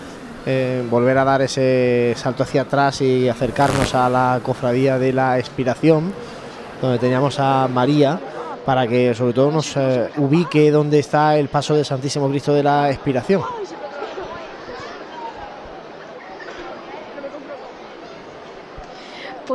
[0.45, 5.39] eh, volver a dar ese salto hacia atrás y acercarnos a la cofradía de la
[5.39, 6.11] expiración,
[6.81, 8.19] donde teníamos a María,
[8.65, 12.63] para que sobre todo nos eh, ubique dónde está el paso del Santísimo Cristo de
[12.63, 13.41] la expiración.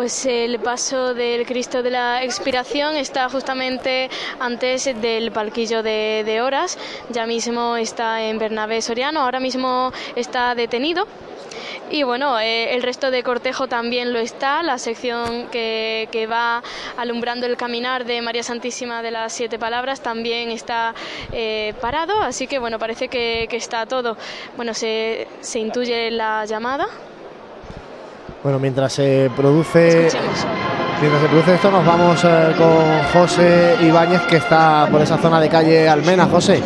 [0.08, 4.08] Pues el paso del Cristo de la Expiración está justamente
[4.40, 6.78] antes del palquillo de, de horas.
[7.10, 11.06] Ya mismo está en Bernabé Soriano, ahora mismo está detenido.
[11.90, 16.62] Y bueno, eh, el resto de cortejo también lo está, la sección que, que va
[16.96, 20.94] alumbrando el caminar de María Santísima de las Siete Palabras también está
[21.32, 24.16] eh, parado, así que bueno, parece que, que está todo.
[24.56, 26.88] Bueno, se, se intuye la llamada.
[28.42, 30.08] Bueno, mientras se produce.
[31.00, 35.40] Mientras se produce esto, nos vamos eh, con José Ibáñez, que está por esa zona
[35.40, 36.26] de calle Almena.
[36.26, 36.62] José.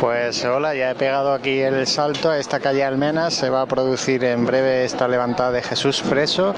[0.00, 3.34] Pues hola, ya he pegado aquí el salto a esta calle Almenas.
[3.34, 6.54] Se va a producir en breve esta levantada de Jesús preso,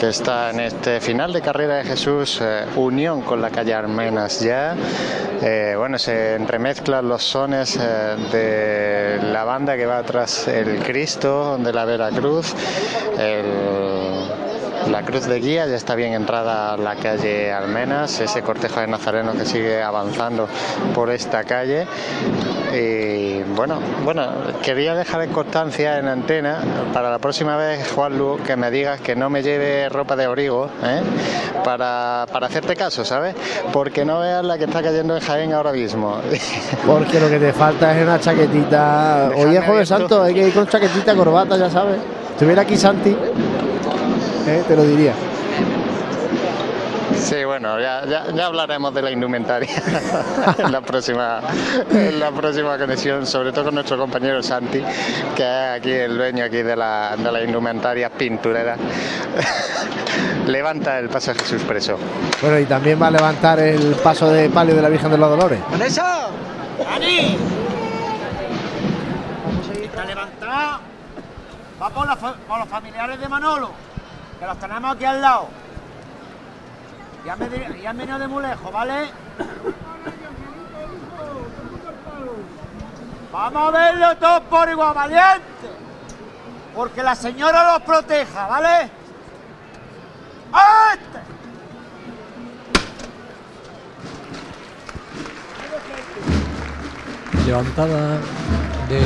[0.00, 4.40] que está en este final de carrera de Jesús, eh, unión con la calle Almenas
[4.40, 4.74] ya.
[5.42, 11.58] Eh, bueno, se entremezclan los sones eh, de la banda que va tras el Cristo
[11.58, 12.54] de la Veracruz.
[13.18, 13.87] El,
[14.90, 18.86] la cruz de guía ya está bien entrada a la calle Almenas, ese cortejo de
[18.86, 20.48] nazarenos que sigue avanzando
[20.94, 21.86] por esta calle.
[22.72, 24.28] Y bueno, bueno,
[24.62, 26.58] quería dejar en constancia en antena
[26.92, 30.68] para la próxima vez, Juanlu, que me digas que no me lleve ropa de abrigo
[30.82, 31.00] ¿eh?
[31.64, 33.34] para, para hacerte caso, ¿sabes?
[33.72, 36.18] Porque no veas la que está cayendo en Jaén ahora mismo.
[36.86, 39.30] Porque lo que te falta es una chaquetita.
[39.36, 39.88] Hoy es Jueves.
[39.88, 41.98] Santo, hay que ir con chaquetita, corbata, ya sabes.
[42.38, 43.16] Estuviera aquí Santi,
[44.48, 45.14] eh, te lo diría.
[47.16, 49.68] Sí, bueno, ya, ya, ya hablaremos de la indumentaria
[50.58, 51.40] en la próxima
[51.90, 54.82] en la próxima conexión, sobre todo con nuestro compañero Santi,
[55.34, 58.76] que es aquí el dueño aquí de la, de la indumentaria pinturera.
[60.46, 61.98] Levanta el paso de Jesús preso.
[62.40, 65.28] Bueno, y también va a levantar el paso de palio de la Virgen de los
[65.28, 65.60] Dolores.
[65.70, 66.28] ¡Vanessa!
[66.90, 67.36] ¡Ani!
[69.82, 70.80] Está levantada.
[71.80, 73.70] Va por, la por los familiares de Manolo,
[74.38, 75.48] que los tenemos aquí al lado.
[77.24, 79.10] Ya, han venido de muy lejos, ¿vale?
[83.32, 85.42] Vamos a verlo todos por igual, valiente.
[86.74, 88.90] Porque la señora los proteja, ¿vale?
[97.44, 98.18] Levantada
[98.88, 99.00] de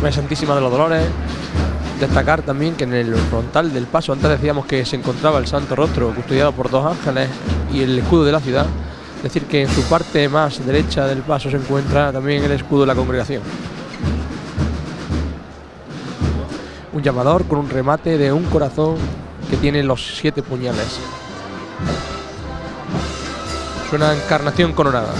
[0.00, 1.06] María Santísima de los Dolores.
[2.00, 5.76] Destacar también que en el frontal del paso, antes decíamos que se encontraba el Santo
[5.76, 7.28] Rostro custodiado por dos ángeles
[7.72, 8.66] y el escudo de la ciudad.
[9.16, 12.80] Es decir, que en su parte más derecha del paso se encuentra también el escudo
[12.82, 13.42] de la congregación.
[16.92, 18.96] Un llamador con un remate de un corazón
[19.48, 20.98] que tiene los siete puñales.
[23.88, 25.12] Suena encarnación coronada.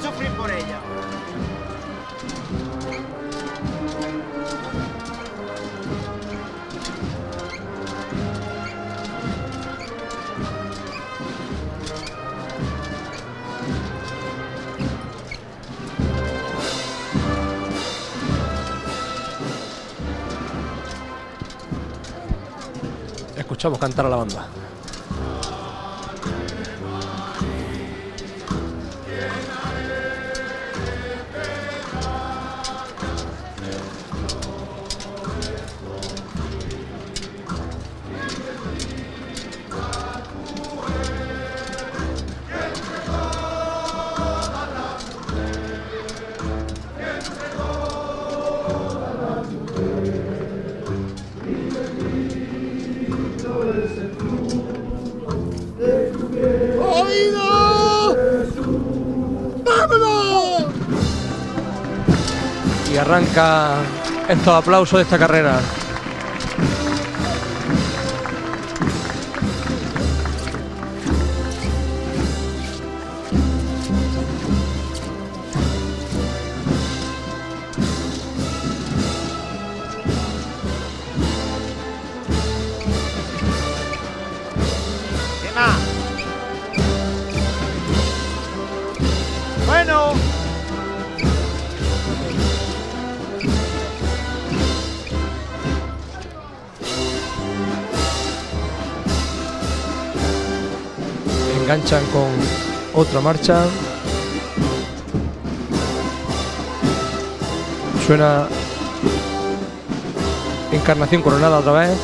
[0.00, 0.80] Sufrir por ella.
[23.36, 24.69] Escuchamos cantar a la banda.
[63.10, 63.74] Arranca
[64.28, 65.60] estos aplausos de esta carrera.
[103.20, 103.64] Marcha.
[108.06, 108.46] Suena
[110.72, 111.98] Encarnación Coronada otra vez.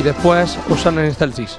[0.00, 1.56] Y después Osana en Excelsis.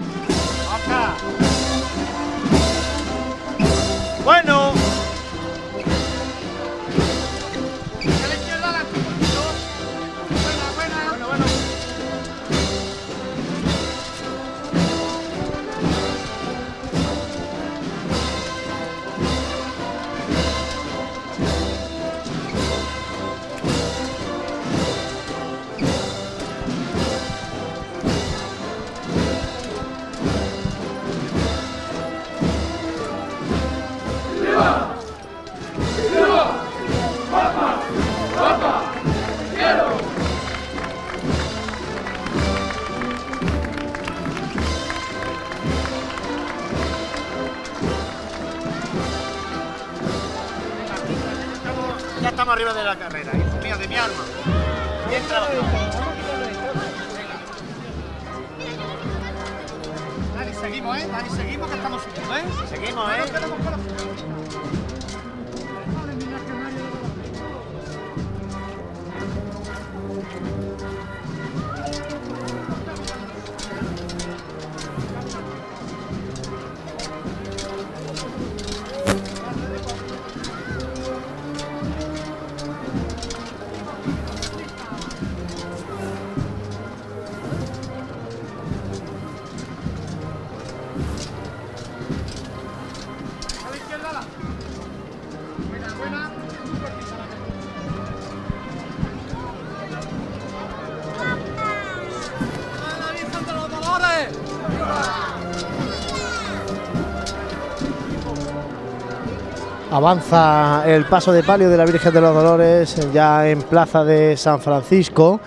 [109.95, 114.35] Avanza el paso de palio de la Virgen de los Dolores ya en Plaza de
[114.35, 115.39] San Francisco.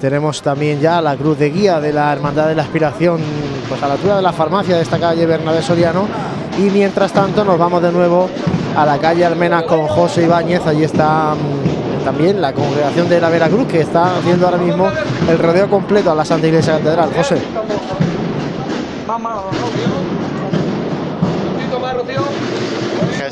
[0.00, 3.20] Tenemos también ya la cruz de guía de la Hermandad de la Aspiración,
[3.68, 6.08] pues a la altura de la farmacia de esta calle Bernabé Soriano.
[6.56, 8.30] Y mientras tanto nos vamos de nuevo
[8.74, 10.66] a la calle Almenas con José Ibáñez.
[10.66, 14.88] Allí está mm, también la congregación de la Veracruz que está haciendo ahora mismo
[15.28, 17.10] el rodeo completo a la Santa Iglesia Catedral.
[17.14, 17.36] José.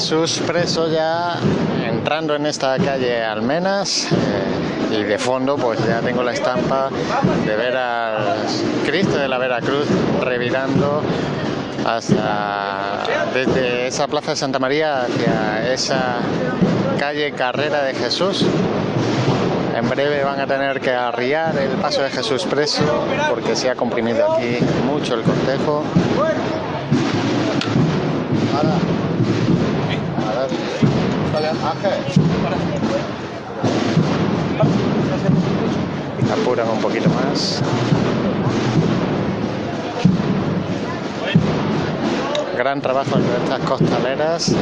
[0.00, 1.38] Jesús preso ya
[1.86, 6.88] entrando en esta calle Almenas eh, y de fondo pues ya tengo la estampa
[7.44, 8.38] de ver al
[8.86, 9.86] Cristo de la Veracruz
[10.22, 11.02] revirando
[11.84, 13.02] hasta
[13.34, 16.16] desde esa plaza de Santa María hacia esa
[16.98, 18.46] calle Carrera de Jesús.
[19.76, 22.82] En breve van a tener que arriar el paso de Jesús preso
[23.28, 25.84] porque se ha comprimido aquí mucho el cortejo.
[36.32, 37.60] Apuran un poquito más.
[42.56, 44.50] Gran trabajo en estas costaleras.
[44.50, 44.54] eh,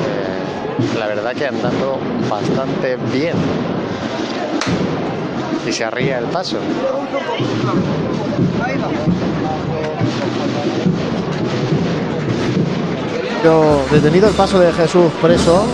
[0.99, 1.99] la verdad que andando
[2.31, 3.37] bastante bien.
[5.67, 6.57] Y se arría el paso.
[13.43, 15.65] Pero detenido el paso de Jesús preso,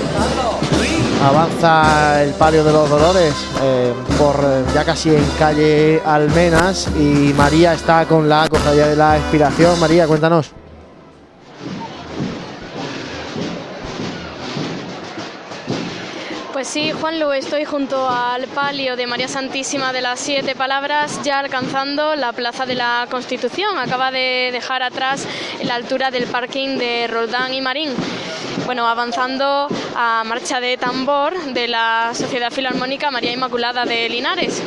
[1.24, 7.32] avanza el palio de los dolores eh, por eh, ya casi en calle Almenas y
[7.32, 9.80] María está con la cofradía de la expiración.
[9.80, 10.52] María, cuéntanos.
[16.52, 21.40] Pues sí, Juanlu, estoy junto al palio de María Santísima de las Siete Palabras, ya
[21.40, 23.78] alcanzando la Plaza de la Constitución.
[23.78, 25.26] Acaba de dejar atrás
[25.62, 27.90] la altura del parking de Roldán y Marín.
[28.66, 34.62] Bueno, avanzando a marcha de tambor de la Sociedad Filarmónica María Inmaculada de Linares.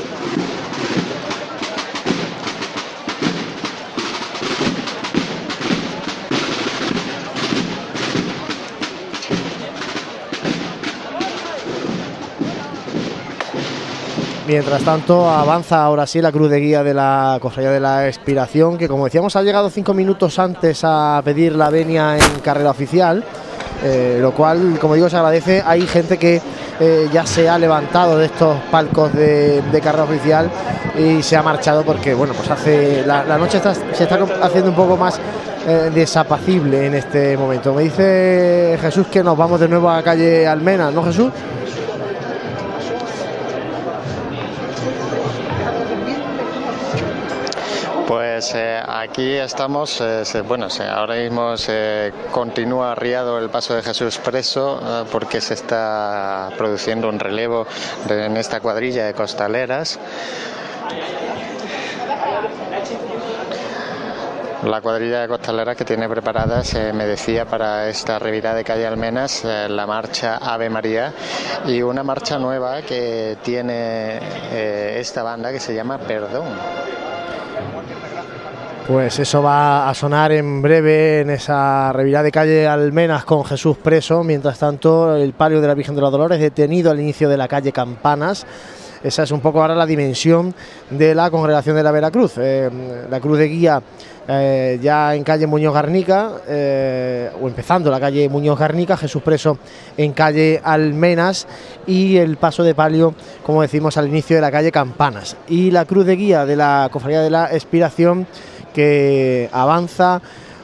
[14.47, 18.77] Mientras tanto, avanza ahora sí la cruz de guía de la Cofradía de la Expiración,
[18.77, 23.25] que como decíamos ha llegado cinco minutos antes a pedir la venia en carrera oficial,
[23.83, 25.63] eh, lo cual, como digo, se agradece.
[25.65, 26.41] Hay gente que
[26.79, 30.49] eh, ya se ha levantado de estos palcos de, de carrera oficial
[30.97, 34.75] y se ha marchado porque, bueno, pues hace la, noche está- se está haciendo un
[34.75, 35.19] poco más
[35.67, 37.73] eh, desapacible en este momento.
[37.73, 41.31] Me dice Jesús que nos vamos de nuevo a calle Almena, ¿no, Jesús?
[48.37, 54.19] Pues eh, aquí estamos, eh, bueno, ahora mismo se continúa arriado el paso de Jesús
[54.19, 57.65] preso eh, porque se está produciendo un relevo
[58.07, 59.97] de- en esta cuadrilla de costaleras.
[64.65, 68.85] La cuadrilla de costaleras que tiene preparada, se me decía, para esta revirada de calle
[68.85, 71.11] Almenas, la marcha Ave María
[71.65, 74.19] y una marcha nueva que tiene
[74.99, 76.45] esta banda que se llama Perdón.
[78.87, 83.75] Pues eso va a sonar en breve en esa revirada de calle Almenas con Jesús
[83.75, 84.23] preso.
[84.23, 87.49] Mientras tanto, el palio de la Virgen de los Dolores detenido al inicio de la
[87.49, 88.45] calle Campanas.
[89.03, 90.55] Esa es un poco ahora la dimensión
[90.89, 92.35] de la congregación de la Veracruz.
[92.37, 92.69] Eh,
[93.09, 93.83] la cruz de guía
[94.29, 99.57] eh, ya en calle Muñoz Garnica, eh, o empezando la calle Muñoz Garnica, Jesús preso
[99.95, 101.47] en calle Almenas
[101.85, 105.37] y el paso de palio, como decimos, al inicio de la calle Campanas.
[105.47, 108.27] Y la cruz de guía de la cofradía de la Expiración
[108.77, 110.21] que avanza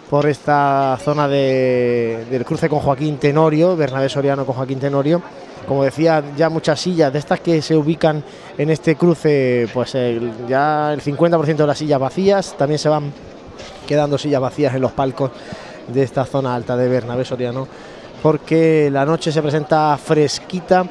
[0.08, 5.20] por esta zona de- del cruce con Joaquín Tenorio, Bernabé Soriano con Joaquín Tenorio.
[5.68, 8.24] Como decía, ya muchas sillas de estas que se ubican
[8.56, 13.12] en este cruce, pues el- ya el 50% de las sillas vacías, también se van
[13.88, 15.32] quedando sillas vacías en los palcos
[15.88, 17.68] de esta zona alta de Bernabé Soriano,
[18.22, 20.86] porque la noche se presenta fresquita,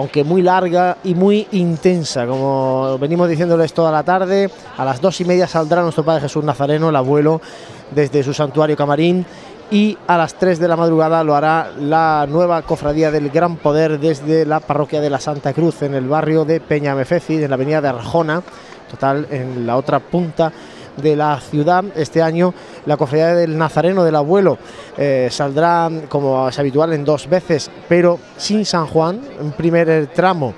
[0.00, 4.50] aunque muy larga y muy intensa, como venimos diciéndoles toda la tarde.
[4.78, 7.42] A las dos y media saldrá nuestro Padre Jesús Nazareno, el abuelo,
[7.90, 9.26] desde su santuario Camarín.
[9.70, 14.00] Y a las 3 de la madrugada lo hará la nueva cofradía del Gran Poder
[14.00, 17.82] desde la parroquia de la Santa Cruz, en el barrio de Peñamefeci, en la avenida
[17.82, 18.42] de Arjona,
[18.90, 20.50] total en la otra punta
[20.96, 21.84] de la ciudad.
[21.94, 22.54] Este año
[22.86, 24.58] la cofradía del Nazareno del Abuelo
[24.96, 29.20] eh, saldrá, como es habitual, en dos veces, pero sin San Juan.
[29.40, 30.54] Un primer tramo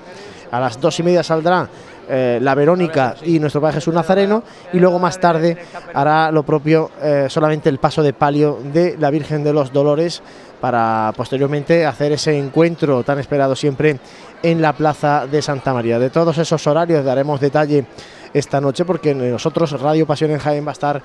[0.51, 1.69] a las dos y media saldrá
[2.09, 4.43] eh, la Verónica y nuestro Padre Jesús Nazareno
[4.73, 5.57] y luego más tarde
[5.94, 10.20] hará lo propio eh, solamente el paso de palio de la Virgen de los Dolores
[10.61, 13.99] para posteriormente hacer ese encuentro tan esperado siempre
[14.43, 15.99] en la Plaza de Santa María.
[15.99, 17.86] De todos esos horarios daremos detalle
[18.35, 21.03] esta noche, porque nosotros, Radio Pasión en Jaén, va a estar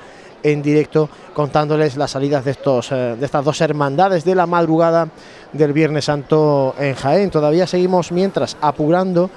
[0.51, 5.09] en directo contándoles las salidas de, estos, eh, de estas dos hermandades de la madrugada
[5.51, 7.29] del Viernes Santo en Jaén.
[7.29, 9.29] Todavía seguimos mientras apurando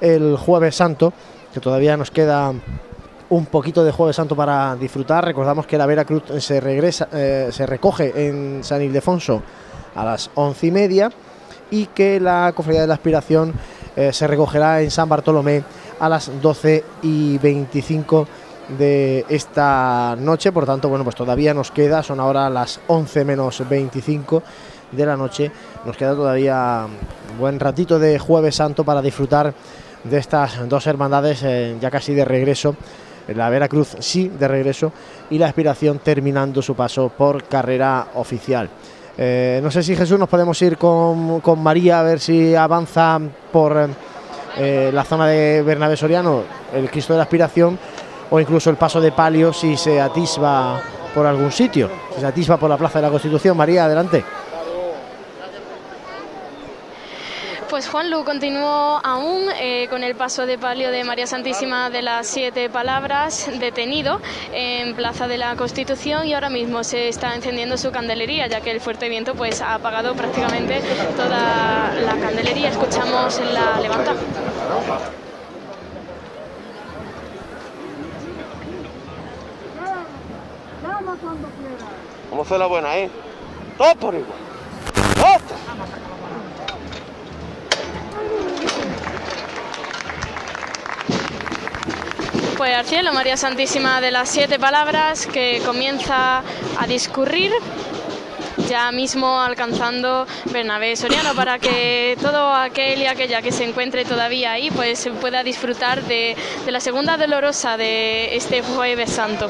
[0.00, 1.12] el Jueves Santo,
[1.54, 2.52] que todavía nos queda
[3.30, 5.24] un poquito de Jueves Santo para disfrutar.
[5.24, 9.42] Recordamos que la Veracruz se regresa, eh, se recoge en San Ildefonso
[9.94, 11.10] a las once y media
[11.70, 13.54] y que la Cofradía de la Aspiración
[13.96, 15.64] eh, se recogerá en San Bartolomé
[15.98, 18.28] a las 12 y 25
[18.76, 20.52] de esta noche.
[20.52, 24.42] Por tanto, bueno, pues todavía nos queda, son ahora las 11 menos 25
[24.92, 25.50] de la noche.
[25.84, 26.86] Nos queda todavía
[27.38, 29.54] buen ratito de Jueves Santo para disfrutar
[30.04, 32.76] de estas dos hermandades eh, ya casi de regreso
[33.34, 34.92] la Veracruz sí de regreso
[35.30, 38.68] y la aspiración terminando su paso por carrera oficial.
[39.16, 43.20] Eh, no sé si Jesús nos podemos ir con, María a ver si avanza
[43.52, 43.90] por
[44.56, 46.42] eh, la zona de Bernabé Soriano,
[46.72, 47.78] el Cristo de la Aspiración
[48.30, 50.80] o incluso el paso de palio si se atisba
[51.14, 53.56] por algún sitio, si se atisba por la Plaza de la Constitución.
[53.56, 54.24] María, adelante.
[57.68, 62.00] Pues Juan Lu continuó aún eh, con el paso de palio de María Santísima de
[62.00, 64.22] las Siete Palabras, detenido
[64.52, 68.70] en Plaza de la Constitución y ahora mismo se está encendiendo su candelería, ya que
[68.70, 70.80] el fuerte viento pues ha apagado prácticamente
[71.14, 72.70] toda la candelería.
[72.70, 73.80] Escuchamos la
[81.00, 81.48] levanta.
[82.30, 83.10] ¿Cómo fue la buena, eh?
[83.76, 84.48] Todo por igual.
[92.56, 96.42] Pues al cielo, María Santísima de las Siete Palabras, que comienza
[96.76, 97.52] a discurrir
[98.68, 104.52] ya mismo alcanzando Bernabé Soriano para que todo aquel y aquella que se encuentre todavía
[104.52, 109.48] ahí pues pueda disfrutar de, de la segunda dolorosa de este jueves santo.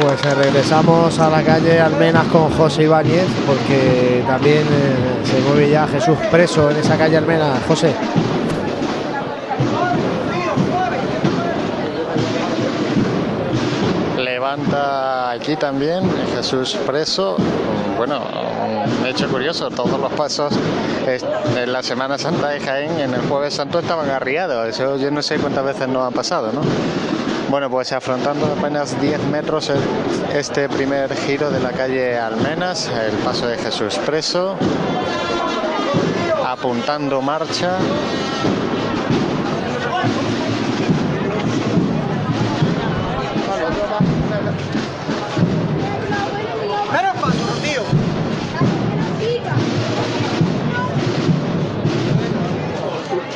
[0.00, 5.68] Pues eh, regresamos a la calle Almenas con José Ibáñez, porque también eh, se mueve
[5.68, 7.62] ya Jesús preso en esa calle Almenas.
[7.68, 7.94] José.
[14.16, 17.36] Levanta aquí también Jesús preso.
[17.98, 18.22] Bueno,
[19.00, 20.54] un hecho curioso, todos los pasos
[21.56, 24.66] en la Semana Santa de Jaén, en el Jueves Santo, estaban arriados.
[24.66, 26.62] Eso yo no sé cuántas veces nos ha pasado, ¿no?
[27.50, 29.72] Bueno, pues afrontando apenas 10 metros
[30.32, 34.56] este primer giro de la calle Almenas, el paso de Jesús Preso,
[36.46, 37.76] apuntando marcha.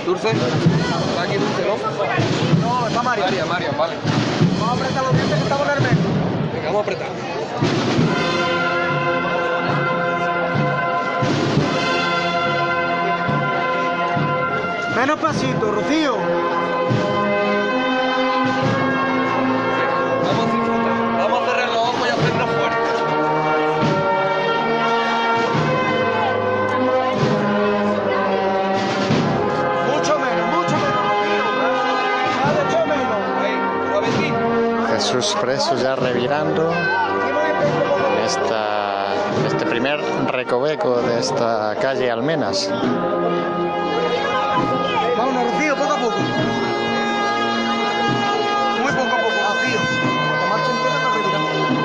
[0.06, 0.73] Dulce, ¿está aquí Dulce,
[3.04, 3.24] María.
[3.26, 3.94] María, María, vale.
[4.58, 6.08] Vamos a apretar los dientes que estamos en el medio.
[6.54, 7.08] Venga, vamos a apretar.
[14.96, 16.16] Menos pasito, Rocío.
[35.20, 35.20] Suavecito.
[35.20, 39.14] Jesús Preso ya revirando en esta,
[39.46, 42.68] este primer recoveco de esta calle Almenas.
[45.16, 46.16] Vámonos, Rocío, poco a poco.
[48.82, 49.80] Muy poco a poco, Rocío.
[50.40, 51.84] La marcha entera está revirando.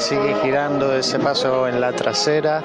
[0.00, 2.62] Sigue girando ese paso en la trasera.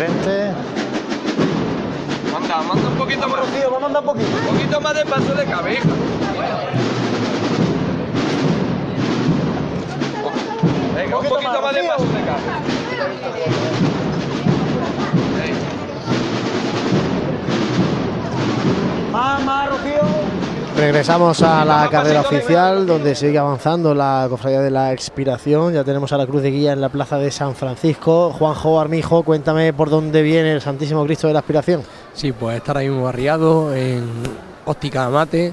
[0.00, 0.52] Frente.
[2.32, 3.40] Manda, manda un poquito más.
[3.52, 4.30] Tío, vamos a andar un poquito.
[4.38, 5.88] Un poquito más de paso de cabeza.
[10.96, 12.79] Venga, un poquito más de paso de cabeza.
[20.80, 25.74] Regresamos a la carrera oficial donde sigue avanzando la cofradía de la expiración.
[25.74, 28.30] Ya tenemos a la cruz de guía en la plaza de San Francisco.
[28.32, 31.82] Juanjo Armijo, cuéntame por dónde viene el Santísimo Cristo de la Expiración.
[32.14, 34.04] Sí, pues está ahora mismo barriado en
[34.64, 35.52] óptica mate.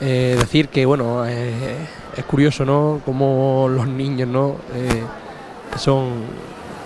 [0.00, 1.76] Eh, decir que, bueno, eh,
[2.16, 3.00] es curioso, ¿no?
[3.04, 4.56] Como los niños, ¿no?
[4.74, 5.04] Eh,
[5.78, 6.08] son,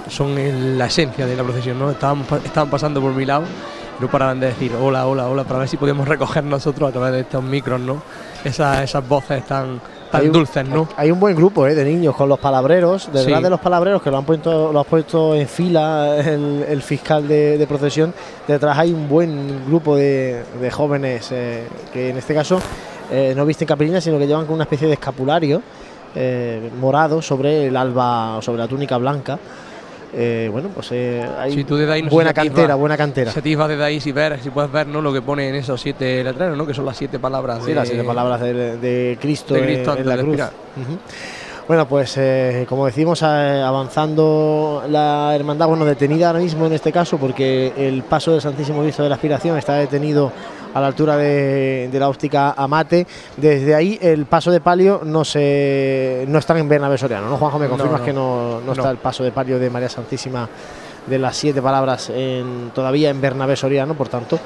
[0.09, 1.91] son el- la esencia de la procesión, ¿no?
[1.91, 3.45] Estaban, pa- estaban pasando por mi lado,
[4.01, 7.13] no paraban de decir hola, hola, hola, para ver si podemos recoger nosotros a través
[7.13, 8.03] de estos micros, ¿no?
[8.45, 9.81] Esas, esas voces tan,
[10.11, 10.89] tan Hay un- dulces, ¿no?
[10.97, 13.43] Hay un buen grupo eh, de niños con los palabreros, detrás Sí.
[13.43, 17.27] de los palabreros que lo han puesto, lo ha puesto en fila el, el fiscal
[17.27, 18.13] de, de procesión.
[18.47, 22.59] Detrás hay un buen grupo de, de jóvenes eh, que en este caso
[23.11, 25.63] eh, no visten capilina, sino que llevan con una especie de escapulario
[26.81, 29.37] morado sobre el alba, sobre la túnica blanca.
[30.17, 33.33] Eh, bueno, pues eh, hay Si tú desde ahí no buena si cantera, buena cantera.
[33.33, 35.03] Si atisbas desde ahí, si, ver, si puedes ver ¿no?
[35.03, 36.67] lo que pone en esos siete letreros, ¿no?
[36.67, 37.61] que son las siete palabras.
[37.63, 40.23] Sí, de- las siete palabras de, de Cristo, de en- Cristo en, antes la de
[40.23, 40.41] cruz.
[41.67, 43.27] Bueno, pues eh, como decimos, eh,
[43.65, 48.83] avanzando la hermandad, bueno, detenida ahora mismo en este caso, porque el paso del Santísimo
[48.83, 50.31] Cristo de la Aspiración está detenido
[50.75, 53.07] a la altura de, de la óptica Amate.
[53.37, 57.59] Desde ahí el paso de palio no se no está en Bernabé Soriano, ¿no, Juanjo?
[57.59, 58.05] Me confirmas no.
[58.07, 60.49] que no, no está el paso de palio de María Santísima
[61.07, 64.39] de las siete palabras en, todavía en Bernabé Soriano, por tanto,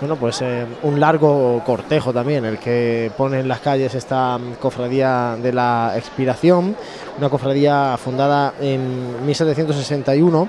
[0.00, 4.54] bueno, pues eh, un largo cortejo también el que pone en las calles esta mm,
[4.60, 6.76] cofradía de la expiración,
[7.18, 10.48] una cofradía fundada en 1761.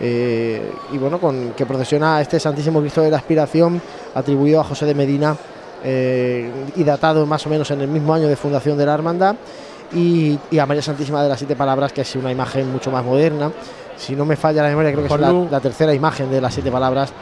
[0.00, 3.82] eh, y bueno, con que procesiona este Santísimo Cristo de la Aspiración,
[4.18, 5.36] atribuido a José de Medina
[5.84, 9.36] eh, y datado más o menos en el mismo año de fundación de la hermandad,
[9.92, 13.04] y, y a María Santísima de las Siete Palabras, que es una imagen mucho más
[13.04, 13.50] moderna.
[13.96, 16.70] Si no me falla la memoria, creo que es la, tercera imagen de las Siete
[16.70, 17.12] Palabras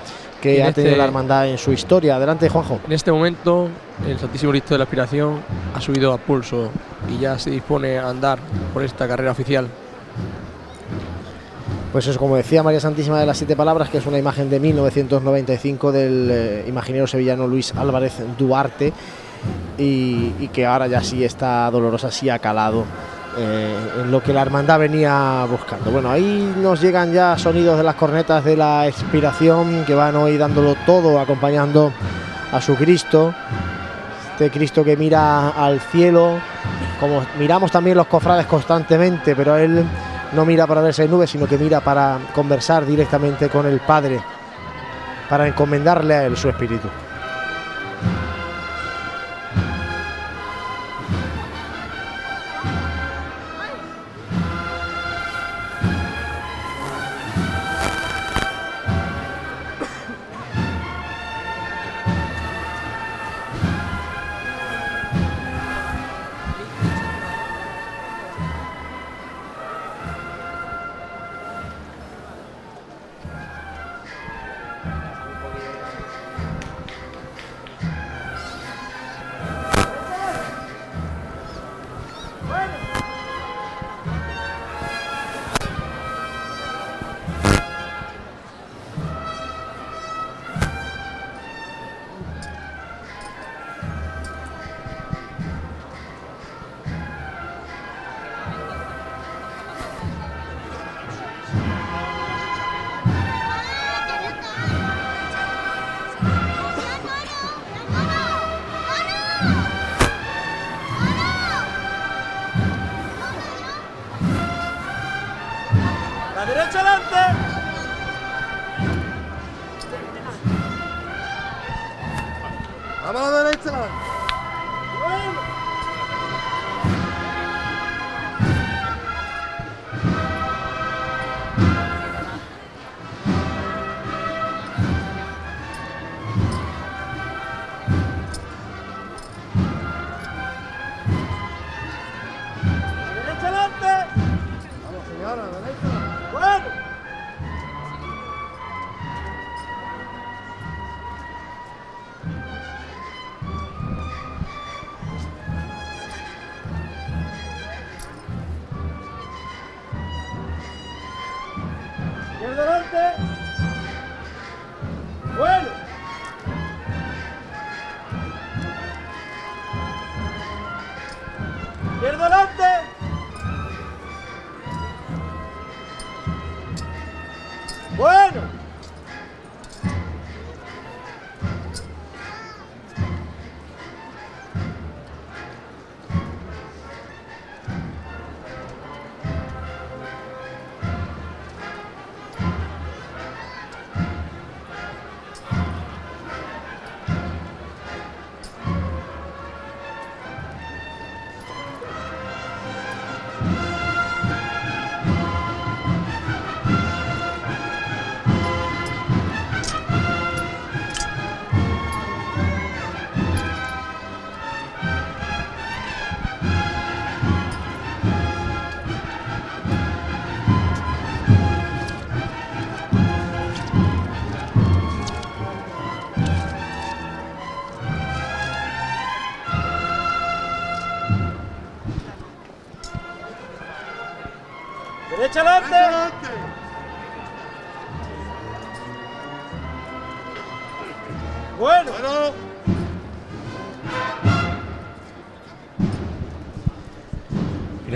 [0.40, 2.16] que ha tenido este- la hermandad en su historia.
[2.16, 2.81] Adelante, Juanjo.
[2.86, 3.68] En este momento,
[4.06, 5.40] el Santísimo Cristo de la Aspiración
[5.74, 6.70] ha subido a pulso
[7.09, 8.39] y ya se dispone a andar
[8.74, 9.68] por esta carrera oficial.
[11.92, 14.60] Pues eso, como decía María Santísima de las Siete Palabras, que es una imagen de
[14.60, 18.92] 1995 del eh, imaginero sevillano Luis Álvarez Duarte
[19.78, 22.84] y, y que ahora ya sí está dolorosa, sí ha calado
[23.38, 25.90] eh, en lo que la hermandad venía buscando.
[25.90, 30.38] Bueno, ahí nos llegan ya sonidos de las cornetas de la expiración que van hoy
[30.38, 31.92] dándolo todo, acompañando
[32.50, 33.34] a su Cristo,
[34.32, 36.38] este Cristo que mira al cielo,
[36.98, 39.84] como miramos también los cofrades constantemente, pero él
[40.32, 44.20] no mira para verse en nubes, sino que mira para conversar directamente con el Padre,
[45.28, 46.89] para encomendarle a él su espíritu.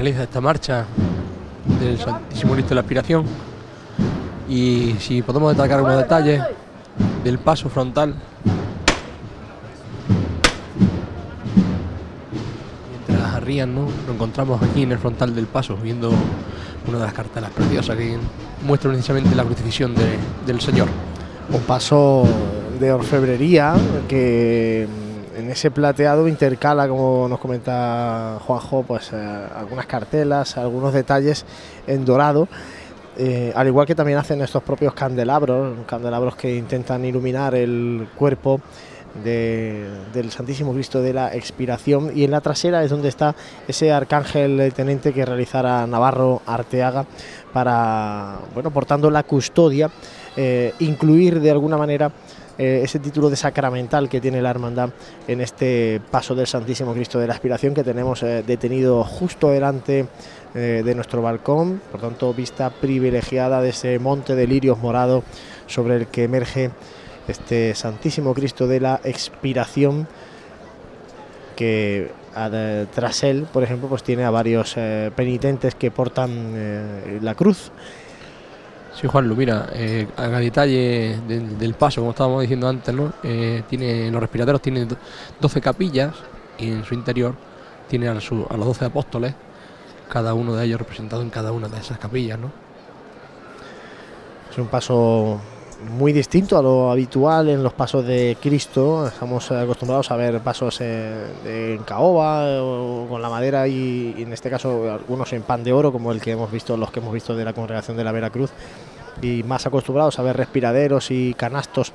[0.00, 0.86] Finaliza esta marcha
[1.78, 3.26] del Santísimo Cristo de la Aspiración.
[4.48, 6.42] Y si podemos destacar algunos detalles
[7.22, 8.14] del paso frontal.
[13.06, 13.88] Mientras arrían, ¿no?
[14.06, 16.08] Lo encontramos aquí en el frontal del paso, viendo
[16.88, 18.16] una de las cartelas preciosas que
[18.66, 20.16] muestra precisamente la crucifixión de-
[20.46, 20.88] del Señor.
[21.52, 22.24] Un paso
[22.80, 23.74] de orfebrería
[24.08, 24.88] que
[25.60, 29.16] ese plateado intercala, como nos comenta Juanjo, pues eh,
[29.54, 31.44] algunas cartelas, algunos detalles
[31.86, 32.48] en dorado.
[33.18, 38.62] eh, al igual que también hacen estos propios candelabros, candelabros que intentan iluminar el cuerpo
[39.22, 43.34] de- del Santísimo Cristo de la Expiración y en la trasera es donde está
[43.68, 47.04] ese arcángel tenente que realizara Navarro Arteaga
[47.52, 49.90] para, bueno, portando la custodia,
[50.36, 52.10] eh, incluir de alguna manera
[52.60, 54.90] eh, ese título de sacramental que tiene la hermandad
[55.26, 60.06] en este paso del Santísimo Cristo de la Aspiración que tenemos eh, detenido justo delante
[60.54, 65.22] eh, de nuestro balcón, por tanto vista privilegiada de ese monte de lirios morado
[65.66, 66.70] sobre el que emerge
[67.28, 70.06] este Santísimo Cristo de la Expiración
[71.56, 72.10] que
[72.94, 74.76] tras él, por ejemplo, pues tiene a varios
[75.16, 77.72] penitentes que portan la cruz.
[79.00, 83.14] Sí, Juanlu, mira, eh, a detalle del, paso, como estábamos diciendo antes, ¿no?
[83.22, 84.96] Eh, tiene, los respiraderos tienen do-
[85.40, 86.14] 12 capillas
[86.58, 87.34] y en su interior
[87.88, 89.34] tiene a, los 12 apóstoles,
[90.10, 92.52] cada uno de ellos representado en cada una de esas capillas, ¿no?
[94.50, 95.40] Es un paso
[95.96, 99.06] muy distinto a lo habitual en los pasos de Cristo.
[99.06, 104.14] Estamos acostumbrados a ver pasos eh, de- en caoba eh, o con la madera y,
[104.18, 106.90] y en este caso algunos en pan de oro, como el que hemos visto, los
[106.90, 108.50] que hemos visto de la congregación de la Veracruz.
[109.22, 111.92] Y más acostumbrados a ver respiraderos y canastos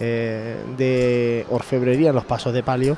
[0.00, 2.96] eh, de orfebrería en los pasos de palio.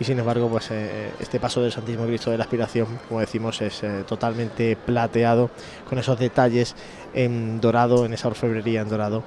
[0.00, 3.60] Y sin embargo, pues eh, este paso del Santísimo Cristo de la Aspiración, como decimos,
[3.60, 5.50] es eh, totalmente plateado,
[5.88, 6.76] con esos detalles
[7.14, 9.24] en dorado, en esa orfebrería en dorado.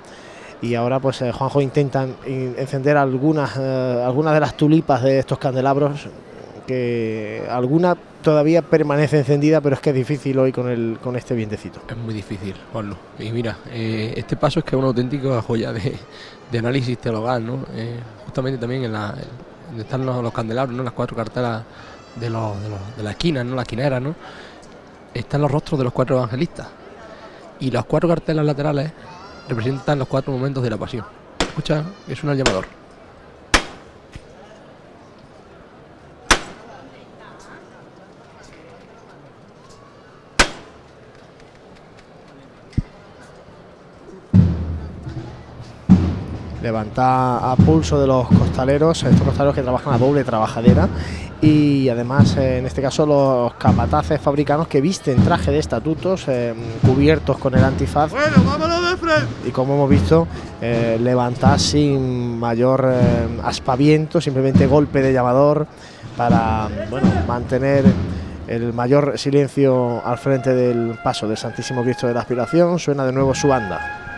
[0.62, 6.08] Y ahora, pues Juanjo intentan in- encender algunas, algunas de las tulipas de estos candelabros,
[6.68, 11.35] que alguna todavía permanece encendida, pero es que es difícil hoy con, el, con este
[11.35, 11.82] vientecito.
[11.88, 12.95] Es muy difícil, Juanlu.
[13.19, 15.98] Y mira, eh, este paso es que es una auténtica joya de,
[16.58, 17.59] análisis teologal, ¿no?
[17.74, 19.16] Eh, justamente también en la,
[19.67, 20.83] donde están los, candelabros, ¿no?
[20.83, 21.64] Las cuatro cartelas
[22.16, 23.56] de, los, de, los- de la esquina, ¿no?
[23.56, 24.16] La esquinera, ¿no?
[25.14, 26.67] Están los rostros de los cuatro evangelistas.
[27.59, 28.91] Y las cuatro cartelas laterales
[29.48, 31.06] representan los cuatro momentos de la pasión.
[31.40, 31.83] Escucha,
[32.16, 32.81] suena el llamador.
[46.61, 50.88] Levanta a pulso de los costaleros, estos costaleros que trabajan a doble trabajadera
[51.41, 56.53] y además eh, en este caso los capataces fabricanos que visten traje de estatutos eh,
[56.85, 58.11] cubiertos con el antifaz
[59.48, 60.27] y como hemos visto
[60.61, 65.67] eh, levantar sin mayor eh, aspaviento, simplemente golpe de llamador
[66.15, 67.85] para bueno, mantener
[68.48, 72.80] el mayor silencio al frente del paso del Santísimo Cristo de la Aspiración.
[72.80, 74.10] Suena de nuevo su banda.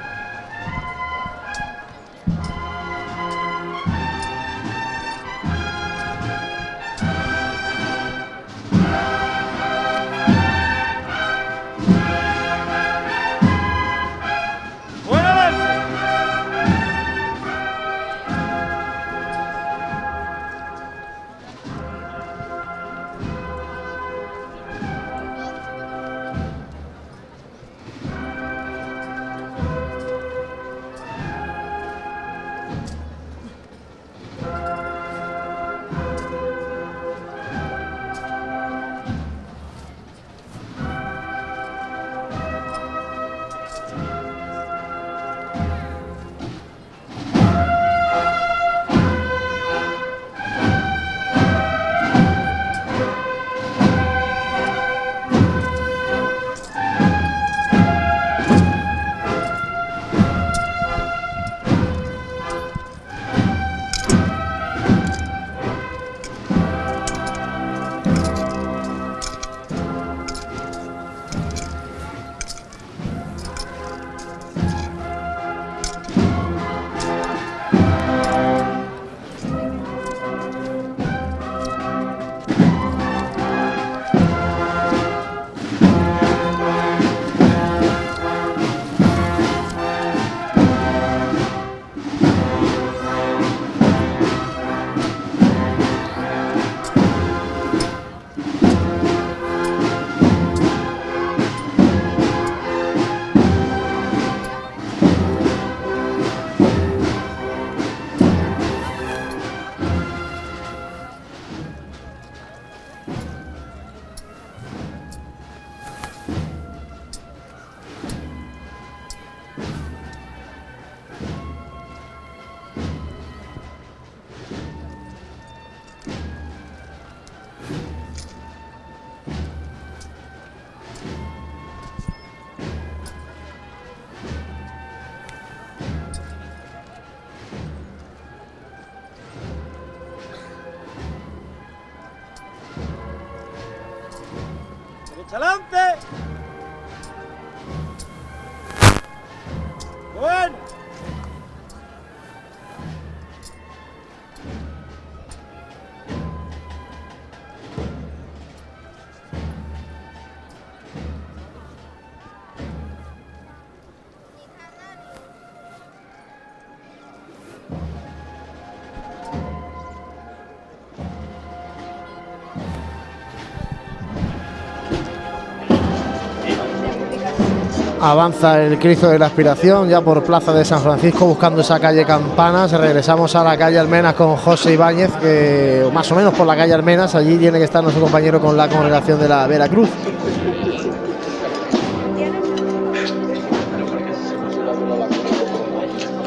[178.05, 182.03] Avanza el Cristo de la Aspiración ya por Plaza de San Francisco buscando esa calle
[182.03, 182.73] Campanas.
[182.73, 186.73] Regresamos a la calle Almenas con José Ibáñez, que más o menos por la calle
[186.73, 189.87] Almenas, allí tiene que estar nuestro compañero con la congregación de la Veracruz.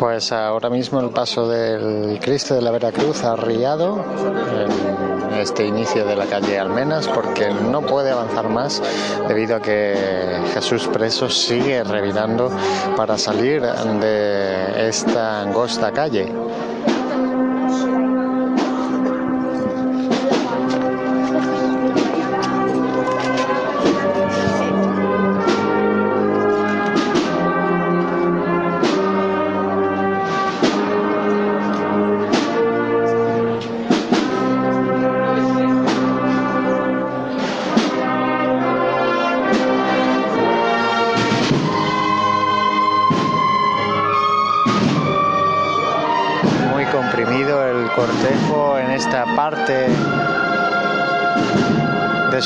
[0.01, 4.03] Pues ahora mismo el paso del Cristo de la Veracruz ha riado
[4.51, 8.83] en este inicio de la calle Almenas porque no puede avanzar más
[9.29, 12.51] debido a que Jesús preso sigue revirando
[12.97, 16.33] para salir de esta angosta calle.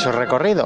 [0.01, 0.65] Su recorrido.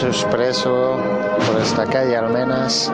[0.00, 0.96] Jesús preso
[1.46, 2.90] por esta calle Almenas.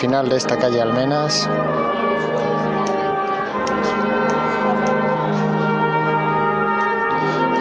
[0.00, 1.46] Final de esta calle Almenas.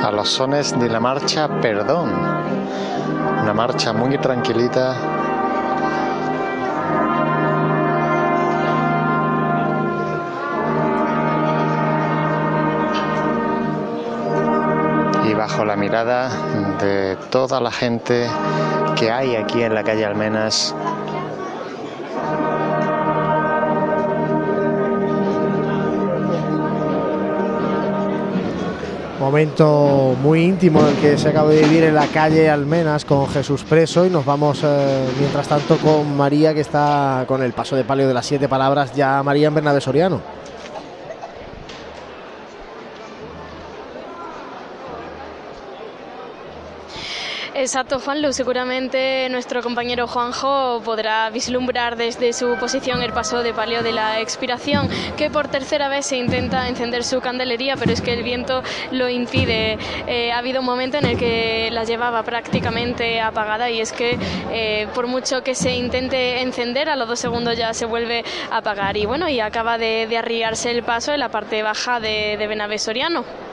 [0.05, 2.13] A los sones de la marcha Perdón,
[3.41, 4.95] una marcha muy tranquilita
[15.29, 16.29] y bajo la mirada
[16.79, 18.29] de toda la gente
[18.95, 20.73] que hay aquí en la calle Almenas.
[29.19, 33.65] Momento muy íntimo el que se acaba de vivir en la calle Almenas con Jesús
[33.65, 37.83] preso y nos vamos eh, mientras tanto con María que está con el paso de
[37.83, 40.38] palio de las siete palabras ya María en Bernabé Soriano.
[47.69, 48.33] Exacto, Juanlu.
[48.33, 54.19] Seguramente nuestro compañero Juanjo podrá vislumbrar desde su posición el paso de palio de la
[54.21, 58.63] expiración, que por tercera vez se intenta encender su candelería, pero es que el viento
[58.89, 59.77] lo impide.
[60.07, 64.17] Eh, ha habido un momento en el que la llevaba prácticamente apagada y es que
[64.51, 68.57] eh, por mucho que se intente encender, a los dos segundos ya se vuelve a
[68.57, 68.97] apagar.
[68.97, 72.81] Y bueno, y acaba de, arriarse el paso en la parte baja de, de Benavés
[72.81, 73.48] Soriano.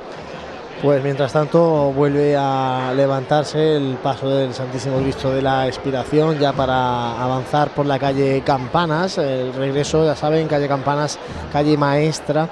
[0.87, 6.53] Pues mientras tanto vuelve a levantarse el paso del Santísimo Cristo de la Expiración ya
[6.53, 11.19] para avanzar por la calle Campanas, el regreso ya saben, calle Campanas,
[11.53, 12.49] calle Maestra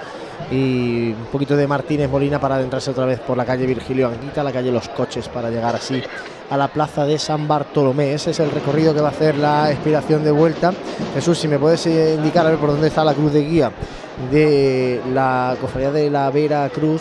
[0.51, 4.43] y un poquito de Martínez Molina para adentrarse otra vez por la calle Virgilio Anguita,
[4.43, 6.03] la calle Los Coches para llegar así
[6.51, 8.15] a la plaza de San Bartolomé.
[8.15, 10.73] Ese es el recorrido que va a hacer la expiración de vuelta.
[11.15, 13.71] Jesús, si me puedes eh, indicar a ver por dónde está la cruz de guía
[14.33, 17.01] de la cofradía de la Vera Cruz.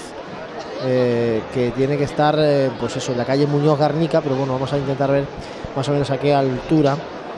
[0.86, 4.54] Eh, que tiene que estar, eh, pues eso, en la calle Muñoz Garnica, pero bueno,
[4.54, 5.26] vamos a intentar ver
[5.76, 6.98] más o menos a qué altura.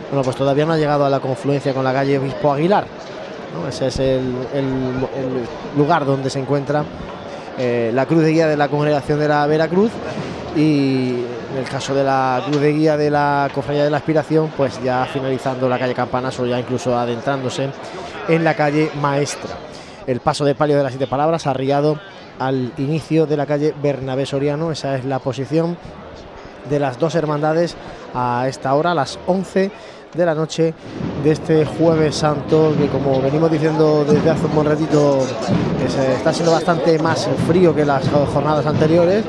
[0.10, 2.86] Bueno, pues todavía no ha llegado a la confluencia con la calle Obispo Aguilar.
[3.70, 4.34] Ese es el
[5.78, 6.84] lugar donde se encuentra
[7.58, 9.90] eh, la cruz de guía de la congregación de la Veracruz
[10.58, 14.52] y en el caso de la cruz de guía de la cofradía de la aspiración,
[14.58, 17.70] pues ya finalizando la calle Campanas o ya incluso adentrándose
[18.28, 19.56] en la calle Maestra.
[20.06, 21.98] El paso de palio de las siete palabras arriado
[22.40, 25.78] al inicio de la calle Bernabé Soriano, esa es la posición
[26.70, 27.76] de las dos hermandades
[28.14, 29.72] a esta hora, las 11
[30.16, 30.74] de la noche
[31.24, 35.20] de este jueves santo, que como venimos diciendo desde hace un buen ratito,
[35.86, 39.24] es, eh, está siendo bastante más frío que las jornadas anteriores.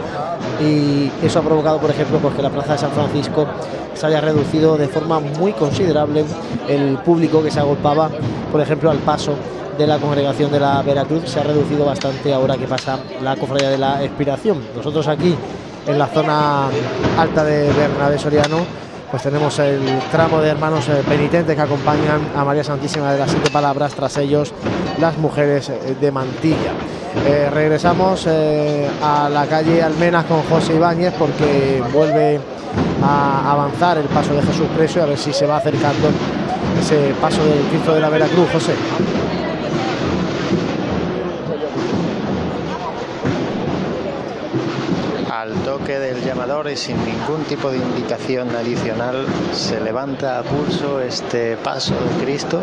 [0.61, 3.47] Y eso ha provocado, por ejemplo, pues que la plaza de San Francisco
[3.95, 6.25] se haya reducido de forma muy considerable
[6.69, 8.11] el público que se agolpaba,
[8.53, 9.35] por ejemplo, al paso
[9.77, 13.71] de la congregación de la Veracruz se ha reducido bastante ahora que pasa la cofradía
[13.71, 14.63] de la expiración.
[14.75, 15.35] Nosotros aquí
[15.87, 16.69] en la zona
[17.19, 18.59] alta de Bernabé Soriano
[19.11, 19.81] pues tenemos el
[20.11, 24.17] tramo de hermanos eh, penitentes que acompañan a María Santísima de las Siete Palabras, tras
[24.17, 24.53] ellos
[25.01, 26.73] las mujeres eh, de Mantilla.
[27.25, 32.39] Eh, regresamos a la calle Almenas con José Ibáñez porque vuelve
[33.03, 36.09] a avanzar el paso de Jesús Preso y a ver si se va acercando
[36.79, 38.75] ese paso del Cristo de la Veracruz, José.
[45.87, 51.95] Del llamador y sin ningún tipo de indicación adicional se levanta a pulso este paso
[51.95, 52.61] de Cristo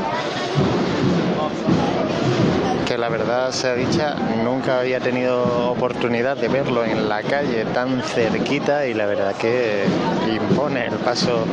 [2.86, 8.02] que la verdad sea dicha, nunca había tenido oportunidad de verlo en la calle tan
[8.02, 9.86] cerquita y la verdad que
[10.30, 11.46] impone el paso,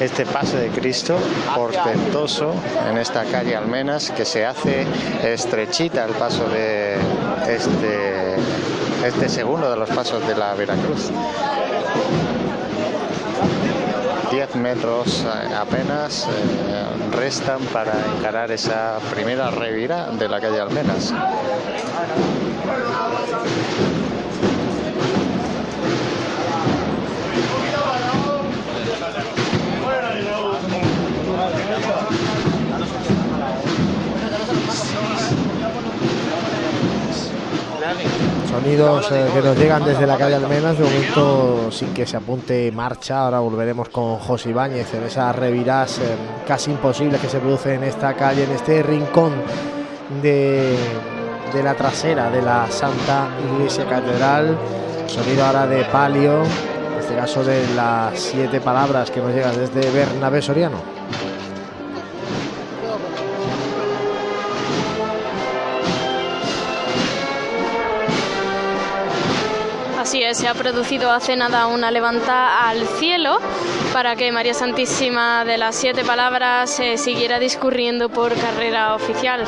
[0.00, 1.16] este paso de Cristo
[1.54, 2.52] portentoso
[2.90, 4.84] en esta calle Almenas que se hace
[5.22, 6.96] estrechita el paso de
[7.48, 8.34] este,
[9.04, 11.10] este segundo de los pasos de la Veracruz.
[14.30, 21.12] 10 metros eh, apenas eh, restan para encarar esa primera revira de la calle Almenas.
[38.50, 42.72] Sonidos eh, que nos llegan desde la calle Almenas, de momento sin que se apunte
[42.72, 43.22] marcha.
[43.24, 46.16] Ahora volveremos con José Ibáñez en esas revirás eh,
[46.48, 49.34] casi imposibles que se producen en esta calle, en este rincón
[50.20, 50.76] de,
[51.54, 54.58] de la trasera de la Santa Iglesia Catedral.
[55.06, 59.88] Sonido ahora de palio, en este caso de las siete palabras que nos llegan desde
[59.92, 60.78] Bernabé Soriano.
[70.10, 73.38] Así es, se ha producido hace nada una levanta al cielo
[73.92, 79.44] para que María Santísima de las Siete Palabras eh, siguiera discurriendo por carrera oficial.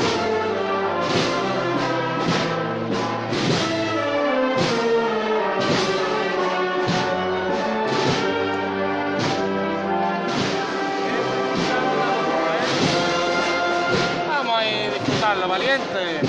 [14.29, 16.22] Vamos a disfrutarlo, valiente.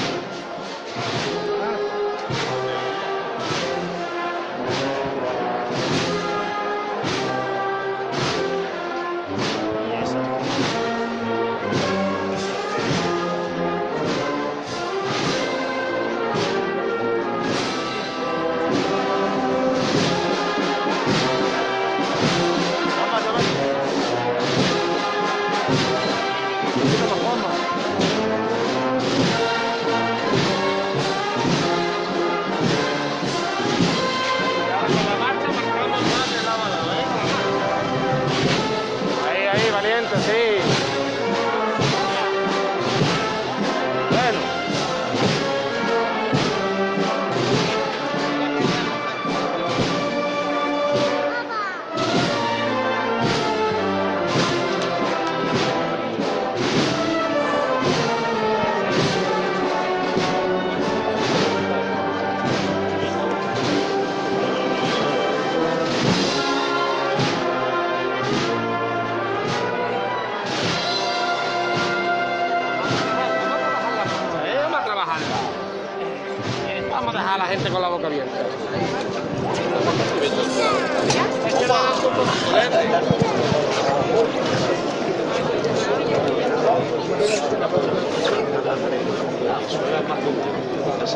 [91.04, 91.10] No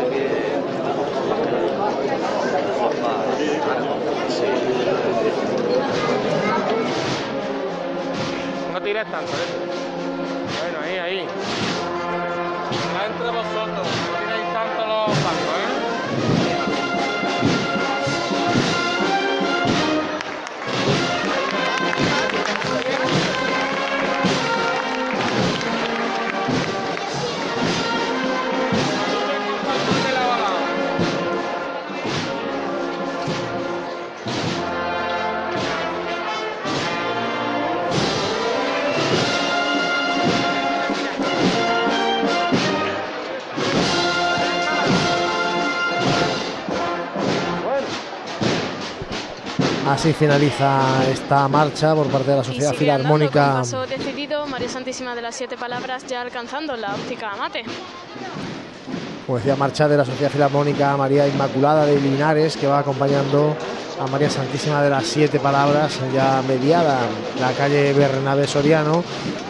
[8.83, 9.49] tires tanto, ¿eh?
[10.61, 11.27] Bueno, ahí, ahí.
[12.71, 13.87] Está entre vosotros,
[49.99, 53.55] Así finaliza esta marcha por parte de la Sociedad Filarmónica.
[53.55, 57.65] paso decidido María Santísima de las Siete Palabras ya alcanzando la óptica Amate.
[59.27, 63.57] como decía, marcha de la Sociedad Filarmónica María Inmaculada de Linares, que va acompañando
[64.01, 67.01] a María Santísima de las Siete Palabras, ya mediada
[67.41, 69.03] la calle Bernabé Soriano.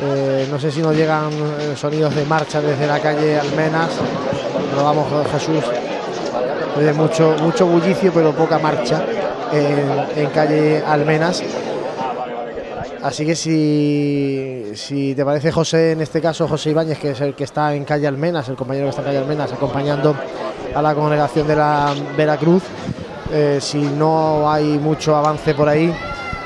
[0.02, 3.90] Eh, no sé si nos llegan eh, sonidos de marcha desde la calle Almenas.
[4.74, 5.62] Nos vamos, Jesús.
[6.74, 9.04] Oye, mucho, mucho bullicio, pero poca marcha
[9.52, 11.42] en, calle Almenas.
[13.02, 17.34] Así que si, si te parece José, en este caso José Ibáñez, que es el
[17.34, 20.16] que está en calle Almenas, el compañero que está en calle Almenas, acompañando
[20.74, 22.64] a la congregación de la Veracruz,
[23.30, 25.94] eh, si no hay mucho avance por ahí,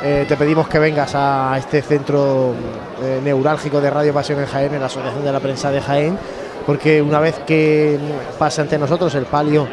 [0.02, 2.52] eh, te pedimos que vengas a este centro
[3.00, 6.18] eh, neurálgico de Radio Pasión en Jaén, en la Asociación de la Prensa de Jaén,
[6.66, 8.00] porque una vez que
[8.36, 9.68] pase ante nosotros el palio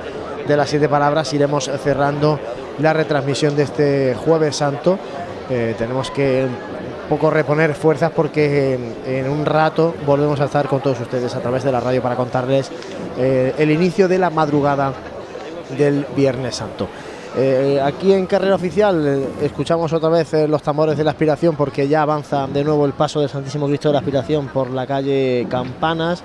[0.48, 2.40] de las siete palabras, iremos cerrando
[2.80, 4.98] la retransmisión de este jueves santo.
[5.50, 10.80] Eh, tenemos que un poco reponer fuerzas porque en, un rato volvemos a estar con
[10.80, 12.72] todos ustedes a través de la radio para contarles
[13.18, 14.94] eh, el inicio de la madrugada
[15.78, 16.88] del Viernes Santo.
[17.38, 22.02] Eh, aquí en carrera oficial escuchamos otra vez los tambores de la aspiración porque ya
[22.02, 26.24] avanza de nuevo el paso del Santísimo Cristo de la Aspiración por la calle Campanas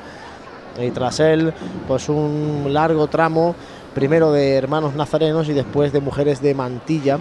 [0.81, 1.53] y tras él
[1.87, 3.55] pues un largo tramo
[3.95, 7.19] primero de hermanos nazarenos y después de mujeres de mantilla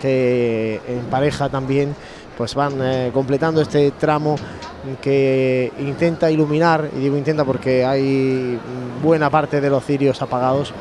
[0.00, 1.94] que en pareja también
[2.36, 4.36] pues van eh, completando este tramo
[5.00, 8.58] que intenta iluminar y digo intenta porque hay
[9.02, 10.74] buena parte de los cirios apagados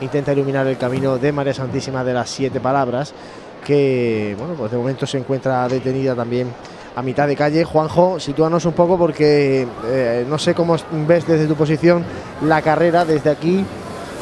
[0.00, 3.12] intenta iluminar el camino de María Santísima de las Siete Palabras,
[3.64, 6.48] que bueno, pues de momento se encuentra detenida también
[6.96, 7.64] a mitad de calle.
[7.64, 12.04] Juanjo, sitúanos un poco porque eh, no sé cómo ves desde tu posición
[12.42, 13.64] la carrera desde aquí.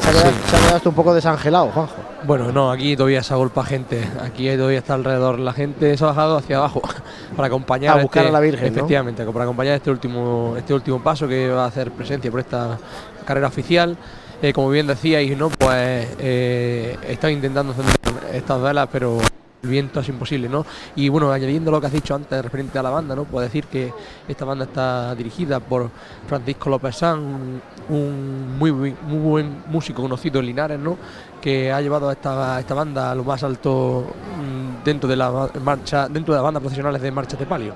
[0.01, 1.95] Se ha quedado, se ha quedado esto un poco desangelado, Juanjo.
[2.25, 4.07] Bueno, no, aquí todavía se agolpa gente.
[4.23, 5.39] Aquí todavía está alrededor.
[5.39, 6.81] La gente se ha bajado hacia abajo
[7.35, 8.77] para acompañar A buscar este- a la Virgen, ¿no?
[8.79, 12.77] Efectivamente, para acompañar este último, este último paso que va a hacer presencia por esta
[13.25, 13.97] carrera oficial.
[14.41, 15.49] Eh, como bien decíais, ¿no?
[15.49, 17.95] Pues eh, están intentando encender
[18.33, 19.17] estas velas, pero
[19.63, 20.65] el viento es imposible, ¿no?
[20.97, 23.23] Y bueno, añadiendo lo que has dicho antes referente a la banda, ¿no?
[23.23, 23.93] Puedo decir que
[24.27, 25.89] esta banda está dirigida por
[26.27, 30.97] Francisco López San, un, muy, muy buen músico conocido en Linares, ¿no?
[31.41, 34.05] Que ha llevado a esta, esta banda a lo más alto
[34.37, 37.73] mm, dentro de la ma- marcha, dentro de las bandas profesionales de marcha de palio.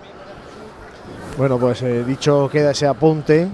[1.37, 3.47] Bueno, pues eh, dicho queda ese apunte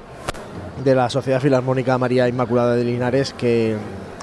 [0.84, 3.78] de la Sociedad Filarmónica María Inmaculada de Linares, que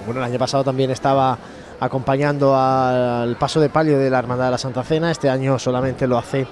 [0.04, 1.38] bueno, el año pasado también estaba
[1.80, 5.10] acompañando al paso de palio de la Hermandad de la Santa Cena.
[5.10, 6.46] Este año solamente lo hace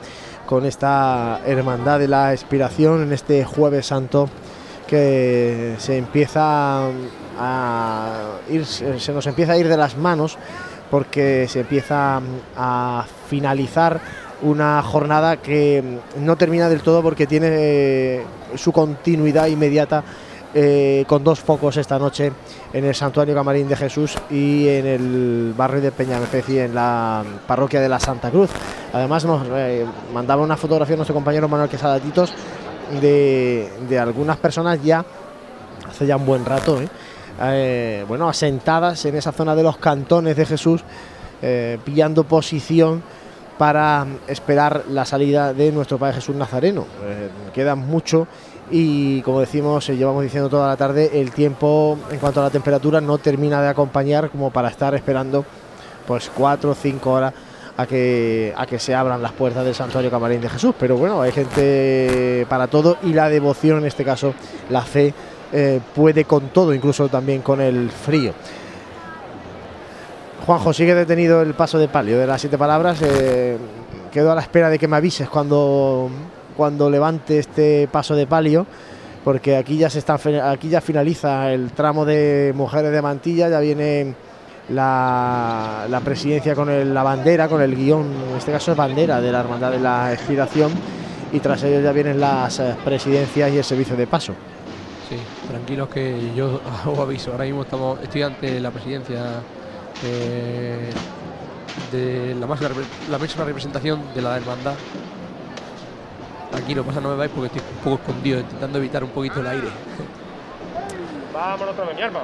[0.47, 4.29] con esta Hermandad de la Expiración en este Jueves Santo
[4.87, 6.89] que se empieza
[7.39, 8.13] a
[8.49, 10.39] ir, se nos empieza a ir de las manos
[10.91, 12.23] porque se empieza
[12.57, 14.01] a finalizar
[14.41, 15.83] una jornada que
[16.19, 18.23] no termina del todo porque tiene
[18.57, 20.03] su continuidad inmediata
[20.55, 22.33] eh, con dos focos esta noche
[22.73, 27.23] en el Santuario Camarín de Jesús y en el barrio de Peñamefec y en la
[27.47, 28.51] parroquia de la Santa Cruz.
[28.93, 32.33] Además nos eh, mandaba una fotografía nuestro compañero Manuel Quesadatitos
[33.01, 35.05] de, de algunas personas ya
[35.87, 38.05] hace ya un buen rato, ¿eh?
[38.09, 40.83] Bueno, asentadas en esa zona de los cantones de Jesús,
[41.85, 43.01] pillando posición
[43.57, 46.87] para esperar la salida de nuestro Padre Jesús Nazareno.
[47.55, 48.27] Queda mucho
[48.71, 52.51] y como decimos, eh, llevamos diciendo toda la tarde, el tiempo en cuanto a la
[52.51, 55.45] temperatura no termina de acompañar como para estar esperando
[56.07, 57.35] pues cuatro o cinco horas
[57.77, 60.75] a que, a que se abran las puertas del Santuario Camarín de Jesús.
[60.79, 64.35] Pero bueno, hay gente para todo y la devoción, en este caso
[64.71, 65.15] la fe,
[65.53, 68.33] eh, puede con todo, incluso también con el frío.
[70.45, 73.01] Juanjo, sigue detenido el paso de palio de las siete palabras.
[73.03, 73.57] eh,
[74.11, 76.11] quedo a la espera de que me avises cuando,
[76.59, 78.67] cuando levante este paso de palio,
[79.23, 80.19] porque aquí ya se está,
[80.51, 84.17] aquí ya finaliza el tramo de mujeres de mantilla, ya viene
[84.71, 89.39] la, presidencia con la bandera, con el guion, en este caso es bandera de la
[89.39, 90.73] Hermandad de la Expiración,
[91.33, 94.33] y tras ello ya vienen las eh, presidencias y el servicio de paso.
[95.09, 95.17] Sí,
[95.49, 97.31] tranquilos que yo os aviso.
[97.31, 99.23] Ahora mismo estamos, estoy ante la presidencia
[100.05, 100.91] eh,
[101.93, 104.75] de la máxima representación de la hermandad.
[106.51, 109.47] Tranquilo, pasa, no me vais porque estoy un poco escondido, intentando evitar un poquito el
[109.47, 109.69] aire.
[111.33, 112.21] Vámonos otra vez, mi arma.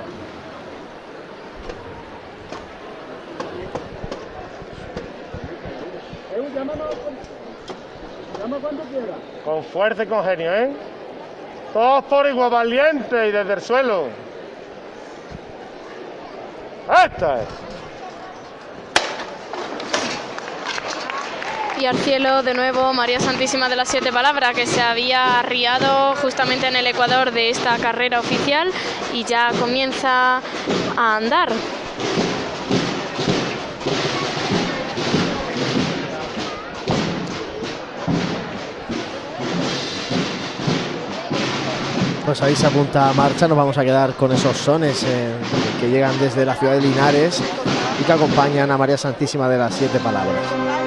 [9.45, 10.73] Con fuerza y con genio, ¿eh?
[11.73, 14.09] Todos por igual valiente y desde el suelo.
[16.89, 17.49] ¡Esta es!
[21.79, 26.15] Y al cielo de nuevo María Santísima de las Siete Palabras, que se había arriado
[26.17, 28.71] justamente en el ecuador de esta carrera oficial
[29.13, 30.41] y ya comienza
[30.97, 31.51] a andar.
[42.25, 45.35] Pues ahí se apunta a marcha, nos vamos a quedar con esos sones eh,
[45.81, 47.43] que llegan desde la ciudad de Linares
[48.01, 50.84] y que acompañan a María Santísima de las Siete Palabras.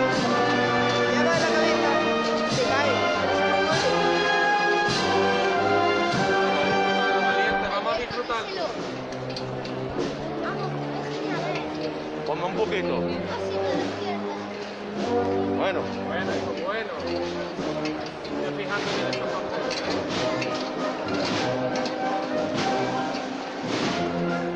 [12.40, 13.02] Ponme un poquito.
[15.58, 15.82] Bueno.
[16.08, 16.32] Bueno,
[16.66, 16.92] bueno.
[18.38, 19.30] Estoy fijándome en estos
[24.14, 24.47] Vamos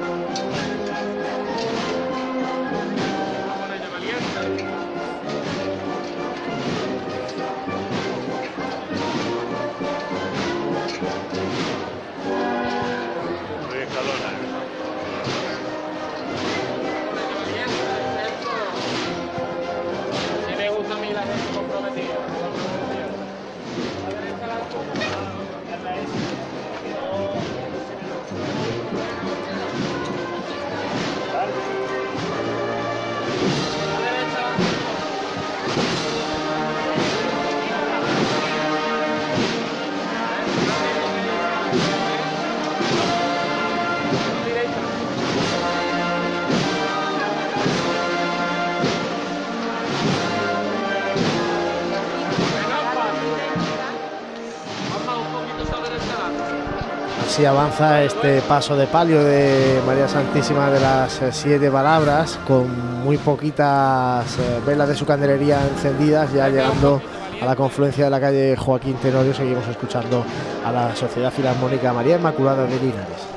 [57.31, 63.05] Así avanza este paso de palio de María Santísima de las eh, Siete Palabras, con
[63.05, 67.01] muy poquitas eh, velas de su candelería encendidas, ya llegando
[67.41, 69.33] a la confluencia de la calle Joaquín Tenorio.
[69.33, 70.25] Seguimos escuchando
[70.65, 73.30] a la Sociedad Filarmónica María Inmaculada de Linares.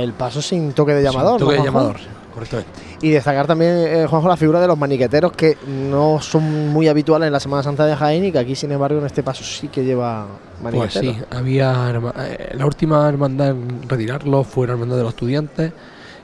[0.00, 1.40] El paso sin toque de llamador.
[1.40, 1.92] toque ¿no, de Juanjo?
[1.92, 1.96] llamador,
[2.34, 2.70] correctamente.
[3.02, 7.26] Y destacar también, eh, Juanjo, la figura de los maniqueteros que no son muy habituales
[7.26, 9.68] en la Semana Santa de Jaén y que aquí, sin embargo, en este paso sí
[9.68, 10.26] que lleva
[10.70, 11.16] Pues maniqueteros.
[11.16, 15.72] sí, había eh, la última hermandad en retirarlo fue la hermandad de los estudiantes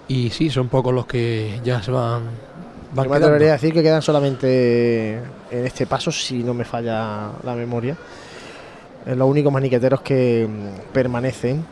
[0.09, 2.23] y sí, son pocos los que ya se van,
[2.95, 3.27] van Yo me quedando.
[3.27, 5.15] atrevería a decir que quedan solamente
[5.51, 7.97] en este paso, si no me falla la memoria.
[9.05, 11.65] Es los únicos maniqueteros que mm, permanecen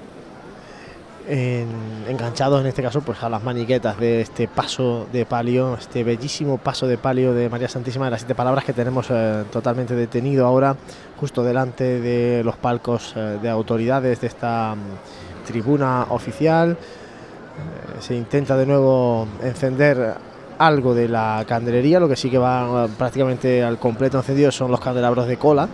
[1.30, 6.02] en- enganchados en este caso pues a las maniquetas de este paso de palio, este
[6.02, 9.94] bellísimo paso de palio de María Santísima de las Siete Palabras que tenemos eh, totalmente
[9.94, 10.76] detenido ahora
[11.18, 16.72] justo delante de los palcos eh, de autoridades de esta mm, tribuna oficial.
[16.72, 20.14] Eh, se intenta de nuevo encender
[20.58, 24.80] algo de la candelería, lo que sí que va prácticamente al completo encendido son los
[24.80, 25.68] candelabros de cola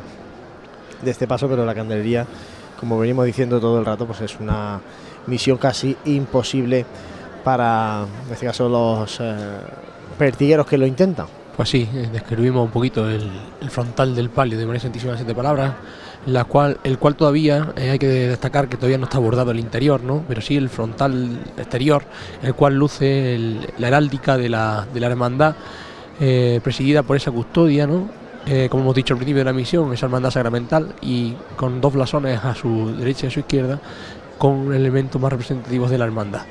[1.03, 2.25] de este paso, pero la candelería,
[2.79, 4.81] como venimos diciendo todo el rato, pues es una
[5.27, 6.87] misión casi imposible
[7.45, 9.35] para, en este caso, los eh,
[10.19, 13.31] pertigueros que lo intentan, Pues sí, eh, describimos un poquito el,
[13.71, 15.75] frontal del palio de María Santísima Siete Palabras,
[16.27, 19.61] la cual, el cual todavía eh, hay que destacar que todavía no está bordado el
[19.61, 20.25] interior, ¿no?
[20.27, 22.03] pero sí el frontal exterior,
[22.43, 23.39] el cual luce
[23.79, 25.55] la heráldica de la, de la hermandad,
[26.21, 28.27] eh, presidida por esa custodia, ¿no?
[28.71, 32.45] Como hemos dicho al principio de la misión, esa hermandad sacramental y con dos blasones
[32.45, 33.81] a su derecha y a su izquierda,
[34.39, 36.43] con elementos más representativos de la hermandad.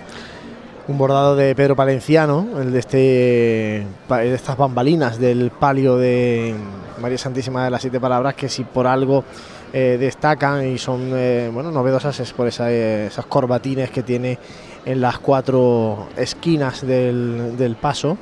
[0.87, 6.55] Un bordado de Pedro Palenciano, el de, este, de estas bambalinas del palio de
[7.01, 9.23] María Santísima de las Siete Palabras, que si por algo
[9.73, 14.37] eh, destacan y son eh, bueno novedosas es por esa, esas corbatines que tiene
[14.85, 18.17] en las cuatro esquinas del, del paso.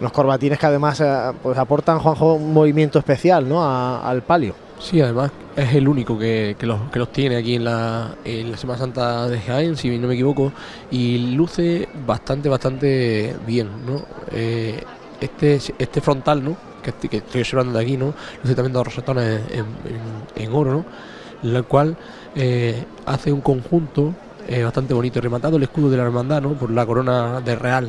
[0.00, 3.62] Unos corbatines que además eh, pues aportan, Juanjo, un movimiento especial ¿no?
[3.64, 4.63] al palio.
[4.84, 8.14] Sí, además es el único que, que los, que los tiene aquí en la,
[8.58, 10.52] Semana Santa de Jaén, si no me equivoco,
[10.90, 14.02] y luce bastante, bastante bien, ¿no?
[14.30, 14.78] Eh,
[15.22, 16.54] este, este frontal, ¿no?
[16.82, 18.12] Que, estoy- observando de aquí, ¿no?
[18.42, 20.84] Luce también dos rosetones en, en- en oro, ¿no?
[21.50, 21.96] La cual
[22.36, 24.12] eh, hace un conjunto
[24.46, 26.52] eh, bastante bonito, rematado el escudo de la hermandad, ¿no?
[26.52, 27.88] Por la corona de Real.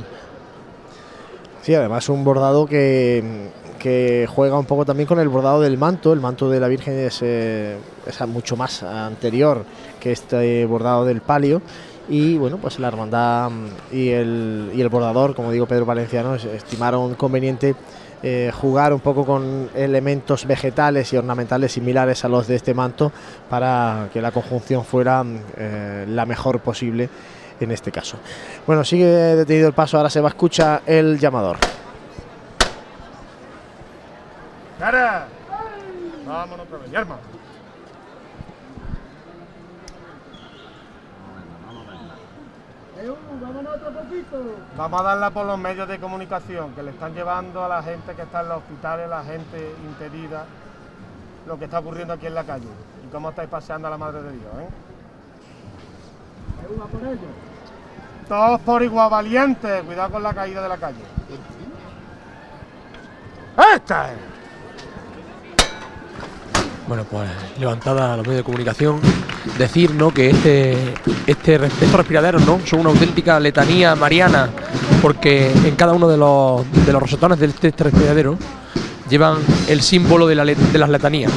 [1.61, 3.49] Sí, además un bordado que,
[3.85, 6.11] que juega un poco también con el bordado del manto.
[6.11, 7.77] El manto de la Virgen es, eh,
[8.27, 9.63] mucho más anterior
[9.99, 11.61] que este bordado del palio.
[12.09, 13.65] Y bueno, pues la hermandad mm,
[13.95, 17.75] y el, y el bordador, como digo Pedro Valenciano, es- estimaron conveniente
[18.23, 23.11] eh, jugar un poco con elementos vegetales y ornamentales similares a los de este manto
[23.51, 27.07] para que la conjunción fuera mm, eh, la mejor posible
[27.59, 28.17] en este caso.
[28.65, 31.57] Bueno, sigue detenido el paso, ahora se va a escuchar el llamador.
[34.79, 35.27] ¡Cara!
[36.25, 37.17] Vámonos otra vez, Yerma.
[44.77, 48.15] Vamos a darla por los medios de comunicación que le están llevando a la gente
[48.15, 50.45] que está en los hospitales, la gente impedida,
[51.45, 52.67] lo que está ocurriendo aquí en la calle
[53.05, 54.69] y cómo estáis paseando a la Madre de Dios, ¿eh?
[58.27, 61.03] Todos por igual valientes, cuidado con la caída de la calle.
[63.75, 64.17] ¡Esta es!
[66.87, 67.27] Bueno, pues
[67.59, 68.99] levantada a los medios de comunicación,
[69.57, 70.11] decir ¿no?
[70.11, 70.93] que este,
[71.25, 72.59] este, estos respiraderos ¿no?
[72.63, 74.49] son una auténtica letanía mariana,
[75.01, 78.37] porque en cada uno de los, de los rosetones de este, este respiradero
[79.09, 81.31] llevan el símbolo de, la de las letanías.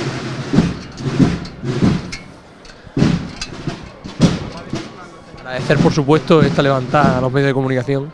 [5.40, 8.10] Agradecer, por supuesto, esta levantada a los medios de comunicación.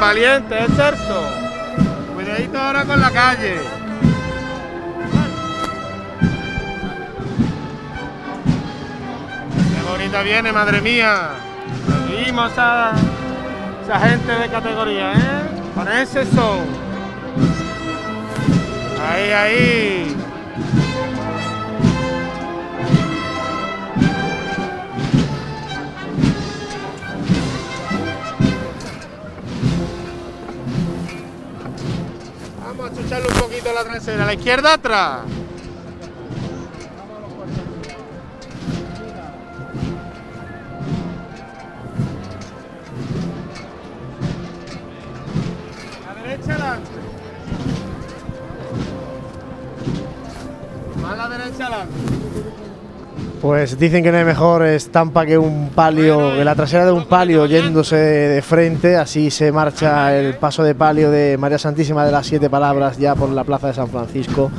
[0.00, 1.26] Valiente, es Erson.
[2.14, 3.56] Cuidadito ahora con la calle.
[9.54, 11.32] Qué bonita viene, madre mía.
[12.08, 12.92] Seguimos a
[13.84, 16.02] esa gente de categoría, ¿eh?
[16.02, 16.60] Ese son.
[19.06, 20.16] Ahí, ahí.
[34.00, 34.24] Trasera.
[34.24, 35.39] A la izquierda atrás.
[53.60, 57.04] Pues dicen que no hay mejor estampa que un palio, que la trasera de un
[57.04, 58.96] palio yéndose de frente.
[58.96, 63.14] Así se marcha el paso de palio de María Santísima de las Siete Palabras ya
[63.14, 64.50] por la plaza de San Francisco,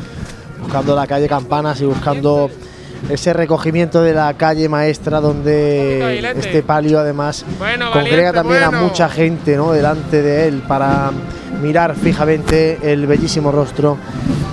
[0.61, 2.51] buscando la calle Campanas y buscando
[3.09, 7.43] ese recogimiento de la calle maestra donde este palio además
[7.91, 9.71] congrega también a mucha gente ¿no?
[9.71, 11.09] delante de él para
[11.59, 13.97] mirar fijamente el bellísimo rostro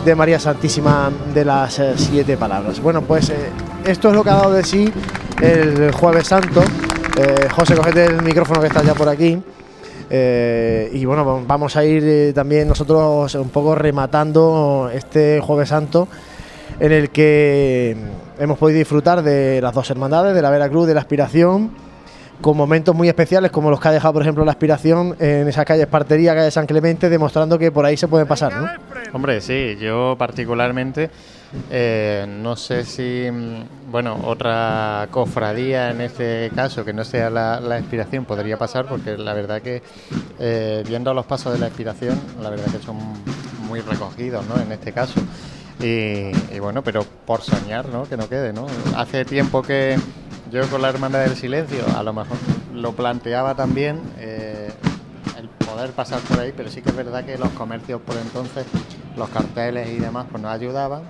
[0.07, 2.81] de María Santísima de las eh, Siete Palabras.
[2.81, 3.51] Bueno, pues eh,
[3.89, 4.93] esto es lo que ha dado de sí
[5.41, 6.63] el Jueves Santo.
[7.19, 9.43] Eh, José, cogete el micrófono que está ya por aquí.
[10.11, 16.07] Eh, y bueno, vamos a ir eh, también nosotros un poco rematando este Jueves Santo
[16.79, 17.97] en el que
[18.39, 21.71] hemos podido disfrutar de las dos hermandades, de la Veracruz, de la Aspiración,
[22.41, 25.65] con momentos muy especiales como los que ha dejado, por ejemplo, la Aspiración en esa
[25.65, 28.69] calle Espartería, calle San Clemente, demostrando que por ahí se pueden pasar, ¿no?
[29.13, 31.11] Hombre, sí, yo particularmente
[31.71, 37.59] eh, no sé si, mm, bueno, otra cofradía en este caso que no sea la,
[37.59, 39.83] la inspiración podría pasar porque la verdad que
[40.39, 42.99] eh, viendo los pasos de la inspiración, la verdad que son
[43.67, 44.61] muy recogidos, ¿no?
[44.61, 45.21] En este caso.
[45.81, 48.05] Y, y bueno, pero por soñar, ¿no?
[48.05, 48.67] Que no quede, ¿no?
[48.97, 49.97] Hace tiempo que
[50.51, 52.37] yo con la Hermandad del Silencio a lo mejor
[52.75, 54.01] lo planteaba también.
[54.19, 54.71] eh,
[55.37, 58.67] el poder pasar por ahí, pero sí que es verdad que los comercios por entonces,
[59.17, 61.03] los carteles y demás, pues nos ayudaban.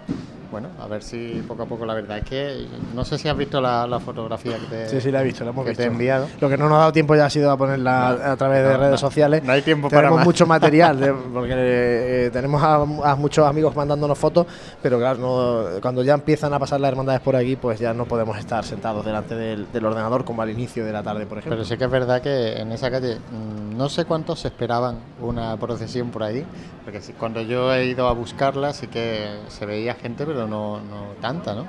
[0.51, 3.37] Bueno, a ver si poco a poco la verdad es que no sé si has
[3.37, 5.83] visto la, la fotografía que te, Sí, sí, la he visto, la hemos que visto.
[5.83, 6.27] te he enviado.
[6.41, 8.77] Lo que no nos ha dado tiempo ya ha sido a ponerla a través de
[8.79, 9.43] redes no, sociales.
[9.45, 10.27] no hay tiempo para Tenemos más.
[10.27, 14.47] mucho material, de- porque eh, tenemos a, a muchos amigos mandándonos fotos,
[14.83, 18.07] pero claro, no- cuando ya empiezan a pasar las hermandades por aquí, pues ya no
[18.07, 21.57] podemos estar sentados delante del, del ordenador como al inicio de la tarde, por ejemplo.
[21.59, 25.55] Pero sí que es verdad que en esa calle mm, no sé cuántos esperaban una
[25.59, 26.43] procesión por ahí,
[26.87, 31.15] porque cuando yo he ido a buscarla sí que se veía gente, pero no, no
[31.21, 31.67] tanta, ¿no?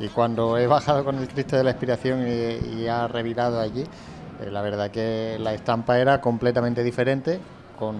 [0.00, 3.82] Y cuando he bajado con el Cristo de la Expiración y, y ha revirado allí,
[3.82, 7.38] eh, la verdad que la estampa era completamente diferente,
[7.78, 7.96] con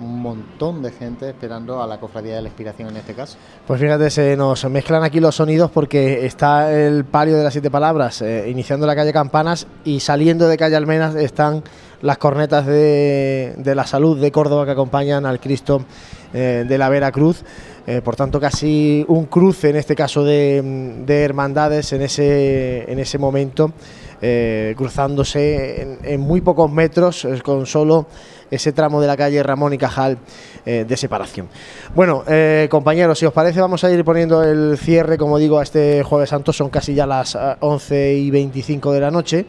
[0.00, 3.36] un montón de gente esperando a la cofradía de la Expiración en este caso.
[3.66, 7.70] Pues fíjate, se nos mezclan aquí los sonidos porque está el palio de las siete
[7.70, 11.62] palabras eh, iniciando la calle Campanas y saliendo de calle Almenas están
[12.02, 15.84] las cornetas de, la salud de Córdoba que acompañan al Cristo
[16.32, 17.44] eh, de la Veracruz.
[17.86, 20.62] Eh, por tanto, casi un cruce en este caso de,
[21.06, 23.72] de hermandades en ese, en ese momento,
[24.20, 28.06] eh, cruzándose en, muy pocos metros, eh, con solo
[28.50, 30.18] ese tramo de la calle Ramón y Cajal
[30.64, 31.48] de separación.
[31.94, 32.24] Bueno,
[32.68, 36.30] compañeros, si os parece, vamos a ir poniendo el cierre, como digo, a este Jueves
[36.30, 36.52] Santo.
[36.52, 39.46] Son casi ya las ah, 11 y 25 de la noche.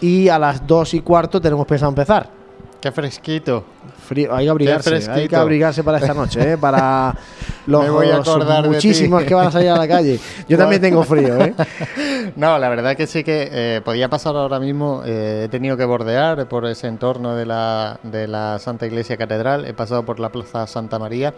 [0.00, 2.28] Y a las 2 y cuarto tenemos pensado empezar.
[2.80, 3.64] ¡Qué fresquito!
[4.08, 6.56] Frío, hay que abrigarse, hay que abrigarse para esta noche, ¿eh?
[6.56, 7.14] para
[7.66, 8.20] los voy a
[8.62, 10.18] de muchísimos que van a salir a la calle.
[10.48, 11.54] Yo también tengo frío, ¿eh?
[12.36, 15.02] No, la verdad que sí que eh, podía pasar ahora mismo.
[15.04, 19.66] eh, he tenido que bordear por ese entorno de la, de la Santa Iglesia Catedral.
[19.66, 21.34] He pasado por la Plaza Santa María,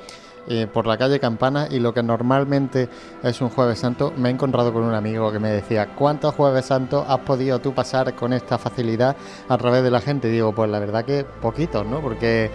[0.51, 2.89] eh, por la calle Campana y lo que normalmente
[3.23, 6.67] es un Jueves Santo, me he encontrado con un amigo que me decía, ¿cuántos Jueves
[6.67, 9.17] Santos has podido tú pasar con esta facilidad
[9.49, 10.29] a través de la gente?
[10.29, 12.01] Y digo, pues la verdad que poquitos, ¿no?
[12.01, 12.51] Porque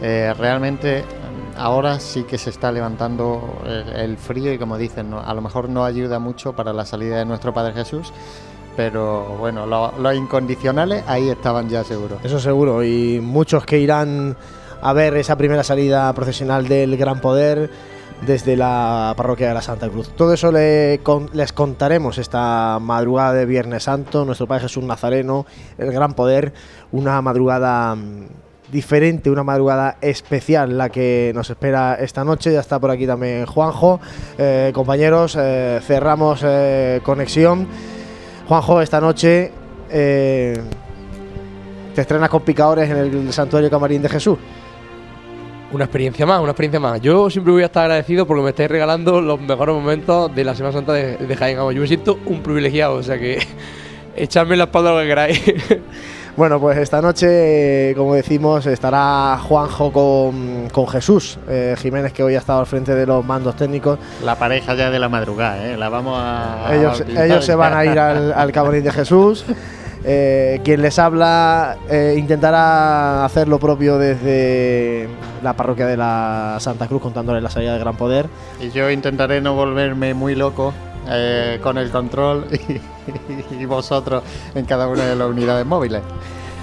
[0.00, 1.04] eh, realmente
[1.56, 5.20] ahora sí que se está levantando el, el frío y como dicen, ¿no?
[5.20, 8.12] a lo mejor no ayuda mucho para la salida de nuestro Padre Jesús,
[8.76, 12.24] pero bueno, lo- los incondicionales ahí estaban ya seguros.
[12.24, 12.82] Eso seguro.
[12.84, 14.36] Y muchos que irán
[14.82, 17.70] a ver esa primera salida procesional del Gran Poder
[18.26, 20.08] desde la parroquia de la Santa Cruz.
[20.10, 25.46] Todo eso le con- les contaremos esta madrugada de Viernes Santo, nuestro Padre Jesús Nazareno,
[25.78, 26.52] el Gran Poder,
[26.92, 28.26] una madrugada mm,
[28.70, 32.52] diferente, una madrugada especial la que nos espera esta noche.
[32.52, 34.00] Ya está por aquí también Juanjo.
[34.36, 37.66] Eh, compañeros, eh, cerramos eh, conexión.
[38.48, 39.50] Juanjo, esta noche
[39.88, 40.60] te
[42.00, 44.38] estrenas con picadores en el Santuario Camarín de Jesús.
[45.72, 47.00] Una experiencia más, una experiencia más.
[47.00, 50.54] Yo siempre voy a estar agradecido porque me estáis regalando los mejores momentos de la
[50.54, 51.56] Semana Santa de, de Jaén.
[51.56, 53.38] Vamos, Yo me siento un privilegiado, o sea que
[54.16, 55.42] echadme la espalda lo que queráis.
[56.36, 62.22] Bueno, pues esta noche, eh, como decimos, estará Juanjo con, con Jesús eh, Jiménez, que
[62.22, 63.98] hoy ha estado al frente de los mandos técnicos.
[64.24, 65.76] La pareja ya de la madrugada, ¿eh?
[65.76, 66.70] la vamos a...
[66.72, 69.44] Ellos, a ellos se van a ir al, al Camarín de Jesús.
[70.02, 75.08] Eh, quien les habla eh, intentará hacer lo propio desde
[75.42, 78.26] la parroquia de la Santa Cruz, contándoles la salida de Gran Poder.
[78.60, 80.72] Y yo intentaré no volverme muy loco
[81.08, 84.22] eh, con el control y, y vosotros
[84.54, 86.02] en cada una de las unidades móviles.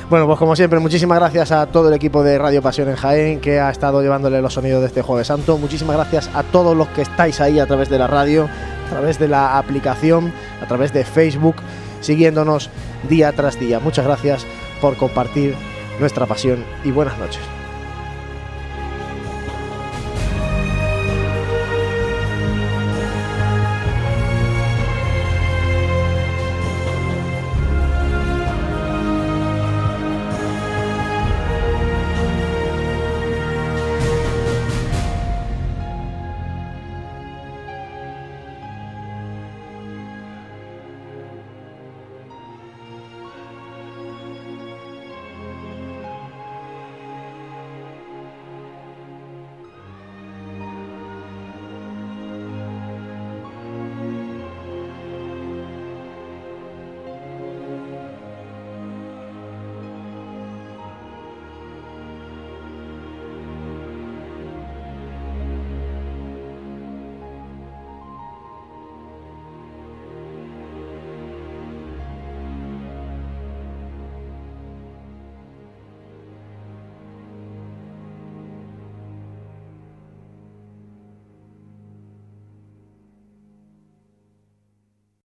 [0.10, 3.42] Bueno, pues como siempre, muchísimas gracias a todo el equipo de Radio Pasión en Jaén
[3.42, 5.58] que ha estado llevándole los sonidos de este Jueves Santo.
[5.58, 8.48] Muchísimas gracias a todos los que estáis ahí a través de la radio,
[8.88, 10.32] a través de la aplicación,
[10.64, 11.58] a través de Facebook,
[12.00, 12.70] siguiéndonos
[13.10, 13.80] día tras día.
[13.80, 14.46] Muchas gracias
[14.82, 15.56] por compartir
[16.00, 17.57] nuestra pasión y buenas noches.